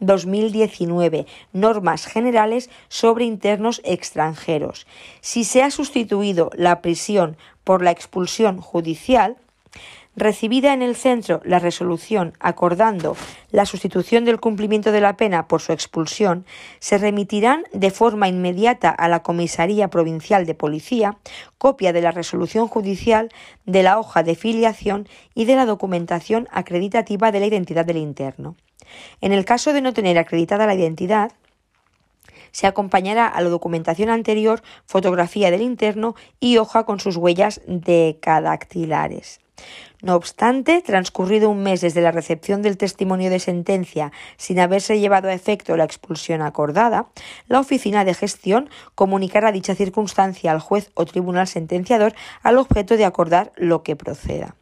2019, 0.00 1.26
normas 1.52 2.06
generales 2.06 2.70
sobre 2.88 3.26
internos 3.26 3.82
extranjeros. 3.84 4.86
Si 5.20 5.44
se 5.44 5.62
ha 5.62 5.70
sustituido 5.70 6.48
la 6.54 6.80
prisión 6.80 7.36
por 7.62 7.82
la 7.82 7.90
expulsión 7.90 8.58
judicial, 8.58 9.36
recibida 10.16 10.72
en 10.72 10.82
el 10.82 10.96
centro 10.96 11.40
la 11.44 11.58
resolución 11.58 12.32
acordando 12.40 13.16
la 13.50 13.66
sustitución 13.66 14.24
del 14.24 14.40
cumplimiento 14.40 14.90
de 14.90 15.00
la 15.00 15.16
pena 15.16 15.46
por 15.46 15.60
su 15.60 15.72
expulsión, 15.72 16.46
se 16.80 16.98
remitirán 16.98 17.64
de 17.72 17.90
forma 17.90 18.28
inmediata 18.28 18.90
a 18.90 19.08
la 19.08 19.22
Comisaría 19.22 19.88
Provincial 19.88 20.46
de 20.46 20.54
Policía 20.54 21.18
copia 21.58 21.92
de 21.92 22.00
la 22.00 22.10
resolución 22.10 22.66
judicial, 22.66 23.30
de 23.66 23.82
la 23.82 23.98
hoja 23.98 24.22
de 24.22 24.34
filiación 24.34 25.08
y 25.34 25.44
de 25.44 25.56
la 25.56 25.66
documentación 25.66 26.48
acreditativa 26.50 27.30
de 27.30 27.40
la 27.40 27.46
identidad 27.46 27.84
del 27.84 27.98
interno. 27.98 28.56
En 29.20 29.32
el 29.32 29.44
caso 29.44 29.72
de 29.72 29.82
no 29.82 29.92
tener 29.92 30.18
acreditada 30.18 30.66
la 30.66 30.74
identidad, 30.74 31.32
se 32.52 32.66
acompañará 32.66 33.26
a 33.26 33.42
la 33.42 33.50
documentación 33.50 34.08
anterior 34.08 34.62
fotografía 34.86 35.50
del 35.50 35.60
interno 35.60 36.14
y 36.40 36.56
hoja 36.56 36.84
con 36.84 37.00
sus 37.00 37.16
huellas 37.16 37.60
decadactilares. 37.66 39.40
No 40.02 40.14
obstante, 40.14 40.82
transcurrido 40.82 41.48
un 41.48 41.62
mes 41.62 41.80
desde 41.80 42.02
la 42.02 42.12
recepción 42.12 42.60
del 42.60 42.76
testimonio 42.76 43.30
de 43.30 43.38
sentencia 43.38 44.12
sin 44.36 44.60
haberse 44.60 45.00
llevado 45.00 45.28
a 45.28 45.34
efecto 45.34 45.76
la 45.76 45.84
expulsión 45.84 46.42
acordada, 46.42 47.08
la 47.48 47.60
Oficina 47.60 48.04
de 48.04 48.14
Gestión 48.14 48.68
comunicará 48.94 49.52
dicha 49.52 49.74
circunstancia 49.74 50.52
al 50.52 50.60
juez 50.60 50.90
o 50.94 51.06
tribunal 51.06 51.46
sentenciador 51.46 52.14
al 52.42 52.58
objeto 52.58 52.96
de 52.96 53.06
acordar 53.06 53.52
lo 53.56 53.82
que 53.82 53.96
proceda. 53.96 54.56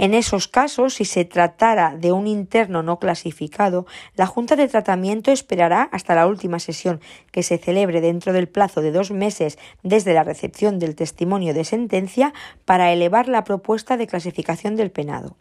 En 0.00 0.14
esos 0.14 0.46
casos, 0.46 0.94
si 0.94 1.04
se 1.04 1.24
tratara 1.24 1.96
de 1.96 2.12
un 2.12 2.28
interno 2.28 2.84
no 2.84 3.00
clasificado, 3.00 3.84
la 4.14 4.26
Junta 4.26 4.54
de 4.54 4.68
Tratamiento 4.68 5.32
esperará 5.32 5.88
hasta 5.90 6.14
la 6.14 6.28
última 6.28 6.60
sesión 6.60 7.00
que 7.32 7.42
se 7.42 7.58
celebre 7.58 8.00
dentro 8.00 8.32
del 8.32 8.48
plazo 8.48 8.80
de 8.80 8.92
dos 8.92 9.10
meses 9.10 9.58
desde 9.82 10.14
la 10.14 10.22
recepción 10.22 10.78
del 10.78 10.94
testimonio 10.94 11.52
de 11.52 11.64
sentencia 11.64 12.32
para 12.64 12.92
elevar 12.92 13.26
la 13.26 13.42
propuesta 13.42 13.96
de 13.96 14.06
clasificación 14.06 14.76
del 14.76 14.92
penado. 14.92 15.36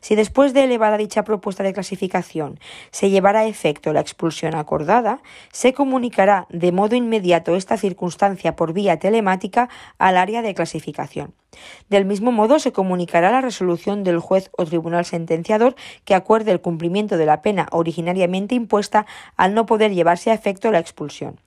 Si 0.00 0.14
después 0.14 0.54
de 0.54 0.64
elevada 0.64 0.96
dicha 0.96 1.24
propuesta 1.24 1.62
de 1.62 1.74
clasificación 1.74 2.58
se 2.90 3.10
llevará 3.10 3.40
a 3.40 3.46
efecto 3.46 3.92
la 3.92 4.00
expulsión 4.00 4.54
acordada, 4.54 5.20
se 5.52 5.74
comunicará 5.74 6.46
de 6.48 6.72
modo 6.72 6.96
inmediato 6.96 7.56
esta 7.56 7.76
circunstancia 7.76 8.56
por 8.56 8.72
vía 8.72 8.98
telemática 8.98 9.68
al 9.98 10.16
área 10.16 10.40
de 10.40 10.54
clasificación. 10.54 11.34
Del 11.88 12.04
mismo 12.04 12.32
modo, 12.32 12.58
se 12.58 12.72
comunicará 12.72 13.30
la 13.30 13.40
resolución 13.40 14.04
del 14.04 14.18
juez 14.18 14.50
o 14.56 14.64
tribunal 14.64 15.04
sentenciador 15.04 15.74
que 16.04 16.14
acuerde 16.14 16.52
el 16.52 16.60
cumplimiento 16.60 17.16
de 17.16 17.26
la 17.26 17.42
pena 17.42 17.68
originariamente 17.72 18.54
impuesta 18.54 19.06
al 19.36 19.54
no 19.54 19.66
poder 19.66 19.94
llevarse 19.94 20.30
a 20.30 20.34
efecto 20.34 20.70
la 20.70 20.78
expulsión. 20.78 21.40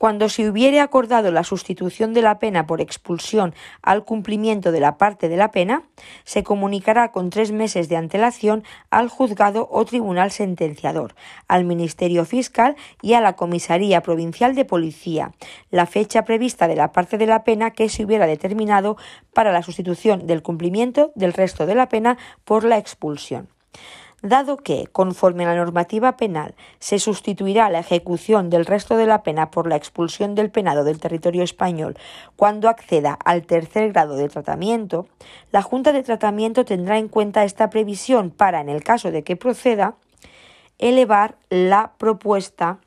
Cuando 0.00 0.30
se 0.30 0.48
hubiere 0.48 0.80
acordado 0.80 1.30
la 1.30 1.44
sustitución 1.44 2.14
de 2.14 2.22
la 2.22 2.38
pena 2.38 2.66
por 2.66 2.80
expulsión 2.80 3.54
al 3.82 4.02
cumplimiento 4.02 4.72
de 4.72 4.80
la 4.80 4.96
parte 4.96 5.28
de 5.28 5.36
la 5.36 5.50
pena, 5.50 5.82
se 6.24 6.42
comunicará 6.42 7.12
con 7.12 7.28
tres 7.28 7.52
meses 7.52 7.90
de 7.90 7.98
antelación 7.98 8.64
al 8.88 9.10
juzgado 9.10 9.68
o 9.70 9.84
tribunal 9.84 10.30
sentenciador, 10.30 11.14
al 11.48 11.66
Ministerio 11.66 12.24
Fiscal 12.24 12.76
y 13.02 13.12
a 13.12 13.20
la 13.20 13.36
Comisaría 13.36 14.00
Provincial 14.00 14.54
de 14.54 14.64
Policía, 14.64 15.32
la 15.70 15.84
fecha 15.84 16.24
prevista 16.24 16.66
de 16.66 16.76
la 16.76 16.92
parte 16.92 17.18
de 17.18 17.26
la 17.26 17.44
pena 17.44 17.72
que 17.72 17.90
se 17.90 18.02
hubiera 18.02 18.26
determinado 18.26 18.96
para 19.34 19.52
la 19.52 19.62
sustitución 19.62 20.26
del 20.26 20.42
cumplimiento 20.42 21.12
del 21.14 21.34
resto 21.34 21.66
de 21.66 21.74
la 21.74 21.90
pena 21.90 22.16
por 22.46 22.64
la 22.64 22.78
expulsión. 22.78 23.50
Dado 24.22 24.58
que, 24.58 24.86
conforme 24.92 25.44
a 25.44 25.48
la 25.48 25.56
normativa 25.56 26.16
penal, 26.16 26.54
se 26.78 26.98
sustituirá 26.98 27.70
la 27.70 27.78
ejecución 27.78 28.50
del 28.50 28.66
resto 28.66 28.96
de 28.96 29.06
la 29.06 29.22
pena 29.22 29.50
por 29.50 29.66
la 29.66 29.76
expulsión 29.76 30.34
del 30.34 30.50
penado 30.50 30.84
del 30.84 31.00
territorio 31.00 31.42
español 31.42 31.96
cuando 32.36 32.68
acceda 32.68 33.18
al 33.24 33.46
tercer 33.46 33.92
grado 33.92 34.16
de 34.16 34.28
tratamiento, 34.28 35.06
la 35.52 35.62
Junta 35.62 35.92
de 35.92 36.02
Tratamiento 36.02 36.64
tendrá 36.64 36.98
en 36.98 37.08
cuenta 37.08 37.44
esta 37.44 37.70
previsión 37.70 38.30
para, 38.30 38.60
en 38.60 38.68
el 38.68 38.84
caso 38.84 39.10
de 39.10 39.24
que 39.24 39.36
proceda, 39.36 39.94
elevar 40.78 41.36
la 41.48 41.92
propuesta 41.98 42.78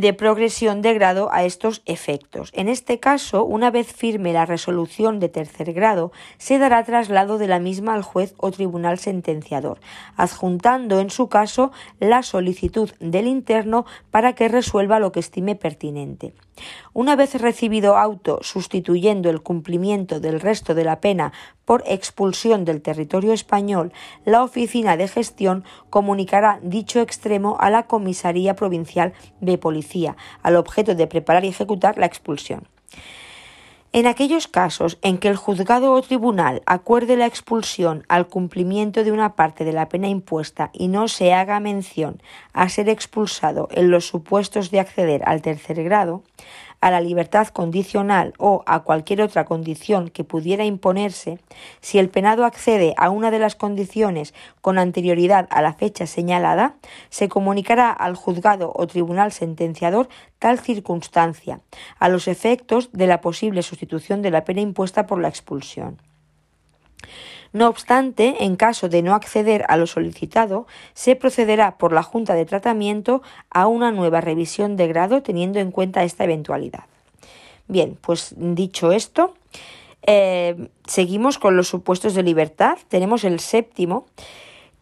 de 0.00 0.12
progresión 0.12 0.82
de 0.82 0.94
grado 0.94 1.28
a 1.32 1.44
estos 1.44 1.82
efectos. 1.86 2.50
En 2.54 2.68
este 2.68 3.00
caso, 3.00 3.44
una 3.44 3.70
vez 3.70 3.92
firme 3.92 4.32
la 4.32 4.46
resolución 4.46 5.20
de 5.20 5.28
tercer 5.28 5.72
grado, 5.72 6.12
se 6.38 6.58
dará 6.58 6.84
traslado 6.84 7.38
de 7.38 7.48
la 7.48 7.58
misma 7.58 7.94
al 7.94 8.02
juez 8.02 8.34
o 8.36 8.50
tribunal 8.50 8.98
sentenciador, 8.98 9.80
adjuntando 10.16 11.00
en 11.00 11.10
su 11.10 11.28
caso 11.28 11.72
la 12.00 12.22
solicitud 12.22 12.90
del 13.00 13.26
interno 13.26 13.86
para 14.10 14.34
que 14.34 14.48
resuelva 14.48 15.00
lo 15.00 15.12
que 15.12 15.20
estime 15.20 15.54
pertinente. 15.54 16.34
Una 16.92 17.16
vez 17.16 17.34
recibido 17.40 17.96
auto 17.96 18.38
sustituyendo 18.42 19.28
el 19.30 19.42
cumplimiento 19.42 20.20
del 20.20 20.40
resto 20.40 20.74
de 20.74 20.84
la 20.84 21.00
pena 21.00 21.32
por 21.64 21.82
expulsión 21.86 22.64
del 22.64 22.82
territorio 22.82 23.32
español, 23.32 23.92
la 24.24 24.42
Oficina 24.42 24.96
de 24.96 25.08
Gestión 25.08 25.64
comunicará 25.90 26.58
dicho 26.62 27.00
extremo 27.00 27.56
a 27.60 27.70
la 27.70 27.86
Comisaría 27.86 28.54
Provincial 28.54 29.12
de 29.40 29.58
Policía, 29.58 30.16
al 30.42 30.56
objeto 30.56 30.94
de 30.94 31.06
preparar 31.06 31.44
y 31.44 31.48
ejecutar 31.48 31.98
la 31.98 32.06
expulsión. 32.06 32.68
En 33.96 34.06
aquellos 34.06 34.46
casos 34.46 34.98
en 35.00 35.16
que 35.16 35.28
el 35.28 35.36
juzgado 35.36 35.94
o 35.94 36.02
tribunal 36.02 36.60
acuerde 36.66 37.16
la 37.16 37.24
expulsión 37.24 38.04
al 38.10 38.26
cumplimiento 38.26 39.04
de 39.04 39.10
una 39.10 39.36
parte 39.36 39.64
de 39.64 39.72
la 39.72 39.88
pena 39.88 40.06
impuesta 40.06 40.68
y 40.74 40.88
no 40.88 41.08
se 41.08 41.32
haga 41.32 41.60
mención 41.60 42.20
a 42.52 42.68
ser 42.68 42.90
expulsado 42.90 43.68
en 43.70 43.90
los 43.90 44.06
supuestos 44.06 44.70
de 44.70 44.80
acceder 44.80 45.22
al 45.24 45.40
tercer 45.40 45.82
grado, 45.82 46.22
a 46.80 46.90
la 46.90 47.00
libertad 47.00 47.48
condicional 47.48 48.34
o 48.38 48.62
a 48.66 48.80
cualquier 48.80 49.22
otra 49.22 49.44
condición 49.44 50.08
que 50.08 50.24
pudiera 50.24 50.64
imponerse, 50.64 51.38
si 51.80 51.98
el 51.98 52.08
penado 52.08 52.44
accede 52.44 52.94
a 52.96 53.10
una 53.10 53.30
de 53.30 53.38
las 53.38 53.56
condiciones 53.56 54.34
con 54.60 54.78
anterioridad 54.78 55.46
a 55.50 55.62
la 55.62 55.74
fecha 55.74 56.06
señalada, 56.06 56.76
se 57.08 57.28
comunicará 57.28 57.90
al 57.90 58.14
juzgado 58.14 58.72
o 58.74 58.86
tribunal 58.86 59.32
sentenciador 59.32 60.08
tal 60.38 60.58
circunstancia, 60.58 61.60
a 61.98 62.08
los 62.08 62.28
efectos 62.28 62.90
de 62.92 63.06
la 63.06 63.20
posible 63.20 63.62
sustitución 63.62 64.22
de 64.22 64.30
la 64.30 64.44
pena 64.44 64.60
impuesta 64.60 65.06
por 65.06 65.20
la 65.20 65.28
expulsión. 65.28 66.00
No 67.56 67.68
obstante, 67.68 68.44
en 68.44 68.56
caso 68.56 68.90
de 68.90 69.00
no 69.00 69.14
acceder 69.14 69.64
a 69.68 69.78
lo 69.78 69.86
solicitado, 69.86 70.66
se 70.92 71.16
procederá 71.16 71.78
por 71.78 71.90
la 71.90 72.02
Junta 72.02 72.34
de 72.34 72.44
Tratamiento 72.44 73.22
a 73.48 73.66
una 73.66 73.90
nueva 73.92 74.20
revisión 74.20 74.76
de 74.76 74.86
grado 74.88 75.22
teniendo 75.22 75.58
en 75.58 75.70
cuenta 75.70 76.04
esta 76.04 76.24
eventualidad. 76.24 76.84
Bien, 77.66 77.96
pues 77.98 78.34
dicho 78.36 78.92
esto, 78.92 79.32
eh, 80.02 80.68
seguimos 80.86 81.38
con 81.38 81.56
los 81.56 81.68
supuestos 81.68 82.12
de 82.12 82.24
libertad. 82.24 82.76
Tenemos 82.88 83.24
el 83.24 83.40
séptimo, 83.40 84.04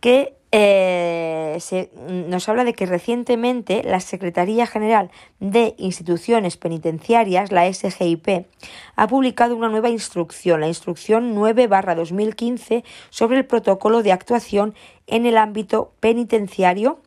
que 0.00 0.34
eh, 0.56 1.56
se, 1.58 1.90
nos 2.06 2.48
habla 2.48 2.62
de 2.62 2.74
que 2.74 2.86
recientemente 2.86 3.82
la 3.82 3.98
Secretaría 3.98 4.68
General 4.68 5.10
de 5.40 5.74
Instituciones 5.78 6.56
Penitenciarias, 6.56 7.50
la 7.50 7.66
SGIP, 7.72 8.46
ha 8.94 9.08
publicado 9.08 9.56
una 9.56 9.68
nueva 9.68 9.90
instrucción, 9.90 10.60
la 10.60 10.68
instrucción 10.68 11.34
9-2015, 11.34 12.84
sobre 13.10 13.38
el 13.38 13.46
protocolo 13.46 14.04
de 14.04 14.12
actuación 14.12 14.76
en 15.08 15.26
el 15.26 15.38
ámbito 15.38 15.90
penitenciario 15.98 17.00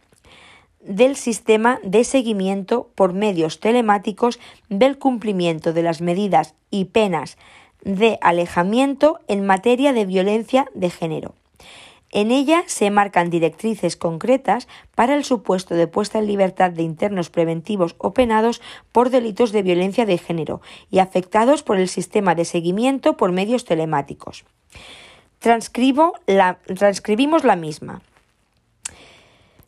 del 0.81 1.15
sistema 1.15 1.79
de 1.83 2.03
seguimiento 2.03 2.89
por 2.95 3.13
medios 3.13 3.61
telemáticos 3.61 4.41
del 4.67 4.97
cumplimiento 4.97 5.71
de 5.71 5.83
las 5.83 6.01
medidas 6.01 6.53
y 6.69 6.85
penas 6.85 7.37
de 7.81 8.17
alejamiento 8.19 9.21
en 9.29 9.45
materia 9.45 9.93
de 9.93 10.05
violencia 10.05 10.65
de 10.73 10.89
género. 10.89 11.33
En 12.11 12.31
ella 12.31 12.63
se 12.67 12.89
marcan 12.89 13.29
directrices 13.29 13.97
concretas 13.97 14.67
para 14.95 15.15
el 15.15 15.25
supuesto 15.25 15.75
de 15.75 15.87
puesta 15.87 16.19
en 16.19 16.27
libertad 16.27 16.71
de 16.71 16.83
internos 16.83 17.29
preventivos 17.29 17.95
o 17.97 18.13
penados 18.13 18.61
por 18.91 19.09
delitos 19.09 19.51
de 19.51 19.61
violencia 19.61 20.05
de 20.05 20.17
género 20.17 20.61
y 20.89 20.99
afectados 20.99 21.63
por 21.63 21.77
el 21.77 21.89
sistema 21.89 22.33
de 22.33 22.45
seguimiento 22.45 23.17
por 23.17 23.33
medios 23.33 23.65
telemáticos. 23.65 24.45
Transcribo 25.39 26.13
la, 26.25 26.59
transcribimos 26.75 27.43
la 27.43 27.55
misma. 27.55 28.01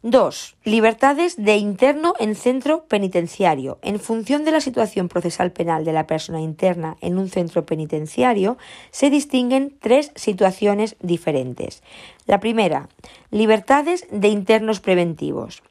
2. 0.02 0.56
Libertades 0.64 1.36
de 1.36 1.58
interno 1.58 2.14
en 2.20 2.34
centro 2.34 2.86
penitenciario. 2.88 3.80
En 3.82 4.00
función 4.00 4.46
de 4.46 4.52
la 4.52 4.62
situación 4.62 5.10
procesal 5.10 5.52
penal 5.52 5.84
de 5.84 5.92
la 5.92 6.08
persona 6.08 6.40
interna 6.40 6.96
en 7.02 7.18
un 7.18 7.28
centro 7.28 7.66
penitenciario, 7.66 8.58
se 8.92 9.10
distinguen 9.10 9.76
tres 9.82 10.14
situaciones 10.16 10.96
diferentes. 11.02 11.84
La 12.28 12.40
primera, 12.40 12.88
libertades 13.30 14.08
de 14.10 14.30
internos 14.30 14.80
preventivos. 14.80 15.64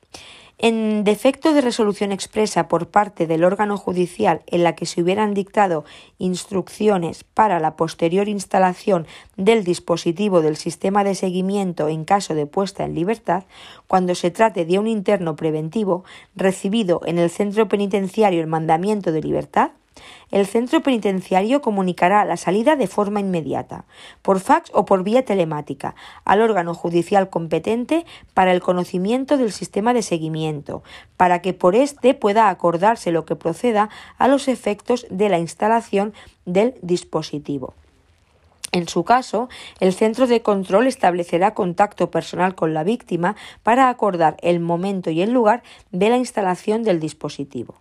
En 0.61 1.05
defecto 1.05 1.55
de 1.55 1.61
resolución 1.61 2.11
expresa 2.11 2.67
por 2.67 2.89
parte 2.89 3.29
del 3.29 3.45
órgano 3.45 3.77
judicial 3.77 4.43
en 4.49 4.65
la 4.65 4.75
que 4.75 4.87
se 4.87 5.01
hubieran 5.01 5.33
dictado 5.33 5.85
instrucciones 6.19 7.23
para 7.23 7.61
la 7.61 7.77
posterior 7.77 8.29
instalación 8.29 9.07
del 9.37 9.63
dispositivo 9.63 10.43
del 10.43 10.57
sistema 10.57 11.05
de 11.05 11.15
seguimiento 11.15 11.87
en 11.87 12.05
caso 12.05 12.35
de 12.35 12.47
puesta 12.47 12.85
en 12.85 12.97
libertad, 12.97 13.45
cuando 13.87 14.17
se 14.17 14.33
trate 14.33 14.65
de 14.65 14.81
un 14.81 14.89
interno 14.89 15.37
preventivo 15.37 16.03
recibido 16.35 17.03
en 17.05 17.19
el 17.19 17.31
centro 17.31 17.69
penitenciario 17.69 18.41
el 18.41 18.49
mandamiento 18.49 19.13
de 19.13 19.23
libertad, 19.23 19.71
el 20.31 20.47
centro 20.47 20.83
penitenciario 20.83 21.63
comunicará 21.63 22.25
la 22.25 22.37
salida 22.37 22.77
de 22.77 22.87
forma 22.87 23.21
inmediata, 23.21 23.85
por 24.23 24.41
fax 24.41 24.71
o 24.75 24.85
por 24.85 25.05
vía 25.05 25.25
telemática, 25.25 25.95
al 26.25 26.41
órgano 26.41 26.75
judicial 26.75 27.31
competente 27.31 28.05
para 28.35 28.53
el 28.53 28.61
conocimiento 28.61 29.37
del 29.37 29.53
sistema 29.53 29.95
de 29.95 30.03
seguimiento, 30.03 30.83
para 31.17 31.41
que 31.43 31.55
por 31.55 31.75
éste 31.75 32.15
pueda 32.15 32.49
acordarse 32.49 33.13
lo 33.13 33.25
que 33.25 33.37
proceda 33.37 33.89
a 34.19 34.29
los 34.29 34.49
efectos 34.49 35.07
de 35.11 35.29
la 35.29 35.39
instalación 35.39 36.13
del 36.45 36.75
dispositivo. 36.83 37.75
En 38.73 38.87
su 38.87 39.03
caso, 39.05 39.49
el 39.81 39.95
centro 39.95 40.27
de 40.27 40.43
control 40.43 40.87
establecerá 40.87 41.55
contacto 41.55 42.11
personal 42.11 42.55
con 42.55 42.75
la 42.75 42.85
víctima 42.85 43.35
para 43.63 43.89
acordar 43.89 44.37
el 44.43 44.61
momento 44.61 45.11
y 45.11 45.23
el 45.23 45.33
lugar 45.33 45.63
de 45.91 46.11
la 46.11 46.19
instalación 46.19 46.83
del 46.83 47.01
dispositivo. 47.01 47.77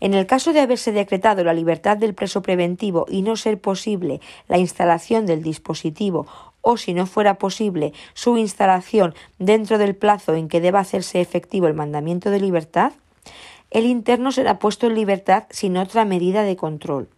En 0.00 0.14
el 0.14 0.26
caso 0.26 0.52
de 0.52 0.60
haberse 0.60 0.92
decretado 0.92 1.44
la 1.44 1.54
libertad 1.54 1.96
del 1.96 2.14
preso 2.14 2.42
preventivo 2.42 3.06
y 3.08 3.22
no 3.22 3.36
ser 3.36 3.60
posible 3.60 4.20
la 4.48 4.58
instalación 4.58 5.26
del 5.26 5.42
dispositivo 5.42 6.26
o 6.60 6.76
si 6.76 6.94
no 6.94 7.06
fuera 7.06 7.34
posible 7.34 7.92
su 8.14 8.36
instalación 8.36 9.14
dentro 9.38 9.78
del 9.78 9.94
plazo 9.94 10.34
en 10.34 10.48
que 10.48 10.60
deba 10.60 10.80
hacerse 10.80 11.20
efectivo 11.20 11.68
el 11.68 11.74
mandamiento 11.74 12.30
de 12.30 12.40
libertad, 12.40 12.92
el 13.70 13.84
interno 13.84 14.32
será 14.32 14.58
puesto 14.58 14.86
en 14.86 14.94
libertad 14.94 15.44
sin 15.50 15.76
otra 15.76 16.04
medida 16.04 16.42
de 16.42 16.56
control. 16.56 17.08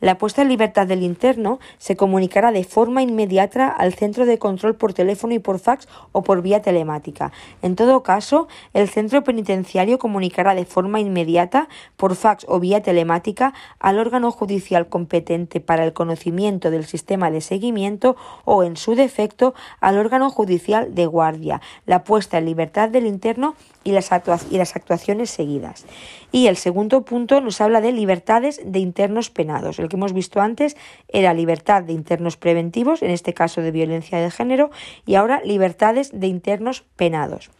La 0.00 0.18
puesta 0.18 0.42
en 0.42 0.48
libertad 0.48 0.86
del 0.86 1.02
interno 1.02 1.58
se 1.78 1.96
comunicará 1.96 2.52
de 2.52 2.64
forma 2.64 3.02
inmediata 3.02 3.68
al 3.68 3.94
centro 3.94 4.26
de 4.26 4.38
control 4.38 4.74
por 4.74 4.92
teléfono 4.92 5.32
y 5.32 5.38
por 5.38 5.58
fax 5.58 5.88
o 6.12 6.22
por 6.22 6.42
vía 6.42 6.60
telemática. 6.60 7.32
En 7.62 7.76
todo 7.76 8.02
caso, 8.02 8.46
el 8.74 8.90
centro 8.90 9.24
penitenciario 9.24 9.98
comunicará 9.98 10.54
de 10.54 10.66
forma 10.66 11.00
inmediata 11.00 11.68
por 11.96 12.14
fax 12.14 12.44
o 12.48 12.60
vía 12.60 12.82
telemática 12.82 13.54
al 13.78 13.98
órgano 13.98 14.30
judicial 14.30 14.88
competente 14.88 15.60
para 15.60 15.84
el 15.84 15.94
conocimiento 15.94 16.70
del 16.70 16.84
sistema 16.84 17.30
de 17.30 17.40
seguimiento 17.40 18.16
o, 18.44 18.64
en 18.64 18.76
su 18.76 18.94
defecto, 18.94 19.54
al 19.80 19.96
órgano 19.96 20.28
judicial 20.28 20.94
de 20.94 21.06
guardia, 21.06 21.62
la 21.86 22.04
puesta 22.04 22.36
en 22.36 22.44
libertad 22.44 22.90
del 22.90 23.06
interno 23.06 23.54
y 23.86 23.92
las, 23.92 24.10
actuaciones 24.10 25.30
seguidas. 25.30 25.86
Y 26.32 26.48
el 26.48 26.56
segundo 26.56 27.02
punto 27.02 27.40
nos 27.40 27.60
habla 27.60 27.80
de 27.80 27.92
libertades 27.92 28.60
de 28.64 28.80
internos 28.80 29.30
El 29.78 29.88
que 29.88 29.96
hemos 29.96 30.12
visto 30.12 30.40
antes 30.40 30.76
era 31.08 31.34
libertad 31.34 31.82
de 31.82 31.92
internos 31.92 32.36
preventivos, 32.36 33.02
en 33.02 33.10
este 33.10 33.32
caso 33.32 33.62
de 33.62 33.70
violencia 33.70 34.18
de 34.18 34.30
género, 34.30 34.70
y 35.06 35.14
ahora 35.14 35.40
libertades 35.44 36.10
de 36.18 36.26
internos 36.26 36.84
penados. 36.96 37.50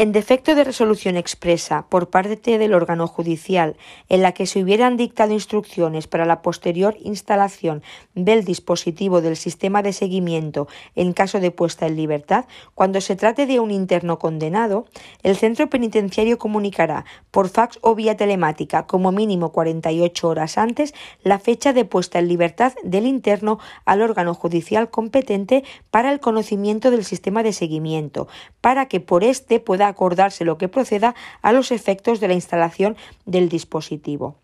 En 0.00 0.12
defecto 0.12 0.54
de 0.54 0.62
resolución 0.62 1.16
expresa 1.16 1.86
por 1.88 2.08
parte 2.08 2.56
del 2.56 2.72
órgano 2.72 3.08
judicial 3.08 3.76
en 4.08 4.22
la 4.22 4.30
que 4.30 4.46
se 4.46 4.62
hubieran 4.62 4.96
dictado 4.96 5.32
instrucciones 5.32 6.06
para 6.06 6.24
la 6.24 6.40
posterior 6.40 6.96
instalación 7.00 7.82
del 8.14 8.44
dispositivo 8.44 9.20
del 9.20 9.36
sistema 9.36 9.82
de 9.82 9.92
seguimiento 9.92 10.68
en 10.94 11.12
caso 11.12 11.40
de 11.40 11.50
puesta 11.50 11.88
en 11.88 11.96
libertad, 11.96 12.44
cuando 12.76 13.00
se 13.00 13.16
trate 13.16 13.46
de 13.46 13.58
un 13.58 13.72
interno 13.72 14.20
condenado, 14.20 14.86
el 15.24 15.34
centro 15.34 15.68
penitenciario 15.68 16.38
comunicará 16.38 17.04
por 17.32 17.48
fax 17.48 17.80
o 17.82 17.96
vía 17.96 18.16
telemática 18.16 18.86
como 18.86 19.10
mínimo 19.10 19.50
48 19.50 20.28
horas 20.28 20.58
antes 20.58 20.94
la 21.24 21.40
fecha 21.40 21.72
de 21.72 21.84
puesta 21.84 22.20
en 22.20 22.28
libertad 22.28 22.72
del 22.84 23.04
interno 23.04 23.58
al 23.84 24.02
órgano 24.02 24.32
judicial 24.34 24.90
competente 24.90 25.64
para 25.90 26.12
el 26.12 26.20
conocimiento 26.20 26.92
del 26.92 27.04
sistema 27.04 27.42
de 27.42 27.52
seguimiento, 27.52 28.28
para 28.60 28.86
que 28.86 29.00
por 29.00 29.24
éste 29.24 29.58
pueda 29.58 29.87
acordarse 29.88 30.44
lo 30.44 30.58
que 30.58 30.68
proceda 30.68 31.14
a 31.42 31.52
los 31.52 31.72
efectos 31.72 32.20
de 32.20 32.28
la 32.28 32.34
instalación 32.34 32.96
del 33.26 33.48
dispositivo. 33.48 34.36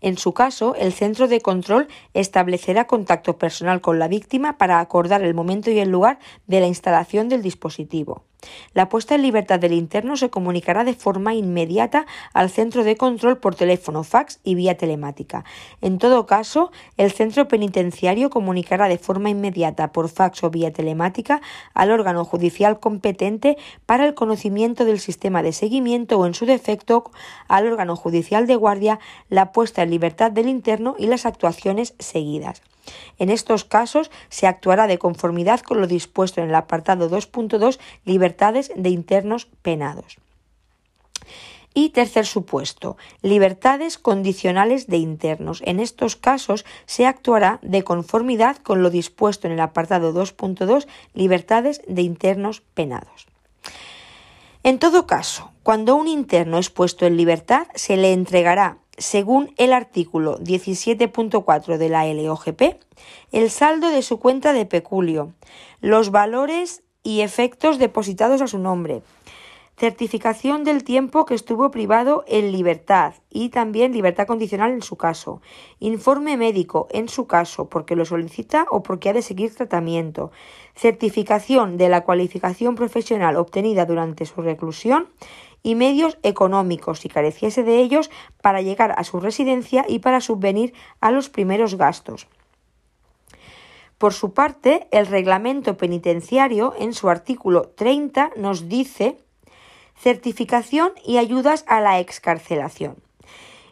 En 0.00 0.18
su 0.18 0.32
caso, 0.34 0.74
el 0.74 0.92
centro 0.92 1.28
de 1.28 1.40
control 1.40 1.88
establecerá 2.14 2.86
contacto 2.86 3.38
personal 3.38 3.80
con 3.80 3.98
la 3.98 4.08
víctima 4.08 4.58
para 4.58 4.80
acordar 4.80 5.22
el 5.22 5.34
momento 5.34 5.70
y 5.70 5.78
el 5.78 5.90
lugar 5.90 6.18
de 6.46 6.60
la 6.60 6.66
instalación 6.66 7.28
del 7.28 7.42
dispositivo. 7.42 8.24
La 8.74 8.88
puesta 8.88 9.14
en 9.14 9.22
libertad 9.22 9.58
del 9.58 9.72
interno 9.72 10.16
se 10.16 10.30
comunicará 10.30 10.84
de 10.84 10.94
forma 10.94 11.34
inmediata 11.34 12.06
al 12.32 12.50
centro 12.50 12.84
de 12.84 12.96
control 12.96 13.38
por 13.38 13.54
teléfono, 13.54 14.02
fax 14.02 14.40
y 14.44 14.54
vía 14.54 14.76
telemática. 14.76 15.44
En 15.80 15.98
todo 15.98 16.26
caso, 16.26 16.72
el 16.96 17.12
centro 17.12 17.48
penitenciario 17.48 18.30
comunicará 18.30 18.88
de 18.88 18.98
forma 18.98 19.30
inmediata 19.30 19.92
por 19.92 20.08
fax 20.08 20.42
o 20.44 20.50
vía 20.50 20.72
telemática 20.72 21.40
al 21.74 21.90
órgano 21.90 22.24
judicial 22.24 22.80
competente 22.80 23.56
para 23.86 24.06
el 24.06 24.14
conocimiento 24.14 24.84
del 24.84 25.00
sistema 25.00 25.42
de 25.42 25.52
seguimiento 25.52 26.18
o, 26.18 26.26
en 26.26 26.34
su 26.34 26.46
defecto, 26.46 27.10
al 27.48 27.66
órgano 27.66 27.96
judicial 27.96 28.46
de 28.46 28.56
guardia 28.56 28.98
la 29.28 29.52
puesta 29.52 29.82
en 29.82 29.90
libertad 29.90 30.30
del 30.30 30.48
interno 30.48 30.94
y 30.98 31.06
las 31.06 31.26
actuaciones 31.26 31.94
seguidas. 31.98 32.62
En 33.18 33.30
estos 33.30 33.64
casos 33.64 34.10
se 34.28 34.46
actuará 34.46 34.86
de 34.86 34.98
conformidad 34.98 35.60
con 35.60 35.80
lo 35.80 35.86
dispuesto 35.86 36.40
en 36.40 36.48
el 36.48 36.54
apartado 36.54 37.10
2.2 37.10 37.78
Libertades 38.04 38.72
de 38.74 38.90
internos 38.90 39.46
penados. 39.62 40.18
Y 41.74 41.90
tercer 41.90 42.26
supuesto, 42.26 42.98
libertades 43.22 43.96
condicionales 43.96 44.88
de 44.88 44.98
internos. 44.98 45.62
En 45.64 45.80
estos 45.80 46.16
casos 46.16 46.66
se 46.84 47.06
actuará 47.06 47.60
de 47.62 47.82
conformidad 47.82 48.58
con 48.58 48.82
lo 48.82 48.90
dispuesto 48.90 49.46
en 49.46 49.54
el 49.54 49.60
apartado 49.60 50.12
2.2 50.12 50.86
Libertades 51.14 51.80
de 51.86 52.02
internos 52.02 52.60
penados. 52.74 53.26
En 54.64 54.78
todo 54.78 55.06
caso, 55.06 55.50
cuando 55.62 55.96
un 55.96 56.08
interno 56.08 56.58
es 56.58 56.68
puesto 56.68 57.06
en 57.06 57.16
libertad, 57.16 57.66
se 57.74 57.96
le 57.96 58.12
entregará 58.12 58.78
según 58.98 59.54
el 59.56 59.72
artículo 59.72 60.38
17.4 60.38 61.78
de 61.78 61.88
la 61.88 62.04
LOGP, 62.06 62.78
el 63.32 63.50
saldo 63.50 63.90
de 63.90 64.02
su 64.02 64.18
cuenta 64.18 64.52
de 64.52 64.66
peculio, 64.66 65.32
los 65.80 66.10
valores 66.10 66.82
y 67.02 67.22
efectos 67.22 67.78
depositados 67.78 68.42
a 68.42 68.46
su 68.46 68.58
nombre, 68.58 69.02
certificación 69.78 70.62
del 70.62 70.84
tiempo 70.84 71.24
que 71.24 71.34
estuvo 71.34 71.70
privado 71.70 72.24
en 72.28 72.52
libertad 72.52 73.14
y 73.30 73.48
también 73.48 73.92
libertad 73.92 74.26
condicional 74.26 74.70
en 74.70 74.82
su 74.82 74.96
caso, 74.96 75.40
informe 75.80 76.36
médico 76.36 76.86
en 76.90 77.08
su 77.08 77.26
caso 77.26 77.68
porque 77.68 77.96
lo 77.96 78.04
solicita 78.04 78.66
o 78.70 78.82
porque 78.82 79.08
ha 79.08 79.12
de 79.12 79.22
seguir 79.22 79.54
tratamiento, 79.54 80.30
certificación 80.76 81.78
de 81.78 81.88
la 81.88 82.02
cualificación 82.02 82.76
profesional 82.76 83.36
obtenida 83.36 83.86
durante 83.86 84.26
su 84.26 84.42
reclusión 84.42 85.08
y 85.62 85.74
medios 85.74 86.18
económicos, 86.22 87.00
si 87.00 87.08
careciese 87.08 87.62
de 87.62 87.80
ellos, 87.80 88.10
para 88.40 88.62
llegar 88.62 88.94
a 88.96 89.04
su 89.04 89.20
residencia 89.20 89.84
y 89.88 90.00
para 90.00 90.20
subvenir 90.20 90.74
a 91.00 91.10
los 91.10 91.28
primeros 91.28 91.76
gastos. 91.76 92.26
Por 93.98 94.12
su 94.12 94.34
parte, 94.34 94.88
el 94.90 95.06
reglamento 95.06 95.76
penitenciario, 95.76 96.74
en 96.78 96.92
su 96.92 97.08
artículo 97.08 97.68
30, 97.76 98.32
nos 98.36 98.68
dice 98.68 99.16
certificación 99.96 100.92
y 101.04 101.18
ayudas 101.18 101.64
a 101.68 101.80
la 101.80 102.00
excarcelación. 102.00 102.96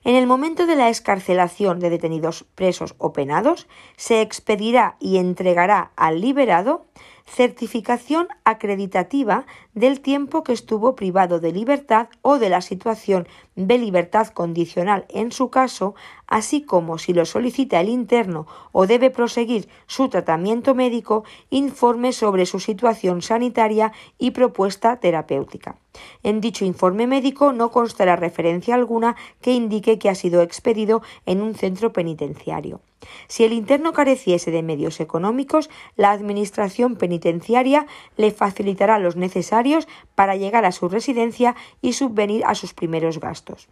En 0.04 0.14
el 0.14 0.26
momento 0.26 0.66
de 0.66 0.76
la 0.76 0.88
excarcelación 0.88 1.80
de 1.80 1.90
detenidos 1.90 2.44
presos 2.54 2.94
o 2.98 3.12
penados, 3.12 3.66
se 3.96 4.22
expedirá 4.22 4.96
y 4.98 5.18
entregará 5.18 5.90
al 5.96 6.20
liberado 6.20 6.86
certificación 7.30 8.26
acreditativa 8.44 9.46
del 9.72 10.00
tiempo 10.00 10.42
que 10.42 10.52
estuvo 10.52 10.96
privado 10.96 11.38
de 11.38 11.52
libertad 11.52 12.08
o 12.22 12.38
de 12.38 12.50
la 12.50 12.60
situación 12.60 13.28
de 13.54 13.78
libertad 13.78 14.28
condicional 14.28 15.06
en 15.08 15.30
su 15.30 15.48
caso, 15.48 15.94
así 16.26 16.62
como 16.62 16.98
si 16.98 17.12
lo 17.12 17.24
solicita 17.24 17.80
el 17.80 17.88
interno 17.88 18.46
o 18.72 18.86
debe 18.86 19.10
proseguir 19.10 19.68
su 19.86 20.08
tratamiento 20.08 20.74
médico, 20.74 21.24
informe 21.50 22.12
sobre 22.12 22.46
su 22.46 22.58
situación 22.58 23.22
sanitaria 23.22 23.92
y 24.18 24.32
propuesta 24.32 24.96
terapéutica. 24.96 25.76
En 26.22 26.40
dicho 26.40 26.64
informe 26.64 27.06
médico 27.06 27.52
no 27.52 27.70
constará 27.70 28.16
referencia 28.16 28.74
alguna 28.74 29.14
que 29.40 29.52
indique 29.52 29.98
que 29.98 30.08
ha 30.08 30.14
sido 30.14 30.42
expedido 30.42 31.02
en 31.26 31.42
un 31.42 31.54
centro 31.54 31.92
penitenciario. 31.92 32.80
Si 33.28 33.44
el 33.44 33.52
interno 33.52 33.92
careciese 33.92 34.50
de 34.50 34.62
medios 34.62 35.00
económicos, 35.00 35.70
la 35.96 36.10
Administración 36.10 36.96
penitenciaria 36.96 37.86
le 38.16 38.30
facilitará 38.30 38.98
los 38.98 39.16
necesarios 39.16 39.88
para 40.14 40.36
llegar 40.36 40.64
a 40.64 40.72
su 40.72 40.88
residencia 40.88 41.56
y 41.80 41.94
subvenir 41.94 42.44
a 42.44 42.54
sus 42.54 42.74
primeros 42.74 43.20
gastos. 43.20 43.68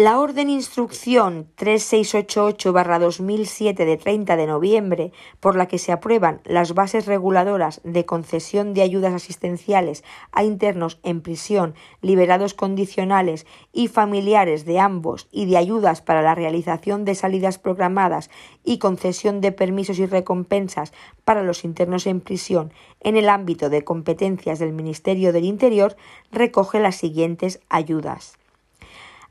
La 0.00 0.20
Orden 0.20 0.48
Instrucción 0.48 1.48
3688-2007 1.56 3.74
de 3.74 3.96
30 3.96 4.36
de 4.36 4.46
noviembre, 4.46 5.10
por 5.40 5.56
la 5.56 5.66
que 5.66 5.78
se 5.78 5.90
aprueban 5.90 6.40
las 6.44 6.72
bases 6.72 7.06
reguladoras 7.06 7.80
de 7.82 8.06
concesión 8.06 8.74
de 8.74 8.82
ayudas 8.82 9.12
asistenciales 9.12 10.04
a 10.30 10.44
internos 10.44 11.00
en 11.02 11.20
prisión, 11.20 11.74
liberados 12.00 12.54
condicionales 12.54 13.44
y 13.72 13.88
familiares 13.88 14.64
de 14.64 14.78
ambos 14.78 15.26
y 15.32 15.46
de 15.46 15.56
ayudas 15.56 16.00
para 16.00 16.22
la 16.22 16.36
realización 16.36 17.04
de 17.04 17.16
salidas 17.16 17.58
programadas 17.58 18.30
y 18.62 18.78
concesión 18.78 19.40
de 19.40 19.50
permisos 19.50 19.98
y 19.98 20.06
recompensas 20.06 20.92
para 21.24 21.42
los 21.42 21.64
internos 21.64 22.06
en 22.06 22.20
prisión 22.20 22.72
en 23.00 23.16
el 23.16 23.28
ámbito 23.28 23.68
de 23.68 23.82
competencias 23.82 24.60
del 24.60 24.72
Ministerio 24.72 25.32
del 25.32 25.44
Interior, 25.44 25.96
recoge 26.30 26.78
las 26.78 26.94
siguientes 26.94 27.58
ayudas 27.68 28.37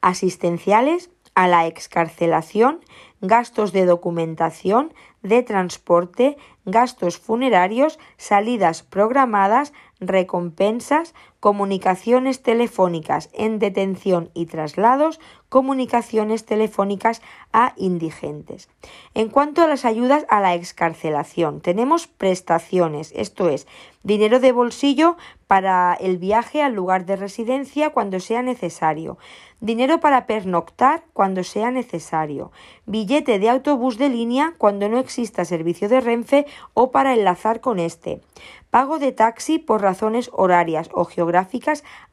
asistenciales 0.01 1.09
a 1.35 1.47
la 1.47 1.67
excarcelación, 1.67 2.79
gastos 3.21 3.71
de 3.71 3.85
documentación, 3.85 4.93
de 5.21 5.43
transporte, 5.43 6.37
gastos 6.65 7.17
funerarios, 7.17 7.99
salidas 8.17 8.83
programadas, 8.83 9.71
recompensas, 9.99 11.13
comunicaciones 11.39 12.41
telefónicas 12.41 13.29
en 13.33 13.59
detención 13.59 14.29
y 14.33 14.47
traslados, 14.47 15.19
comunicaciones 15.49 16.45
telefónicas 16.45 17.21
a 17.53 17.73
indigentes. 17.77 18.69
En 19.13 19.29
cuanto 19.29 19.61
a 19.61 19.67
las 19.67 19.85
ayudas 19.85 20.25
a 20.29 20.41
la 20.41 20.55
excarcelación, 20.55 21.61
tenemos 21.61 22.07
prestaciones, 22.07 23.13
esto 23.15 23.49
es, 23.49 23.67
dinero 24.03 24.39
de 24.39 24.51
bolsillo 24.51 25.17
para 25.47 25.93
el 25.93 26.17
viaje 26.17 26.61
al 26.61 26.73
lugar 26.73 27.05
de 27.05 27.15
residencia 27.15 27.91
cuando 27.91 28.19
sea 28.19 28.41
necesario, 28.41 29.17
dinero 29.61 29.99
para 29.99 30.25
pernoctar 30.27 31.03
cuando 31.13 31.43
sea 31.43 31.71
necesario, 31.71 32.51
billete 32.85 33.39
de 33.39 33.49
autobús 33.49 33.97
de 33.97 34.09
línea 34.09 34.53
cuando 34.57 34.89
no 34.89 34.99
exista 34.99 35.45
servicio 35.45 35.87
de 35.87 36.01
Renfe 36.01 36.45
o 36.73 36.91
para 36.91 37.13
enlazar 37.13 37.61
con 37.61 37.79
este, 37.79 38.21
pago 38.69 38.99
de 38.99 39.11
taxi 39.13 39.59
por 39.59 39.81
razones 39.81 40.29
horarias 40.33 40.89
o 40.93 41.05
geográficas 41.05 41.26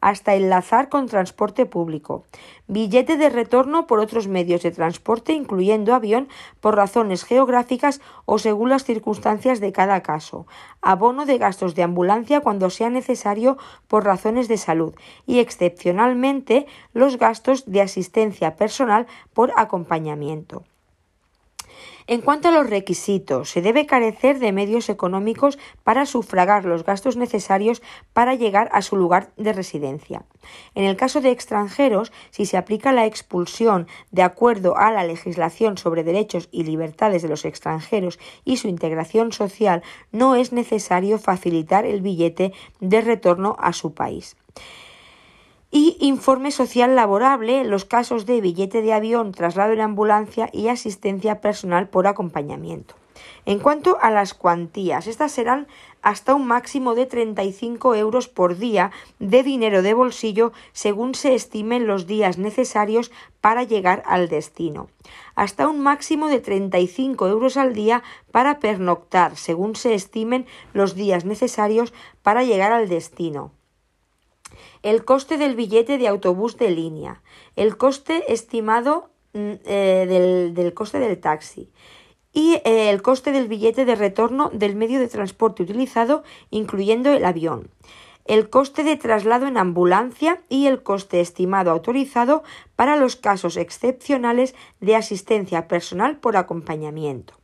hasta 0.01 0.35
enlazar 0.35 0.89
con 0.89 1.07
transporte 1.07 1.67
público, 1.67 2.25
billete 2.67 3.17
de 3.17 3.31
retorno 3.31 3.87
por 3.87 4.01
otros 4.01 4.29
medios 4.29 4.63
de 4.63 4.71
transporte 4.71 5.33
incluyendo 5.33 5.95
avión 5.95 6.29
por 6.61 6.77
razones 6.77 7.25
geográficas 7.25 8.01
o 8.25 8.39
según 8.39 8.71
las 8.71 8.85
circunstancias 8.85 9.61
de 9.61 9.73
cada 9.73 10.03
caso, 10.03 10.47
abono 10.83 11.27
de 11.27 11.39
gastos 11.39 11.75
de 11.75 11.83
ambulancia 11.83 12.41
cuando 12.41 12.71
sea 12.71 12.91
necesario 12.91 13.59
por 13.89 14.05
razones 14.05 14.49
de 14.49 14.57
salud 14.57 14.95
y 15.27 15.39
excepcionalmente 15.39 16.67
los 16.93 17.19
gastos 17.19 17.65
de 17.67 17.83
asistencia 17.83 18.57
personal 18.57 19.07
por 19.33 19.53
acompañamiento. 19.57 20.65
En 22.07 22.21
cuanto 22.21 22.49
a 22.49 22.51
los 22.51 22.69
requisitos, 22.69 23.51
se 23.51 23.63
debe 23.63 23.87
carecer 23.87 24.39
de 24.39 24.53
medios 24.53 24.89
económicos 24.89 25.59
para 25.83 26.07
sufragar 26.07 26.65
los 26.65 26.85
gastos 26.85 27.17
necesarios 27.17 27.83
para 28.13 28.35
llegar 28.35 28.69
a 28.73 28.83
su 28.83 28.97
lugar 28.97 29.31
de 29.37 29.53
residencia. 29.53 30.25
En 30.75 30.85
el 30.85 30.97
caso 30.97 31.21
de 31.21 31.31
extranjeros, 31.31 32.13
si 32.31 32.47
se 32.47 32.57
aplica 32.57 32.93
la 32.93 33.07
expulsión 33.07 33.87
de 34.11 34.23
acuerdo 34.23 34.77
a 34.77 34.91
la 34.91 35.05
legislación 35.05 35.79
sobre 35.79 36.05
derechos 36.05 36.49
y 36.53 36.65
libertades 36.65 37.23
de 37.23 37.29
los 37.29 37.45
extranjeros 37.45 38.19
y 38.45 38.59
su 38.59 38.69
integración 38.69 39.33
social, 39.33 39.83
no 40.13 40.35
es 40.35 40.53
necesario 40.53 41.19
facilitar 41.19 41.87
el 41.87 42.01
billete 42.01 42.53
de 42.81 43.01
retorno 43.01 43.57
a 43.59 43.73
su 43.73 43.95
país 43.95 44.37
y 45.77 45.97
informe 45.99 46.53
social 46.53 46.95
laborable 46.95 47.65
los 47.65 47.85
casos 47.85 48.27
de 48.27 48.41
billete 48.41 48.81
de 48.81 48.93
avión, 48.93 49.33
traslado 49.33 49.73
en 49.73 49.81
ambulancia 49.81 50.49
y 50.53 50.69
asistencia 50.69 51.41
personal 51.41 51.89
por 51.89 52.07
acompañamiento. 52.07 52.95
En 53.45 53.59
cuanto 53.59 53.99
a 54.01 54.13
las 54.13 54.35
cuantías, 54.35 55.09
estas 55.09 55.33
serán 55.33 55.67
hasta 56.01 56.37
un 56.37 56.47
máximo 56.47 56.95
de 56.95 57.07
35 57.07 57.97
euros 57.97 58.29
por 58.29 58.57
día 58.57 58.93
de 59.19 59.43
dinero 59.43 59.83
de 59.83 59.95
bolsillo 59.95 60.53
según 60.73 61.17
se 61.17 61.35
estimen 61.35 61.89
los 61.89 62.07
días 62.07 62.39
necesarios 62.39 63.11
para 63.41 63.65
llegar 63.65 64.05
al 64.07 64.29
destino. 64.29 64.87
Hasta 65.35 65.67
un 65.67 65.81
máximo 65.81 66.29
de 66.29 66.39
35 66.39 67.27
euros 67.27 67.57
al 67.57 67.75
día 67.75 68.05
para 68.31 68.61
pernoctar 68.61 69.37
según 69.37 69.75
se 69.75 69.95
estimen 69.95 70.47
los 70.73 70.95
días 70.95 71.25
necesarios 71.25 71.93
para 72.23 72.45
llegar 72.45 72.71
al 72.71 72.89
destino 72.89 73.51
el 74.85 75.07
coste 75.07 75.39
del 75.39 75.57
billete 75.57 75.97
de 75.97 76.09
autobús 76.09 76.59
de 76.59 76.71
línea, 76.71 77.23
el 77.57 77.79
coste 77.79 78.33
estimado 78.33 79.09
mm, 79.33 79.53
eh, 79.65 80.53
del, 80.55 80.75
coste 80.75 81.01
del 81.01 81.19
taxi. 81.19 81.71
Y 82.35 82.61
eh, 82.65 82.91
el 82.91 83.01
coste 83.01 83.33
del 83.33 83.49
billete 83.49 83.87
de 83.87 83.95
retorno 83.95 84.51
del 84.53 84.77
medio 84.77 85.01
de 85.01 85.09
transporte 85.09 85.63
utilizado, 85.63 86.23
incluyendo 86.51 87.11
el 87.13 87.25
avión, 87.25 87.71
el 88.27 88.51
coste 88.51 88.85
de 88.85 88.97
traslado 88.97 89.47
en 89.47 89.57
ambulancia 89.57 90.43
y 90.51 90.67
el 90.67 90.83
coste 90.83 91.21
estimado 91.21 91.71
autorizado 91.71 92.43
para 92.77 92.97
los 92.97 93.17
casos 93.17 93.57
excepcionales 93.57 94.55
de 94.81 94.97
asistencia 94.97 95.67
personal 95.67 96.19
por 96.19 96.37
acompañamiento. 96.37 97.35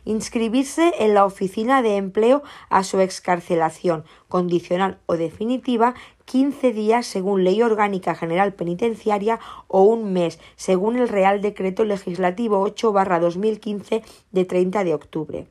Inscribirse 0.04 0.92
en 1.00 1.14
la 1.14 1.24
oficina 1.24 1.82
de 1.82 1.96
empleo 1.96 2.44
a 2.70 2.84
su 2.84 3.00
excarcelación, 3.00 4.04
condicional 4.28 4.98
o 5.06 5.16
definitiva, 5.16 5.96
15 6.26 6.74
días 6.74 7.08
según 7.08 7.46
Ley 7.46 7.62
Orgánica 7.62 8.14
General 8.16 8.54
Penitenciaria 8.54 9.40
o 9.70 9.84
un 9.84 10.12
mes 10.12 10.42
según 10.58 10.98
el 10.98 11.08
Real 11.08 11.40
Decreto 11.40 11.86
Legislativo 11.86 12.68
8-2015 12.68 14.04
de 14.34 14.44
30 14.44 14.84
de 14.84 14.94
octubre 14.94 15.48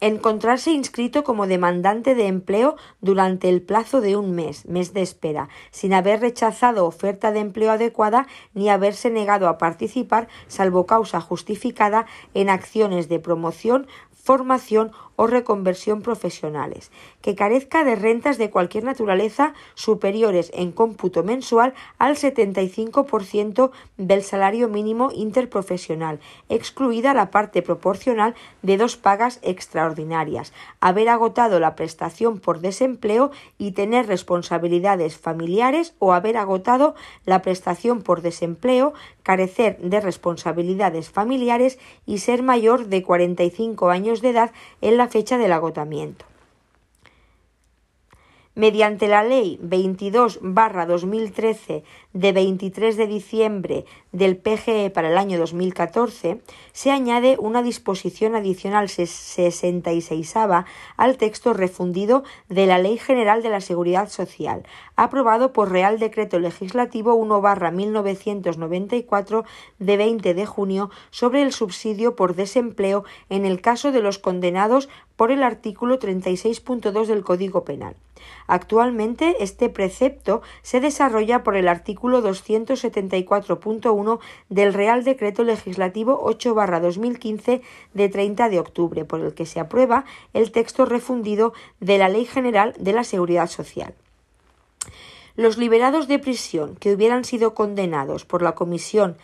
encontrarse 0.00 0.70
inscrito 0.70 1.24
como 1.24 1.46
demandante 1.46 2.14
de 2.14 2.26
empleo 2.26 2.76
durante 3.00 3.48
el 3.48 3.62
plazo 3.62 4.00
de 4.00 4.16
un 4.16 4.34
mes, 4.34 4.66
mes 4.66 4.92
de 4.92 5.02
espera, 5.02 5.48
sin 5.70 5.94
haber 5.94 6.20
rechazado 6.20 6.86
oferta 6.86 7.32
de 7.32 7.40
empleo 7.40 7.70
adecuada 7.70 8.26
ni 8.54 8.68
haberse 8.68 9.10
negado 9.10 9.48
a 9.48 9.58
participar, 9.58 10.28
salvo 10.48 10.86
causa 10.86 11.20
justificada, 11.20 12.06
en 12.34 12.50
acciones 12.50 13.08
de 13.08 13.18
promoción, 13.18 13.86
formación 14.12 14.92
o 15.16 15.26
reconversión 15.26 16.02
profesionales, 16.02 16.90
que 17.22 17.34
carezca 17.34 17.84
de 17.84 17.96
rentas 17.96 18.38
de 18.38 18.50
cualquier 18.50 18.84
naturaleza 18.84 19.54
superiores 19.74 20.50
en 20.54 20.72
cómputo 20.72 21.24
mensual 21.24 21.74
al 21.98 22.16
75% 22.16 23.70
del 23.96 24.22
salario 24.22 24.68
mínimo 24.68 25.10
interprofesional, 25.12 26.20
excluida 26.48 27.14
la 27.14 27.30
parte 27.30 27.62
proporcional 27.62 28.34
de 28.62 28.76
dos 28.76 28.96
pagas 28.96 29.40
extraordinarias, 29.42 30.52
haber 30.80 31.08
agotado 31.08 31.60
la 31.60 31.74
prestación 31.74 32.38
por 32.38 32.60
desempleo 32.60 33.30
y 33.58 33.72
tener 33.72 34.06
responsabilidades 34.06 35.16
familiares 35.16 35.94
o 35.98 36.12
haber 36.12 36.36
agotado 36.36 36.94
la 37.24 37.42
prestación 37.42 38.02
por 38.02 38.22
desempleo, 38.22 38.92
carecer 39.22 39.78
de 39.78 40.00
responsabilidades 40.00 41.10
familiares 41.10 41.78
y 42.04 42.18
ser 42.18 42.42
mayor 42.42 42.86
de 42.86 43.02
45 43.02 43.90
años 43.90 44.20
de 44.20 44.30
edad 44.30 44.52
en 44.80 44.96
la 44.96 45.05
fecha 45.08 45.38
del 45.38 45.52
agotamiento. 45.52 46.24
Mediante 48.58 49.06
la 49.06 49.22
Ley 49.22 49.60
22-2013 49.62 51.82
de 52.14 52.32
23 52.32 52.96
de 52.96 53.06
diciembre 53.06 53.84
del 54.12 54.38
PGE 54.38 54.88
para 54.88 55.10
el 55.10 55.18
año 55.18 55.38
2014, 55.38 56.40
se 56.72 56.90
añade 56.90 57.36
una 57.38 57.62
disposición 57.62 58.34
adicional 58.34 58.88
66 58.88 60.34
al 60.96 61.18
texto 61.18 61.52
refundido 61.52 62.24
de 62.48 62.64
la 62.64 62.78
Ley 62.78 62.96
General 62.96 63.42
de 63.42 63.50
la 63.50 63.60
Seguridad 63.60 64.08
Social, 64.08 64.62
aprobado 64.96 65.52
por 65.52 65.70
Real 65.70 65.98
Decreto 65.98 66.38
Legislativo 66.38 67.14
1-1994 67.22 69.44
de 69.80 69.96
20 69.98 70.32
de 70.32 70.46
junio 70.46 70.88
sobre 71.10 71.42
el 71.42 71.52
subsidio 71.52 72.16
por 72.16 72.34
desempleo 72.34 73.04
en 73.28 73.44
el 73.44 73.60
caso 73.60 73.92
de 73.92 74.00
los 74.00 74.18
condenados 74.18 74.88
por 75.14 75.30
el 75.30 75.42
artículo 75.42 75.98
36.2 75.98 77.04
del 77.04 77.22
Código 77.22 77.62
Penal. 77.62 77.96
Actualmente 78.46 79.36
este 79.40 79.68
precepto 79.68 80.42
se 80.62 80.80
desarrolla 80.80 81.42
por 81.42 81.56
el 81.56 81.68
artículo 81.68 82.22
274.1 82.22 84.18
del 84.48 84.74
Real 84.74 85.04
Decreto 85.04 85.44
Legislativo 85.44 86.24
8-2015 86.30 87.62
de 87.94 88.08
30 88.08 88.48
de 88.48 88.58
octubre, 88.58 89.04
por 89.04 89.20
el 89.20 89.34
que 89.34 89.46
se 89.46 89.60
aprueba 89.60 90.04
el 90.32 90.52
texto 90.52 90.84
refundido 90.84 91.52
de 91.80 91.98
la 91.98 92.08
Ley 92.08 92.24
General 92.24 92.74
de 92.78 92.92
la 92.92 93.04
Seguridad 93.04 93.48
Social. 93.48 93.94
Los 95.36 95.58
liberados 95.58 96.08
de 96.08 96.18
prisión 96.18 96.76
que 96.76 96.94
hubieran 96.94 97.24
sido 97.24 97.54
condenados 97.54 98.24
por 98.24 98.40
la 98.40 98.54
comisión 98.54 99.18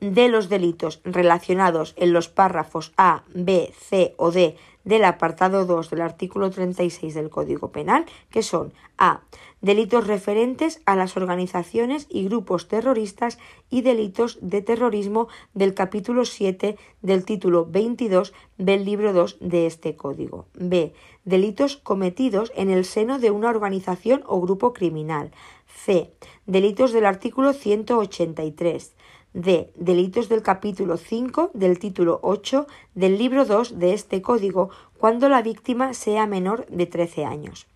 de 0.00 0.28
los 0.28 0.48
delitos 0.48 1.00
relacionados 1.04 1.94
en 1.96 2.12
los 2.12 2.28
párrafos 2.28 2.92
A, 2.96 3.24
B, 3.34 3.72
C 3.78 4.14
o 4.18 4.30
D 4.30 4.56
del 4.86 5.04
apartado 5.04 5.66
2 5.66 5.90
del 5.90 6.00
artículo 6.00 6.48
36 6.50 7.12
del 7.14 7.28
Código 7.28 7.72
Penal, 7.72 8.06
que 8.30 8.42
son 8.42 8.72
A. 8.96 9.22
Delitos 9.60 10.06
referentes 10.06 10.80
a 10.86 10.94
las 10.94 11.16
organizaciones 11.16 12.06
y 12.08 12.24
grupos 12.24 12.68
terroristas 12.68 13.38
y 13.68 13.82
delitos 13.82 14.38
de 14.40 14.62
terrorismo 14.62 15.26
del 15.54 15.74
capítulo 15.74 16.24
7 16.24 16.76
del 17.02 17.24
título 17.24 17.66
22 17.66 18.32
del 18.58 18.84
libro 18.84 19.12
2 19.12 19.38
de 19.40 19.66
este 19.66 19.96
Código. 19.96 20.46
B. 20.54 20.92
Delitos 21.24 21.78
cometidos 21.78 22.52
en 22.54 22.70
el 22.70 22.84
seno 22.84 23.18
de 23.18 23.32
una 23.32 23.50
organización 23.50 24.22
o 24.26 24.40
grupo 24.40 24.72
criminal. 24.72 25.32
C. 25.66 26.12
Delitos 26.46 26.92
del 26.92 27.06
artículo 27.06 27.52
183 27.54 28.94
de 29.36 29.70
delitos 29.74 30.30
del 30.30 30.42
capítulo 30.42 30.96
5 30.96 31.50
del 31.52 31.78
título 31.78 32.20
8 32.22 32.66
del 32.94 33.18
libro 33.18 33.44
2 33.44 33.78
de 33.78 33.92
este 33.92 34.22
código 34.22 34.70
cuando 34.98 35.28
la 35.28 35.42
víctima 35.42 35.92
sea 35.92 36.26
menor 36.26 36.66
de 36.68 36.86
13 36.86 37.26
años. 37.26 37.66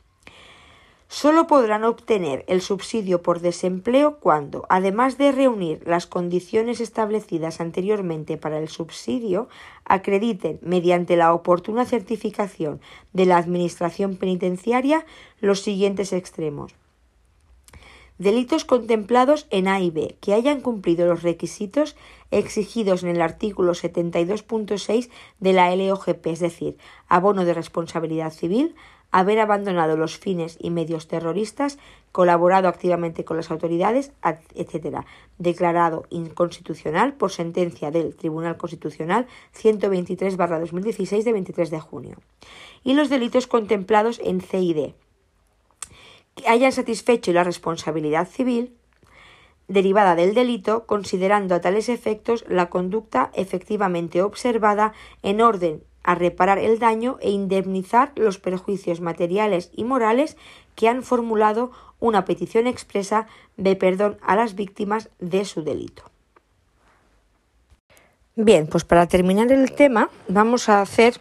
Solo 1.08 1.46
podrán 1.46 1.84
obtener 1.84 2.46
el 2.48 2.62
subsidio 2.62 3.20
por 3.20 3.40
desempleo 3.40 4.16
cuando, 4.20 4.64
además 4.70 5.18
de 5.18 5.32
reunir 5.32 5.82
las 5.84 6.06
condiciones 6.06 6.80
establecidas 6.80 7.60
anteriormente 7.60 8.38
para 8.38 8.58
el 8.58 8.68
subsidio, 8.68 9.48
acrediten, 9.84 10.60
mediante 10.62 11.16
la 11.16 11.34
oportuna 11.34 11.84
certificación 11.84 12.80
de 13.12 13.26
la 13.26 13.36
Administración 13.36 14.16
Penitenciaria, 14.16 15.04
los 15.40 15.60
siguientes 15.60 16.14
extremos 16.14 16.74
delitos 18.20 18.66
contemplados 18.66 19.46
en 19.48 19.66
A 19.66 19.80
y 19.80 19.90
B 19.90 20.16
que 20.20 20.34
hayan 20.34 20.60
cumplido 20.60 21.06
los 21.06 21.22
requisitos 21.22 21.96
exigidos 22.30 23.02
en 23.02 23.08
el 23.08 23.22
artículo 23.22 23.72
72.6 23.72 25.08
de 25.40 25.52
la 25.54 25.74
LOGP, 25.74 26.26
es 26.26 26.40
decir, 26.40 26.76
abono 27.08 27.46
de 27.46 27.54
responsabilidad 27.54 28.30
civil, 28.30 28.76
haber 29.10 29.40
abandonado 29.40 29.96
los 29.96 30.18
fines 30.18 30.58
y 30.60 30.68
medios 30.68 31.08
terroristas, 31.08 31.78
colaborado 32.12 32.68
activamente 32.68 33.24
con 33.24 33.38
las 33.38 33.50
autoridades, 33.50 34.12
etc., 34.54 34.98
declarado 35.38 36.04
inconstitucional 36.10 37.14
por 37.14 37.30
sentencia 37.30 37.90
del 37.90 38.14
Tribunal 38.14 38.58
Constitucional 38.58 39.26
123-2016 39.56 41.24
de 41.24 41.32
23 41.32 41.70
de 41.70 41.80
junio. 41.80 42.16
Y 42.84 42.92
los 42.92 43.08
delitos 43.08 43.46
contemplados 43.46 44.20
en 44.22 44.42
C 44.42 44.60
y 44.60 44.74
D, 44.74 44.94
hayan 46.46 46.72
satisfecho 46.72 47.32
la 47.32 47.44
responsabilidad 47.44 48.28
civil 48.28 48.74
derivada 49.68 50.16
del 50.16 50.34
delito, 50.34 50.84
considerando 50.84 51.54
a 51.54 51.60
tales 51.60 51.88
efectos 51.88 52.44
la 52.48 52.68
conducta 52.68 53.30
efectivamente 53.34 54.20
observada 54.20 54.92
en 55.22 55.40
orden 55.40 55.82
a 56.02 56.14
reparar 56.14 56.58
el 56.58 56.78
daño 56.78 57.18
e 57.20 57.30
indemnizar 57.30 58.12
los 58.16 58.38
perjuicios 58.38 59.00
materiales 59.00 59.70
y 59.72 59.84
morales 59.84 60.36
que 60.74 60.88
han 60.88 61.02
formulado 61.02 61.70
una 62.00 62.24
petición 62.24 62.66
expresa 62.66 63.26
de 63.56 63.76
perdón 63.76 64.18
a 64.22 64.34
las 64.34 64.54
víctimas 64.54 65.10
de 65.20 65.44
su 65.44 65.62
delito. 65.62 66.02
Bien, 68.34 68.66
pues 68.66 68.84
para 68.84 69.06
terminar 69.06 69.52
el 69.52 69.72
tema 69.72 70.08
vamos 70.26 70.68
a 70.68 70.80
hacer 70.80 71.20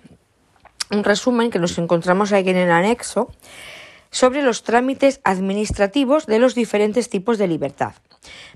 un 0.91 1.03
resumen 1.03 1.51
que 1.51 1.59
nos 1.59 1.77
encontramos 1.77 2.31
aquí 2.31 2.49
en 2.49 2.57
el 2.57 2.71
anexo 2.71 3.29
sobre 4.11 4.41
los 4.41 4.63
trámites 4.63 5.21
administrativos 5.23 6.25
de 6.25 6.39
los 6.39 6.55
diferentes 6.55 7.09
tipos 7.09 7.37
de 7.37 7.47
libertad. 7.47 7.93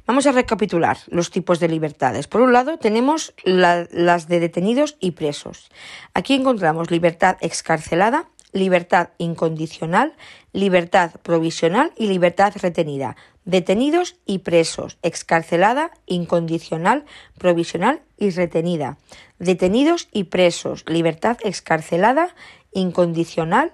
Vamos 0.06 0.28
a 0.28 0.32
recapitular 0.32 0.98
los 1.08 1.32
tipos 1.32 1.60
de 1.60 1.70
libertades. 1.70 2.28
Por 2.28 2.42
un 2.42 2.54
lado, 2.54 2.78
tenemos 2.78 3.34
las 3.44 4.28
de 4.28 4.40
detenidos 4.40 4.98
y 5.00 5.12
presos. 5.12 5.70
Aquí 6.14 6.34
encontramos 6.34 6.92
libertad 6.92 7.38
excarcelada, 7.42 8.30
libertad 8.52 9.10
incondicional, 9.18 10.14
libertad 10.52 11.12
provisional 11.24 11.92
y 11.98 12.08
libertad 12.08 12.54
retenida. 12.62 13.16
Detenidos 13.46 14.16
y 14.26 14.40
presos, 14.40 14.98
excarcelada, 15.02 15.92
incondicional, 16.06 17.04
provisional 17.38 18.02
y 18.18 18.30
retenida. 18.30 18.98
Detenidos 19.40 20.08
y 20.14 20.26
presos, 20.26 20.86
libertad 20.88 21.38
excarcelada, 21.44 22.36
incondicional, 22.72 23.74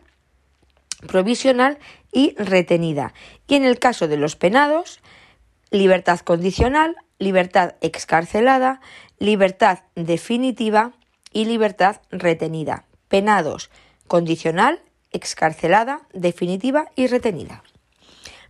provisional 1.08 1.78
y 2.12 2.36
retenida. 2.38 3.14
Y 3.48 3.56
en 3.56 3.66
el 3.66 3.80
caso 3.80 4.08
de 4.08 4.18
los 4.18 4.36
penados, 4.36 5.00
libertad 5.72 6.20
condicional, 6.20 6.96
libertad 7.20 7.76
excarcelada, 7.82 8.82
libertad 9.20 9.80
definitiva 9.96 10.94
y 11.32 11.46
libertad 11.46 11.98
retenida. 12.12 12.86
Penados 13.08 13.70
condicional, 14.08 14.82
excarcelada, 15.12 16.02
definitiva 16.14 16.88
y 16.96 17.08
retenida. 17.08 17.64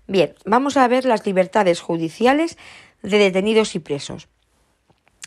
Bien, 0.07 0.33
vamos 0.45 0.77
a 0.77 0.87
ver 0.87 1.05
las 1.05 1.25
libertades 1.25 1.81
judiciales 1.81 2.57
de 3.03 3.17
detenidos 3.17 3.75
y 3.75 3.79
presos. 3.79 4.27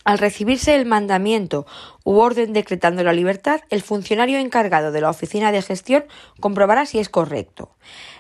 Al 0.04 0.18
recibirse 0.18 0.74
el 0.74 0.86
mandamiento 0.86 1.66
u 2.05 2.18
orden 2.18 2.53
decretando 2.53 3.03
la 3.05 3.12
libertad, 3.12 3.61
el 3.70 3.82
funcionario 3.82 4.38
encargado 4.38 4.92
de 4.92 5.00
la 5.00 5.11
oficina 5.11 5.53
de 5.53 5.62
gestión 5.62 6.05
comprobará 6.40 6.86
si 6.86 6.98
es 6.98 7.09
correcto. 7.09 7.70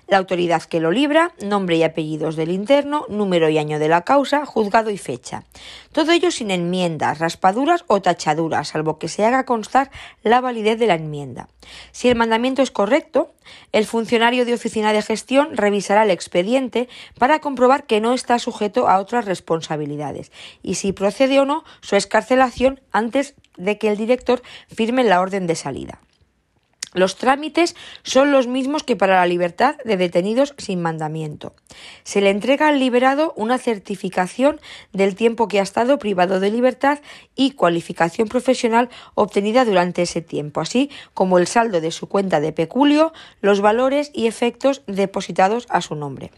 La 0.08 0.18
autoridad 0.18 0.62
que 0.64 0.80
lo 0.80 0.90
libra, 0.90 1.32
nombre 1.42 1.76
y 1.76 1.84
apellidos 1.84 2.36
del 2.36 2.50
interno, 2.50 3.06
número 3.08 3.48
y 3.48 3.58
año 3.58 3.78
de 3.78 3.88
la 3.88 4.02
causa, 4.02 4.44
juzgado 4.44 4.90
y 4.90 4.98
fecha. 4.98 5.44
Todo 5.92 6.12
ello 6.12 6.30
sin 6.30 6.50
enmiendas, 6.50 7.18
raspaduras 7.18 7.84
o 7.86 8.02
tachaduras, 8.02 8.68
salvo 8.68 8.98
que 8.98 9.08
se 9.08 9.24
haga 9.24 9.44
constar 9.44 9.90
la 10.22 10.40
validez 10.40 10.78
de 10.78 10.88
la 10.88 10.96
enmienda. 10.96 11.48
Si 11.92 12.08
el 12.08 12.16
mandamiento 12.16 12.62
es 12.62 12.70
correcto, 12.70 13.32
el 13.72 13.86
funcionario 13.86 14.44
de 14.44 14.54
oficina 14.54 14.92
de 14.92 15.02
gestión 15.02 15.56
revisará 15.56 16.02
el 16.02 16.10
expediente 16.10 16.88
para 17.18 17.40
comprobar 17.40 17.84
que 17.84 18.00
no 18.00 18.12
está 18.12 18.38
sujeto 18.38 18.88
a 18.88 18.98
otras 18.98 19.24
responsabilidades 19.24 20.32
y 20.62 20.74
si 20.74 20.92
procede 20.92 21.40
o 21.40 21.44
no 21.44 21.64
su 21.80 21.96
escarcelación 21.96 22.80
antes 22.92 23.34
de 23.56 23.78
que 23.78 23.88
el 23.88 23.96
director 23.96 24.42
firme 24.68 25.04
la 25.04 25.20
orden 25.20 25.46
de 25.46 25.54
salida. 25.54 26.00
Los 26.94 27.16
trámites 27.16 27.74
son 28.02 28.32
los 28.32 28.46
mismos 28.46 28.82
que 28.82 28.96
para 28.96 29.16
la 29.16 29.26
libertad 29.26 29.76
de 29.84 29.96
detenidos 29.96 30.54
sin 30.58 30.82
mandamiento. 30.82 31.54
Se 32.04 32.20
le 32.20 32.28
entrega 32.28 32.68
al 32.68 32.78
liberado 32.78 33.32
una 33.34 33.56
certificación 33.56 34.60
del 34.92 35.14
tiempo 35.14 35.48
que 35.48 35.58
ha 35.58 35.62
estado 35.62 35.98
privado 35.98 36.38
de 36.38 36.50
libertad 36.50 36.98
y 37.34 37.52
cualificación 37.52 38.28
profesional 38.28 38.90
obtenida 39.14 39.64
durante 39.64 40.02
ese 40.02 40.20
tiempo, 40.20 40.60
así 40.60 40.90
como 41.14 41.38
el 41.38 41.46
saldo 41.46 41.80
de 41.80 41.92
su 41.92 42.08
cuenta 42.08 42.40
de 42.40 42.52
peculio, 42.52 43.14
los 43.40 43.62
valores 43.62 44.10
y 44.12 44.26
efectos 44.26 44.82
depositados 44.86 45.66
a 45.70 45.80
su 45.80 45.94
nombre. 45.94 46.30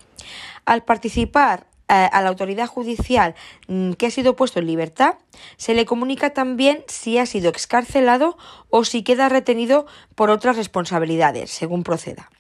Al 0.67 0.85
participar 0.85 1.67
a 1.89 2.23
la 2.23 2.29
autoridad 2.29 2.67
judicial 2.67 3.35
mm, 3.69 3.93
que 3.93 4.07
ha 4.07 4.11
sido 4.11 4.37
puesto 4.37 4.59
en 4.59 4.67
libertad, 4.67 5.15
se 5.57 5.75
le 5.75 5.85
comunica 5.85 6.31
también 6.31 6.85
si 6.89 7.19
ha 7.19 7.27
sido 7.27 7.51
excarcelado 7.51 8.37
o 8.71 8.85
si 8.85 9.03
queda 9.03 9.29
retenido 9.29 9.87
por 10.15 10.31
otras 10.31 10.57
responsabilidades, 10.57 11.51
según 11.51 11.83
proceda. 11.83 12.31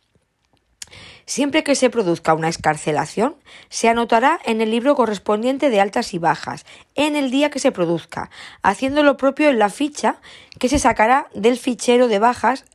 Siempre 1.27 1.65
que 1.65 1.75
se 1.75 1.89
produzca 1.89 2.35
una 2.35 2.49
escarcelación, 2.49 3.37
se 3.71 3.89
anotará 3.89 4.39
en 4.45 4.61
el 4.61 4.71
libro 4.71 4.95
correspondiente 4.95 5.71
de 5.71 5.81
altas 5.81 6.13
y 6.13 6.19
bajas, 6.19 6.67
en 6.95 7.17
el 7.17 7.31
día 7.31 7.51
que 7.51 7.61
se 7.61 7.73
produzca, 7.73 8.31
haciendo 8.63 9.03
lo 9.03 9.17
propio 9.17 9.49
en 9.49 9.59
la 9.59 9.71
ficha 9.71 10.21
que 10.59 10.69
se 10.69 10.79
sacará 10.79 11.29
del 11.35 11.59
fichero 11.59 12.09
de 12.09 12.19
bajas 12.19 12.67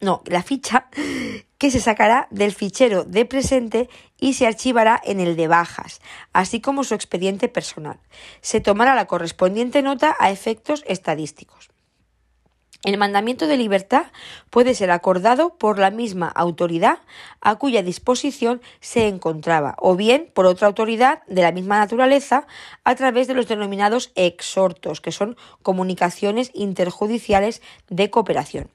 no, 0.00 0.22
la 0.26 0.42
ficha 0.42 0.88
que 1.58 1.70
se 1.70 1.80
sacará 1.80 2.28
del 2.30 2.52
fichero 2.52 3.04
de 3.04 3.24
presente 3.24 3.88
y 4.18 4.34
se 4.34 4.46
archivará 4.46 5.00
en 5.04 5.20
el 5.20 5.36
de 5.36 5.48
bajas, 5.48 6.00
así 6.32 6.60
como 6.60 6.84
su 6.84 6.94
expediente 6.94 7.48
personal. 7.48 7.98
Se 8.40 8.60
tomará 8.60 8.94
la 8.94 9.06
correspondiente 9.06 9.82
nota 9.82 10.16
a 10.18 10.30
efectos 10.30 10.84
estadísticos. 10.86 11.70
El 12.84 12.98
mandamiento 12.98 13.48
de 13.48 13.56
libertad 13.56 14.06
puede 14.48 14.74
ser 14.74 14.92
acordado 14.92 15.56
por 15.56 15.78
la 15.78 15.90
misma 15.90 16.28
autoridad 16.28 16.98
a 17.40 17.56
cuya 17.56 17.82
disposición 17.82 18.60
se 18.80 19.08
encontraba, 19.08 19.74
o 19.80 19.96
bien 19.96 20.30
por 20.32 20.46
otra 20.46 20.68
autoridad 20.68 21.22
de 21.26 21.42
la 21.42 21.50
misma 21.50 21.78
naturaleza 21.78 22.46
a 22.84 22.94
través 22.94 23.26
de 23.26 23.34
los 23.34 23.48
denominados 23.48 24.12
exhortos, 24.14 25.00
que 25.00 25.10
son 25.10 25.36
comunicaciones 25.62 26.52
interjudiciales 26.54 27.60
de 27.88 28.10
cooperación. 28.10 28.70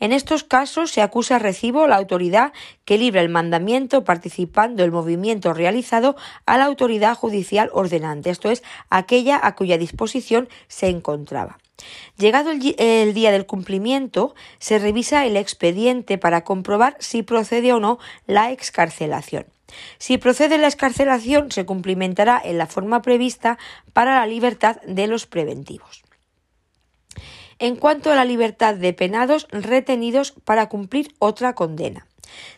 En 0.00 0.12
estos 0.12 0.44
casos 0.44 0.90
se 0.90 1.02
acusa 1.02 1.36
a 1.36 1.38
recibo 1.38 1.86
la 1.86 1.96
autoridad 1.96 2.52
que 2.84 2.98
libra 2.98 3.20
el 3.20 3.28
mandamiento 3.28 4.04
participando 4.04 4.84
el 4.84 4.92
movimiento 4.92 5.52
realizado 5.54 6.16
a 6.44 6.58
la 6.58 6.64
autoridad 6.64 7.16
judicial 7.16 7.70
ordenante, 7.72 8.30
esto 8.30 8.50
es, 8.50 8.62
aquella 8.90 9.40
a 9.42 9.54
cuya 9.54 9.78
disposición 9.78 10.48
se 10.68 10.88
encontraba. 10.88 11.58
Llegado 12.16 12.50
el, 12.50 13.14
día 13.14 13.30
del 13.30 13.46
cumplimiento, 13.46 14.34
se 14.58 14.78
revisa 14.78 15.26
el 15.26 15.36
expediente 15.36 16.18
para 16.18 16.44
comprobar 16.44 16.96
si 17.00 17.22
procede 17.22 17.72
o 17.72 17.80
no 17.80 17.98
la 18.26 18.50
excarcelación. 18.50 19.46
Si 19.98 20.16
procede 20.16 20.58
la 20.58 20.68
excarcelación, 20.68 21.52
se 21.52 21.66
cumplimentará 21.66 22.40
en 22.42 22.56
la 22.56 22.66
forma 22.66 23.02
prevista 23.02 23.58
para 23.92 24.14
la 24.14 24.26
libertad 24.26 24.80
de 24.86 25.06
los 25.06 25.26
preventivos 25.26 26.05
en 27.58 27.76
cuanto 27.76 28.10
a 28.10 28.14
la 28.14 28.24
libertad 28.24 28.74
de 28.74 28.92
penados 28.92 29.48
retenidos 29.50 30.32
para 30.44 30.68
cumplir 30.68 31.14
otra 31.18 31.54
condena. 31.54 32.06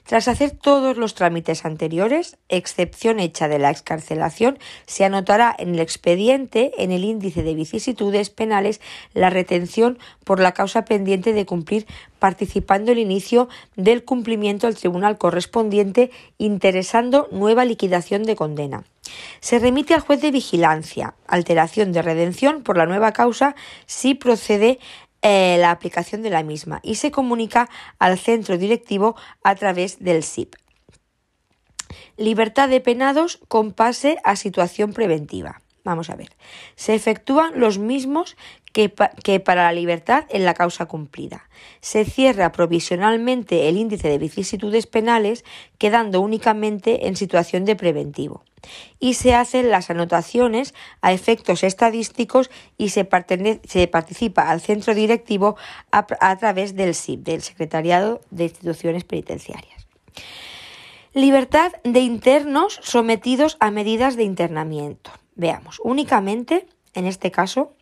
Tras 0.04 0.28
hacer 0.28 0.50
todos 0.50 0.96
los 0.96 1.14
trámites 1.14 1.64
anteriores, 1.64 2.38
excepción 2.48 3.20
hecha 3.20 3.48
de 3.48 3.58
la 3.58 3.70
excarcelación, 3.70 4.58
se 4.86 5.04
anotará 5.04 5.54
en 5.58 5.74
el 5.74 5.80
expediente, 5.80 6.72
en 6.78 6.92
el 6.92 7.04
índice 7.04 7.42
de 7.42 7.54
vicisitudes 7.54 8.30
penales, 8.30 8.80
la 9.14 9.30
retención 9.30 9.98
por 10.24 10.40
la 10.40 10.52
causa 10.52 10.84
pendiente 10.84 11.32
de 11.32 11.46
cumplir 11.46 11.86
participando 12.18 12.92
el 12.92 12.98
inicio 12.98 13.48
del 13.76 14.04
cumplimiento 14.04 14.66
al 14.66 14.76
tribunal 14.76 15.18
correspondiente 15.18 16.10
interesando 16.38 17.28
nueva 17.30 17.64
liquidación 17.64 18.22
de 18.24 18.36
condena. 18.36 18.84
Se 19.40 19.58
remite 19.58 19.94
al 19.94 20.00
juez 20.00 20.20
de 20.20 20.30
vigilancia, 20.30 21.14
alteración 21.26 21.92
de 21.92 22.02
redención 22.02 22.62
por 22.62 22.76
la 22.76 22.86
nueva 22.86 23.12
causa 23.12 23.54
si 23.86 24.14
procede 24.14 24.78
eh, 25.22 25.56
la 25.58 25.70
aplicación 25.70 26.22
de 26.22 26.30
la 26.30 26.42
misma 26.42 26.80
y 26.82 26.94
se 26.94 27.10
comunica 27.10 27.68
al 27.98 28.18
centro 28.18 28.56
directivo 28.56 29.16
a 29.42 29.54
través 29.56 29.98
del 29.98 30.22
SIP. 30.22 30.54
Libertad 32.16 32.68
de 32.68 32.80
penados 32.80 33.40
con 33.48 33.72
pase 33.72 34.18
a 34.24 34.36
situación 34.36 34.92
preventiva. 34.92 35.60
Vamos 35.84 36.10
a 36.10 36.16
ver. 36.16 36.30
Se 36.76 36.94
efectúan 36.94 37.58
los 37.58 37.78
mismos 37.78 38.36
que, 38.72 38.92
que, 39.24 39.40
para 39.40 39.64
la 39.64 39.72
libertad 39.72 40.24
en 40.28 40.44
la 40.44 40.54
causa 40.54 40.86
cumplida. 40.86 41.48
Se 41.80 42.04
cierra 42.04 42.52
provisionalmente 42.52 43.68
el 43.68 43.76
índice 43.76 44.08
de 44.08 44.18
vicisitudes 44.18 44.86
penales, 44.86 45.44
quedando 45.78 46.20
únicamente 46.20 47.08
en 47.08 47.16
situación 47.16 47.64
de 47.64 47.76
preventivo 47.76 48.44
y 48.98 49.14
se 49.14 49.34
hacen 49.34 49.70
las 49.70 49.90
anotaciones 49.90 50.74
a 51.00 51.12
efectos 51.12 51.62
estadísticos 51.64 52.50
y 52.76 52.90
se, 52.90 53.04
participa 53.04 54.50
al 54.50 54.60
centro 54.60 54.94
directivo 54.94 55.56
a, 55.90 56.06
a 56.20 56.36
través 56.36 56.74
del 56.74 56.94
SIP, 56.94 57.24
del 57.24 57.42
Secretariado 57.42 58.20
de 58.30 58.44
Instituciones 58.44 59.04
Penitenciarias. 59.04 59.86
Libertad 61.14 61.72
de 61.84 62.00
internos 62.00 62.78
sometidos 62.82 63.56
a 63.60 63.70
medidas 63.70 64.16
de 64.16 64.24
internamiento. 64.24 65.10
Veamos, 65.34 65.80
únicamente, 65.82 66.66
en 66.94 67.06
este 67.06 67.30
caso, 67.30 67.72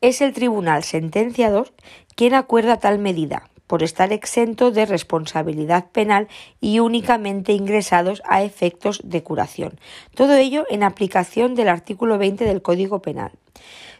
es 0.00 0.20
el 0.20 0.32
tribunal 0.32 0.84
sentenciador 0.84 1.72
quien 2.14 2.34
acuerda 2.34 2.78
tal 2.78 2.98
medida, 2.98 3.48
por 3.66 3.82
estar 3.82 4.12
exento 4.12 4.70
de 4.70 4.86
responsabilidad 4.86 5.86
penal 5.90 6.28
y 6.60 6.80
únicamente 6.80 7.52
ingresados 7.52 8.22
a 8.26 8.42
efectos 8.42 9.00
de 9.04 9.22
curación. 9.22 9.78
Todo 10.14 10.34
ello 10.36 10.66
en 10.70 10.82
aplicación 10.82 11.54
del 11.54 11.68
artículo 11.68 12.18
20 12.18 12.44
del 12.44 12.62
Código 12.62 13.00
Penal. 13.00 13.32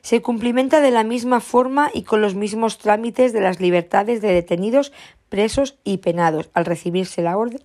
Se 0.02 0.20
cumplimenta 0.20 0.80
de 0.80 0.90
la 0.90 1.02
misma 1.02 1.40
forma 1.40 1.90
y 1.94 2.02
con 2.02 2.20
los 2.20 2.34
mismos 2.34 2.78
trámites 2.78 3.32
de 3.32 3.40
las 3.40 3.60
libertades 3.60 4.20
de 4.20 4.32
detenidos, 4.32 4.92
presos 5.30 5.76
y 5.82 5.98
penados 5.98 6.50
al 6.52 6.66
recibirse 6.66 7.22
la 7.22 7.38
orden, 7.38 7.62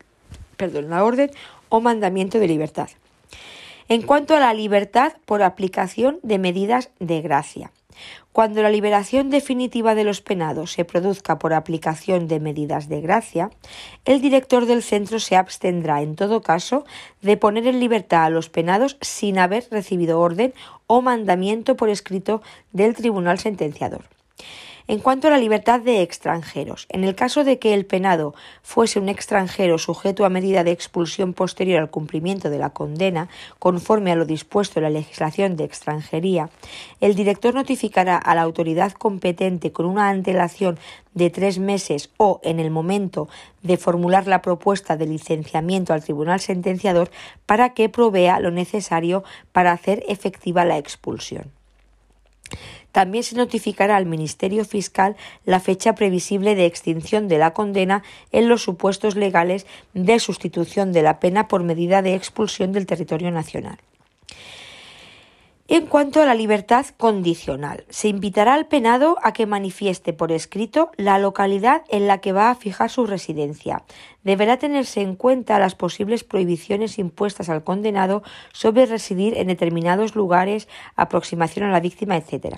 perdón, 0.55 0.89
la 0.89 1.03
orden 1.03 1.31
o 1.67 1.81
mandamiento 1.81 2.39
de 2.39 2.47
libertad. 2.47 2.89
En 3.89 4.03
cuanto 4.03 4.35
a 4.35 4.39
la 4.39 4.53
libertad 4.53 5.13
por 5.25 5.43
aplicación 5.43 6.19
de 6.23 6.37
medidas 6.37 6.91
de 6.99 7.21
gracia. 7.21 7.71
Cuando 8.31 8.61
la 8.61 8.69
liberación 8.69 9.29
definitiva 9.29 9.95
de 9.95 10.03
los 10.03 10.21
penados 10.21 10.71
se 10.71 10.85
produzca 10.85 11.39
por 11.39 11.53
aplicación 11.53 12.27
de 12.27 12.39
medidas 12.39 12.87
de 12.87 13.01
gracia, 13.01 13.49
el 14.05 14.21
director 14.21 14.65
del 14.65 14.83
centro 14.83 15.19
se 15.19 15.35
abstendrá, 15.35 16.01
en 16.01 16.15
todo 16.15 16.41
caso, 16.41 16.85
de 17.21 17.37
poner 17.37 17.67
en 17.67 17.79
libertad 17.79 18.25
a 18.25 18.29
los 18.29 18.49
penados 18.49 18.97
sin 19.01 19.39
haber 19.39 19.67
recibido 19.71 20.19
orden 20.19 20.53
o 20.87 21.01
mandamiento 21.01 21.75
por 21.75 21.89
escrito 21.89 22.41
del 22.71 22.95
tribunal 22.95 23.39
sentenciador. 23.39 24.05
En 24.89 24.97
cuanto 24.97 25.27
a 25.27 25.29
la 25.29 25.37
libertad 25.37 25.81
de 25.81 26.01
extranjeros, 26.01 26.87
en 26.89 27.03
el 27.03 27.13
caso 27.13 27.43
de 27.43 27.59
que 27.59 27.75
el 27.75 27.85
penado 27.85 28.33
fuese 28.63 28.97
un 28.97 29.07
extranjero 29.07 29.77
sujeto 29.77 30.25
a 30.25 30.29
medida 30.29 30.63
de 30.63 30.71
expulsión 30.71 31.33
posterior 31.33 31.79
al 31.79 31.91
cumplimiento 31.91 32.49
de 32.49 32.57
la 32.57 32.71
condena, 32.71 33.29
conforme 33.59 34.11
a 34.11 34.15
lo 34.15 34.25
dispuesto 34.25 34.79
en 34.79 34.85
la 34.85 34.89
legislación 34.89 35.57
de 35.57 35.65
extranjería, 35.65 36.49
el 37.01 37.13
director 37.13 37.53
notificará 37.53 38.17
a 38.17 38.33
la 38.33 38.41
autoridad 38.41 38.93
competente 38.93 39.71
con 39.71 39.85
una 39.85 40.09
antelación 40.09 40.79
de 41.13 41.29
tres 41.29 41.59
meses 41.59 42.09
o 42.17 42.41
en 42.43 42.59
el 42.59 42.71
momento 42.71 43.29
de 43.61 43.77
formular 43.77 44.25
la 44.25 44.41
propuesta 44.41 44.97
de 44.97 45.05
licenciamiento 45.05 45.93
al 45.93 46.03
tribunal 46.03 46.39
sentenciador 46.39 47.11
para 47.45 47.75
que 47.75 47.89
provea 47.89 48.39
lo 48.39 48.49
necesario 48.49 49.23
para 49.51 49.71
hacer 49.71 50.03
efectiva 50.07 50.65
la 50.65 50.79
expulsión. 50.79 51.51
También 52.91 53.23
se 53.23 53.35
notificará 53.35 53.95
al 53.95 54.05
Ministerio 54.05 54.65
Fiscal 54.65 55.15
la 55.45 55.59
fecha 55.59 55.93
previsible 55.93 56.55
de 56.55 56.65
extinción 56.65 57.27
de 57.27 57.37
la 57.37 57.53
condena 57.53 58.03
en 58.31 58.49
los 58.49 58.63
supuestos 58.63 59.15
legales 59.15 59.67
de 59.93 60.19
sustitución 60.19 60.91
de 60.91 61.03
la 61.03 61.19
pena 61.19 61.47
por 61.47 61.63
medida 61.63 62.01
de 62.01 62.15
expulsión 62.15 62.71
del 62.71 62.85
territorio 62.85 63.31
nacional. 63.31 63.77
En 65.71 65.85
cuanto 65.85 66.19
a 66.19 66.25
la 66.25 66.33
libertad 66.33 66.87
condicional, 66.97 67.85
se 67.89 68.07
invitará 68.07 68.55
al 68.55 68.65
penado 68.65 69.19
a 69.21 69.33
que 69.33 69.45
manifieste 69.45 70.13
por 70.13 70.31
escrito 70.31 70.89
la 70.97 71.19
localidad 71.19 71.83
en 71.89 72.07
la 72.07 72.17
que 72.17 72.31
va 72.31 72.49
a 72.49 72.55
fijar 72.55 72.89
su 72.89 73.05
residencia. 73.05 73.83
Deberá 74.23 74.57
tenerse 74.57 75.01
en 75.01 75.15
cuenta 75.15 75.59
las 75.59 75.75
posibles 75.75 76.23
prohibiciones 76.23 76.97
impuestas 76.97 77.49
al 77.49 77.63
condenado 77.63 78.23
sobre 78.51 78.87
residir 78.87 79.37
en 79.37 79.45
determinados 79.45 80.15
lugares, 80.15 80.67
aproximación 80.95 81.69
a 81.69 81.71
la 81.71 81.81
víctima, 81.81 82.17
etc. 82.17 82.55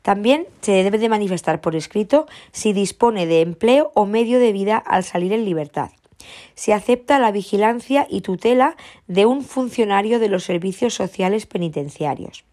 También 0.00 0.46
se 0.62 0.82
debe 0.82 0.96
de 0.96 1.10
manifestar 1.10 1.60
por 1.60 1.76
escrito 1.76 2.24
si 2.52 2.72
dispone 2.72 3.26
de 3.26 3.42
empleo 3.42 3.92
o 3.92 4.06
medio 4.06 4.38
de 4.40 4.52
vida 4.52 4.78
al 4.78 5.04
salir 5.04 5.34
en 5.34 5.44
libertad 5.44 5.90
se 6.54 6.72
acepta 6.72 7.18
la 7.18 7.30
vigilancia 7.30 8.06
y 8.08 8.20
tutela 8.20 8.76
de 9.06 9.26
un 9.26 9.42
funcionario 9.42 10.18
de 10.18 10.28
los 10.28 10.44
servicios 10.44 10.94
sociales 10.94 11.46
penitenciarios. 11.46 12.44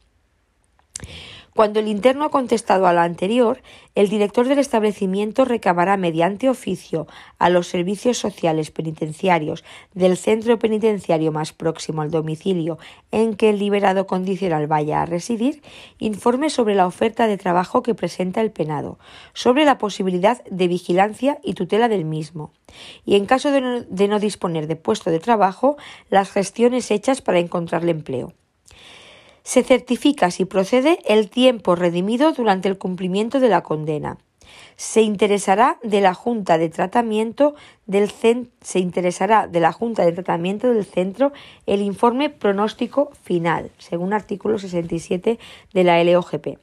Cuando 1.55 1.79
el 1.79 1.87
interno 1.87 2.25
ha 2.25 2.29
contestado 2.29 2.87
a 2.87 2.93
la 2.93 3.03
anterior, 3.03 3.61
el 3.93 4.09
director 4.09 4.47
del 4.47 4.57
establecimiento 4.57 5.45
recabará 5.45 5.97
mediante 5.97 6.49
oficio 6.49 7.05
a 7.37 7.49
los 7.49 7.67
servicios 7.67 8.17
sociales 8.17 8.71
penitenciarios 8.71 9.63
del 9.93 10.17
centro 10.17 10.57
penitenciario 10.57 11.31
más 11.31 11.53
próximo 11.53 12.01
al 12.01 12.09
domicilio 12.09 12.79
en 13.11 13.35
que 13.35 13.51
el 13.51 13.59
liberado 13.59 14.07
condicional 14.07 14.65
vaya 14.65 15.03
a 15.03 15.05
residir 15.05 15.61
informe 15.99 16.49
sobre 16.49 16.73
la 16.73 16.87
oferta 16.87 17.27
de 17.27 17.37
trabajo 17.37 17.83
que 17.83 17.93
presenta 17.93 18.41
el 18.41 18.51
penado, 18.51 18.97
sobre 19.33 19.63
la 19.63 19.77
posibilidad 19.77 20.43
de 20.45 20.67
vigilancia 20.67 21.37
y 21.43 21.53
tutela 21.53 21.87
del 21.87 22.03
mismo, 22.03 22.51
y 23.05 23.15
en 23.15 23.27
caso 23.27 23.51
de 23.51 23.61
no, 23.61 23.81
de 23.81 24.07
no 24.07 24.19
disponer 24.19 24.65
de 24.65 24.75
puesto 24.75 25.11
de 25.11 25.19
trabajo, 25.19 25.77
las 26.09 26.31
gestiones 26.31 26.89
hechas 26.89 27.21
para 27.21 27.37
encontrarle 27.37 27.91
empleo 27.91 28.33
se 29.43 29.63
certifica 29.63 30.31
si 30.31 30.45
procede 30.45 30.99
el 31.05 31.29
tiempo 31.29 31.75
redimido 31.75 32.31
durante 32.33 32.69
el 32.69 32.77
cumplimiento 32.77 33.39
de 33.39 33.49
la 33.49 33.61
condena. 33.61 34.17
Se 34.75 35.01
interesará 35.01 35.77
de 35.83 36.01
la 36.01 36.13
Junta 36.13 36.57
de 36.57 36.69
Tratamiento 36.69 37.55
del 37.85 38.11
se 38.61 38.79
interesará 38.79 39.47
de 39.47 39.59
la 39.59 39.71
Junta 39.71 40.05
de 40.05 40.11
Tratamiento 40.11 40.73
del 40.73 40.85
Centro 40.85 41.31
el 41.65 41.81
informe 41.81 42.29
pronóstico 42.29 43.11
final, 43.23 43.71
según 43.77 44.13
artículo 44.13 44.57
67 44.57 45.39
de 45.73 45.83
la 45.83 46.03
LOGP. 46.03 46.57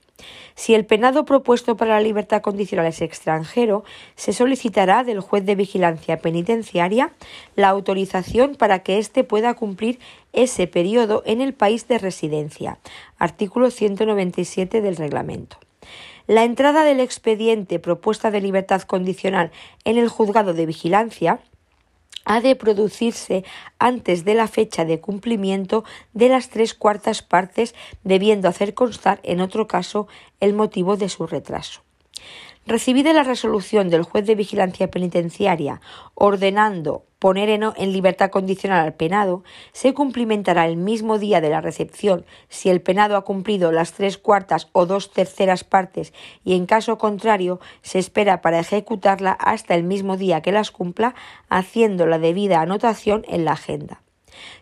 Si 0.55 0.75
el 0.75 0.85
penado 0.85 1.25
propuesto 1.25 1.77
para 1.77 1.95
la 1.95 2.01
libertad 2.01 2.43
condicional 2.43 2.87
es 2.87 3.01
extranjero, 3.01 3.85
se 4.17 4.33
solicitará 4.33 5.05
del 5.05 5.21
juez 5.21 5.45
de 5.45 5.55
vigilancia 5.55 6.19
penitenciaria 6.19 7.13
la 7.57 7.69
autorización 7.69 8.57
para 8.57 8.81
que 8.81 8.99
éste 8.99 9.25
pueda 9.25 9.55
cumplir 9.55 9.99
ese 10.33 10.67
periodo 10.67 11.23
en 11.27 11.41
el 11.41 11.55
país 11.55 11.89
de 11.89 11.99
residencia. 11.99 12.79
Artículo 13.19 13.71
197 13.71 14.81
del 14.81 14.97
reglamento. 14.97 15.59
La 16.27 16.45
entrada 16.45 16.85
del 16.85 17.01
expediente 17.01 17.79
propuesta 17.79 18.31
de 18.31 18.41
libertad 18.41 18.83
condicional 18.83 19.51
en 19.85 19.99
el 19.99 20.09
juzgado 20.09 20.55
de 20.55 20.67
vigilancia 20.67 21.41
ha 22.31 22.40
de 22.40 22.55
producirse 22.55 23.44
antes 23.81 24.24
de 24.24 24.35
la 24.35 24.47
fecha 24.47 24.85
de 24.85 25.01
cumplimiento 25.01 25.82
de 26.12 26.28
las 26.28 26.48
tres 26.48 26.74
cuartas 26.74 27.23
partes, 27.23 27.74
debiendo 28.05 28.47
hacer 28.48 28.73
constar, 28.73 29.19
en 29.24 29.40
otro 29.40 29.66
caso, 29.66 30.07
el 30.39 30.55
motivo 30.55 30.97
de 30.97 31.09
su 31.09 31.27
retraso. 31.27 31.82
Recibida 32.66 33.12
la 33.12 33.24
resolución 33.24 33.89
del 33.90 34.05
juez 34.05 34.27
de 34.27 34.36
vigilancia 34.36 34.93
penitenciaria 34.93 35.81
ordenando 36.15 37.05
poner 37.21 37.51
en, 37.51 37.93
libertad 37.93 38.31
condicional 38.31 38.81
al 38.81 38.95
penado, 38.95 39.45
se 39.73 39.95
cumplimentará 39.95 40.67
el 40.67 40.77
mismo 40.77 41.19
día 41.19 41.41
de 41.41 41.51
la 41.51 41.61
recepción 41.61 42.25
si 42.49 42.71
el 42.71 42.81
penado 42.81 43.17
ha 43.17 43.25
cumplido 43.25 43.71
las 43.71 43.93
tres 43.93 44.19
cuartas 44.19 44.69
o 44.73 44.87
dos 44.87 45.13
terceras 45.13 45.63
partes 45.63 46.13
y 46.45 46.57
en 46.57 46.67
caso 46.67 46.99
contrario 46.99 47.61
se 47.83 47.99
espera 47.99 48.41
para 48.41 48.59
ejecutarla 48.59 49.33
hasta 49.33 49.75
el 49.75 49.85
mismo 49.85 50.17
día 50.17 50.41
que 50.41 50.51
las 50.51 50.71
cumpla, 50.71 51.15
haciendo 51.49 52.07
la 52.07 52.19
debida 52.19 52.63
anotación 52.63 53.25
en 53.29 53.45
la 53.45 53.53
agenda. 53.53 54.01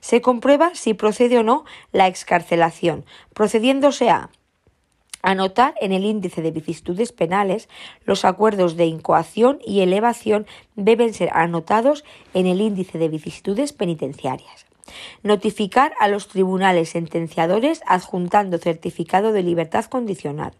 Se 0.00 0.20
comprueba 0.20 0.72
si 0.74 0.94
procede 0.94 1.38
o 1.38 1.44
no 1.44 1.64
la 1.92 2.08
excarcelación, 2.08 3.04
procediéndose 3.34 4.10
a 4.10 4.30
Anotar 5.22 5.74
en 5.80 5.92
el 5.92 6.04
índice 6.04 6.42
de 6.42 6.50
vicisitudes 6.50 7.12
penales 7.12 7.68
los 8.04 8.24
acuerdos 8.24 8.76
de 8.76 8.86
incoación 8.86 9.58
y 9.66 9.80
elevación 9.80 10.46
deben 10.76 11.12
ser 11.12 11.30
anotados 11.32 12.04
en 12.34 12.46
el 12.46 12.60
índice 12.60 12.98
de 12.98 13.08
vicisitudes 13.08 13.72
penitenciarias. 13.72 14.66
Notificar 15.22 15.92
a 16.00 16.08
los 16.08 16.28
tribunales 16.28 16.90
sentenciadores 16.90 17.82
adjuntando 17.86 18.58
certificado 18.58 19.32
de 19.32 19.42
libertad 19.42 19.84
condicional. 19.84 20.52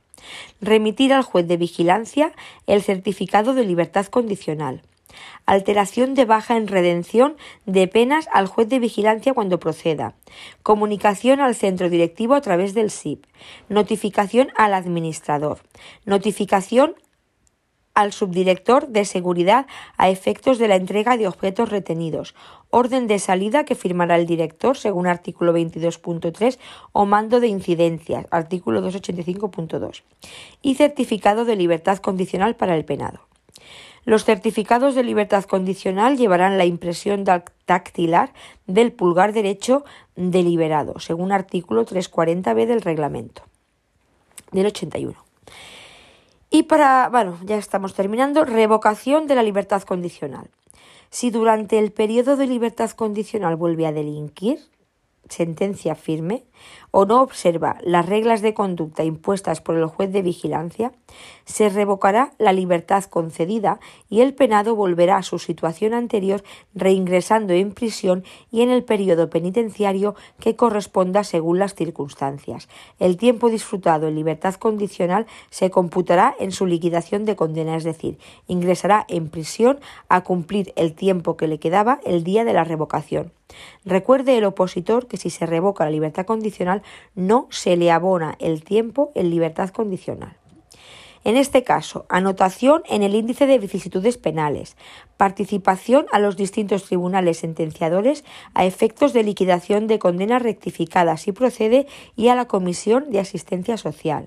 Remitir 0.60 1.12
al 1.12 1.22
juez 1.22 1.46
de 1.46 1.56
vigilancia 1.56 2.32
el 2.66 2.82
certificado 2.82 3.54
de 3.54 3.64
libertad 3.64 4.06
condicional 4.06 4.82
alteración 5.46 6.14
de 6.14 6.24
baja 6.24 6.56
en 6.56 6.68
redención 6.68 7.36
de 7.66 7.88
penas 7.88 8.28
al 8.32 8.46
juez 8.46 8.68
de 8.68 8.78
vigilancia 8.78 9.34
cuando 9.34 9.60
proceda, 9.60 10.14
comunicación 10.62 11.40
al 11.40 11.54
centro 11.54 11.90
directivo 11.90 12.34
a 12.34 12.40
través 12.40 12.74
del 12.74 12.90
SIP, 12.90 13.24
notificación 13.68 14.48
al 14.56 14.74
administrador, 14.74 15.60
notificación 16.04 16.94
al 17.98 18.12
subdirector 18.12 18.86
de 18.86 19.04
seguridad 19.04 19.66
a 19.96 20.08
efectos 20.08 20.58
de 20.58 20.68
la 20.68 20.76
entrega 20.76 21.16
de 21.16 21.26
objetos 21.26 21.68
retenidos, 21.68 22.36
orden 22.70 23.08
de 23.08 23.18
salida 23.18 23.64
que 23.64 23.74
firmará 23.74 24.14
el 24.14 24.26
director 24.26 24.76
según 24.76 25.08
artículo 25.08 25.52
22.3 25.52 26.58
o 26.92 27.06
mando 27.06 27.40
de 27.40 27.48
incidencias, 27.48 28.26
artículo 28.30 28.88
285.2, 28.88 30.02
y 30.62 30.76
certificado 30.76 31.44
de 31.44 31.56
libertad 31.56 31.98
condicional 31.98 32.54
para 32.54 32.76
el 32.76 32.84
penado. 32.84 33.27
Los 34.08 34.24
certificados 34.24 34.94
de 34.94 35.02
libertad 35.02 35.44
condicional 35.44 36.16
llevarán 36.16 36.56
la 36.56 36.64
impresión 36.64 37.24
dactilar 37.24 38.32
del 38.66 38.90
pulgar 38.90 39.34
derecho 39.34 39.84
deliberado, 40.16 40.98
según 40.98 41.30
artículo 41.30 41.84
340b 41.84 42.64
del 42.64 42.80
reglamento 42.80 43.42
del 44.50 44.64
81. 44.64 45.14
Y 46.48 46.62
para, 46.62 47.10
bueno, 47.10 47.36
ya 47.44 47.58
estamos 47.58 47.92
terminando, 47.92 48.46
revocación 48.46 49.26
de 49.26 49.34
la 49.34 49.42
libertad 49.42 49.82
condicional. 49.82 50.48
Si 51.10 51.28
durante 51.28 51.78
el 51.78 51.92
periodo 51.92 52.38
de 52.38 52.46
libertad 52.46 52.90
condicional 52.92 53.56
vuelve 53.56 53.86
a 53.86 53.92
delinquir, 53.92 54.58
sentencia 55.28 55.94
firme 55.94 56.44
o 56.90 57.04
no 57.04 57.22
observa 57.22 57.78
las 57.82 58.06
reglas 58.06 58.42
de 58.42 58.54
conducta 58.54 59.04
impuestas 59.04 59.60
por 59.60 59.76
el 59.76 59.86
juez 59.86 60.12
de 60.12 60.22
vigilancia, 60.22 60.92
se 61.44 61.68
revocará 61.68 62.32
la 62.38 62.52
libertad 62.52 63.04
concedida 63.04 63.78
y 64.08 64.20
el 64.20 64.34
penado 64.34 64.74
volverá 64.74 65.16
a 65.16 65.22
su 65.22 65.38
situación 65.38 65.94
anterior 65.94 66.42
reingresando 66.74 67.52
en 67.52 67.72
prisión 67.72 68.24
y 68.50 68.62
en 68.62 68.70
el 68.70 68.84
periodo 68.84 69.30
penitenciario 69.30 70.14
que 70.40 70.56
corresponda 70.56 71.24
según 71.24 71.58
las 71.58 71.74
circunstancias. 71.74 72.68
El 72.98 73.16
tiempo 73.16 73.50
disfrutado 73.50 74.08
en 74.08 74.14
libertad 74.14 74.54
condicional 74.54 75.26
se 75.50 75.70
computará 75.70 76.34
en 76.38 76.52
su 76.52 76.66
liquidación 76.66 77.24
de 77.24 77.36
condena, 77.36 77.76
es 77.76 77.84
decir, 77.84 78.18
ingresará 78.46 79.04
en 79.08 79.28
prisión 79.28 79.78
a 80.08 80.22
cumplir 80.22 80.72
el 80.76 80.94
tiempo 80.94 81.36
que 81.36 81.48
le 81.48 81.58
quedaba 81.58 82.00
el 82.04 82.24
día 82.24 82.44
de 82.44 82.52
la 82.52 82.64
revocación. 82.64 83.37
Recuerde 83.84 84.36
el 84.36 84.44
opositor 84.44 85.06
que 85.06 85.16
si 85.16 85.30
se 85.30 85.46
revoca 85.46 85.84
la 85.84 85.90
libertad 85.90 86.26
condicional 86.26 86.82
no 87.14 87.46
se 87.50 87.76
le 87.76 87.90
abona 87.90 88.36
el 88.38 88.62
tiempo 88.62 89.12
en 89.14 89.30
libertad 89.30 89.70
condicional. 89.70 90.36
En 91.28 91.36
este 91.36 91.62
caso, 91.62 92.06
anotación 92.08 92.82
en 92.88 93.02
el 93.02 93.14
índice 93.14 93.46
de 93.46 93.58
vicisitudes 93.58 94.16
penales, 94.16 94.78
participación 95.18 96.06
a 96.10 96.20
los 96.20 96.38
distintos 96.38 96.84
tribunales 96.84 97.36
sentenciadores 97.36 98.24
a 98.54 98.64
efectos 98.64 99.12
de 99.12 99.24
liquidación 99.24 99.88
de 99.88 99.98
condena 99.98 100.38
rectificada 100.38 101.18
si 101.18 101.32
procede 101.32 101.86
y 102.16 102.28
a 102.28 102.34
la 102.34 102.46
Comisión 102.46 103.10
de 103.10 103.20
Asistencia 103.20 103.76
Social. 103.76 104.26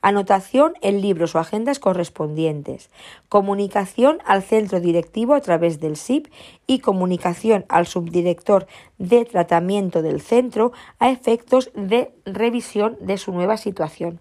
Anotación 0.00 0.72
en 0.80 1.02
libros 1.02 1.34
o 1.34 1.40
agendas 1.40 1.78
correspondientes. 1.78 2.88
Comunicación 3.28 4.20
al 4.24 4.42
centro 4.42 4.80
directivo 4.80 5.34
a 5.34 5.42
través 5.42 5.78
del 5.78 5.98
SIP 5.98 6.28
y 6.66 6.78
comunicación 6.78 7.66
al 7.68 7.86
subdirector 7.86 8.66
de 8.96 9.26
tratamiento 9.26 10.00
del 10.00 10.22
centro 10.22 10.72
a 10.98 11.10
efectos 11.10 11.70
de 11.74 12.14
revisión 12.24 12.96
de 12.98 13.18
su 13.18 13.30
nueva 13.30 13.58
situación. 13.58 14.20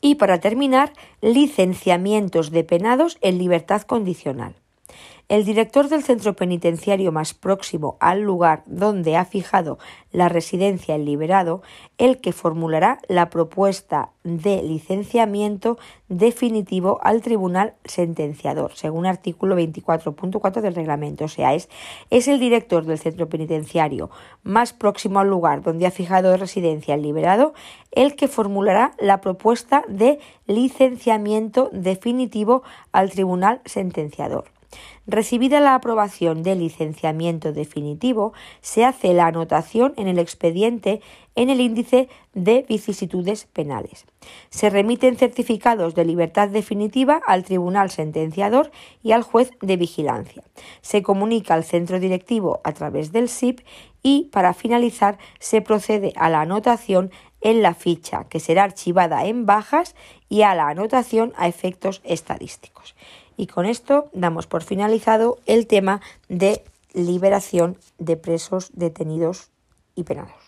Y 0.00 0.14
para 0.14 0.40
terminar, 0.40 0.92
licenciamientos 1.20 2.50
de 2.50 2.64
penados 2.64 3.18
en 3.20 3.38
libertad 3.38 3.82
condicional. 3.82 4.54
El 5.28 5.44
director 5.44 5.90
del 5.90 6.02
centro 6.02 6.34
penitenciario 6.34 7.12
más 7.12 7.34
próximo 7.34 7.98
al 8.00 8.22
lugar 8.22 8.62
donde 8.64 9.18
ha 9.18 9.26
fijado 9.26 9.78
la 10.10 10.30
residencia 10.30 10.94
el 10.94 11.04
liberado, 11.04 11.60
el 11.98 12.16
que 12.16 12.32
formulará 12.32 12.98
la 13.08 13.28
propuesta 13.28 14.08
de 14.24 14.62
licenciamiento 14.62 15.76
definitivo 16.08 16.98
al 17.02 17.20
tribunal 17.20 17.74
sentenciador, 17.84 18.74
según 18.74 19.04
artículo 19.04 19.54
24.4 19.54 20.62
del 20.62 20.74
reglamento. 20.74 21.26
O 21.26 21.28
sea, 21.28 21.52
es, 21.52 21.68
es 22.08 22.26
el 22.26 22.40
director 22.40 22.86
del 22.86 22.98
centro 22.98 23.28
penitenciario 23.28 24.08
más 24.44 24.72
próximo 24.72 25.20
al 25.20 25.28
lugar 25.28 25.60
donde 25.60 25.86
ha 25.86 25.90
fijado 25.90 26.34
residencia 26.38 26.94
el 26.94 27.02
liberado, 27.02 27.52
el 27.92 28.16
que 28.16 28.28
formulará 28.28 28.94
la 28.98 29.20
propuesta 29.20 29.84
de 29.88 30.20
licenciamiento 30.46 31.68
definitivo 31.70 32.62
al 32.92 33.10
tribunal 33.10 33.60
sentenciador. 33.66 34.57
Recibida 35.06 35.60
la 35.60 35.74
aprobación 35.74 36.42
del 36.42 36.58
licenciamiento 36.58 37.52
definitivo, 37.52 38.34
se 38.60 38.84
hace 38.84 39.14
la 39.14 39.26
anotación 39.26 39.94
en 39.96 40.06
el 40.06 40.18
expediente 40.18 41.00
en 41.34 41.50
el 41.50 41.60
índice 41.60 42.08
de 42.34 42.66
vicisitudes 42.68 43.46
penales. 43.46 44.06
Se 44.50 44.70
remiten 44.70 45.16
certificados 45.16 45.94
de 45.94 46.04
libertad 46.04 46.48
definitiva 46.48 47.20
al 47.26 47.44
tribunal 47.44 47.90
sentenciador 47.90 48.72
y 49.02 49.12
al 49.12 49.22
juez 49.22 49.52
de 49.60 49.76
vigilancia. 49.76 50.42
Se 50.82 51.02
comunica 51.02 51.54
al 51.54 51.64
centro 51.64 52.00
directivo 52.00 52.60
a 52.64 52.72
través 52.72 53.12
del 53.12 53.28
SIP 53.28 53.60
y, 54.02 54.24
para 54.32 54.52
finalizar, 54.52 55.18
se 55.38 55.62
procede 55.62 56.12
a 56.16 56.28
la 56.28 56.40
anotación 56.40 57.10
en 57.40 57.62
la 57.62 57.74
ficha, 57.74 58.24
que 58.24 58.40
será 58.40 58.64
archivada 58.64 59.26
en 59.26 59.46
bajas, 59.46 59.94
y 60.28 60.42
a 60.42 60.54
la 60.54 60.68
anotación 60.68 61.32
a 61.36 61.48
efectos 61.48 62.02
estadísticos. 62.04 62.96
Y 63.38 63.46
con 63.46 63.66
esto 63.66 64.10
damos 64.12 64.48
por 64.48 64.64
finalizado 64.64 65.38
el 65.46 65.68
tema 65.68 66.02
de 66.28 66.64
liberación 66.92 67.78
de 67.96 68.16
presos 68.16 68.70
detenidos 68.74 69.50
y 69.94 70.02
penados. 70.02 70.47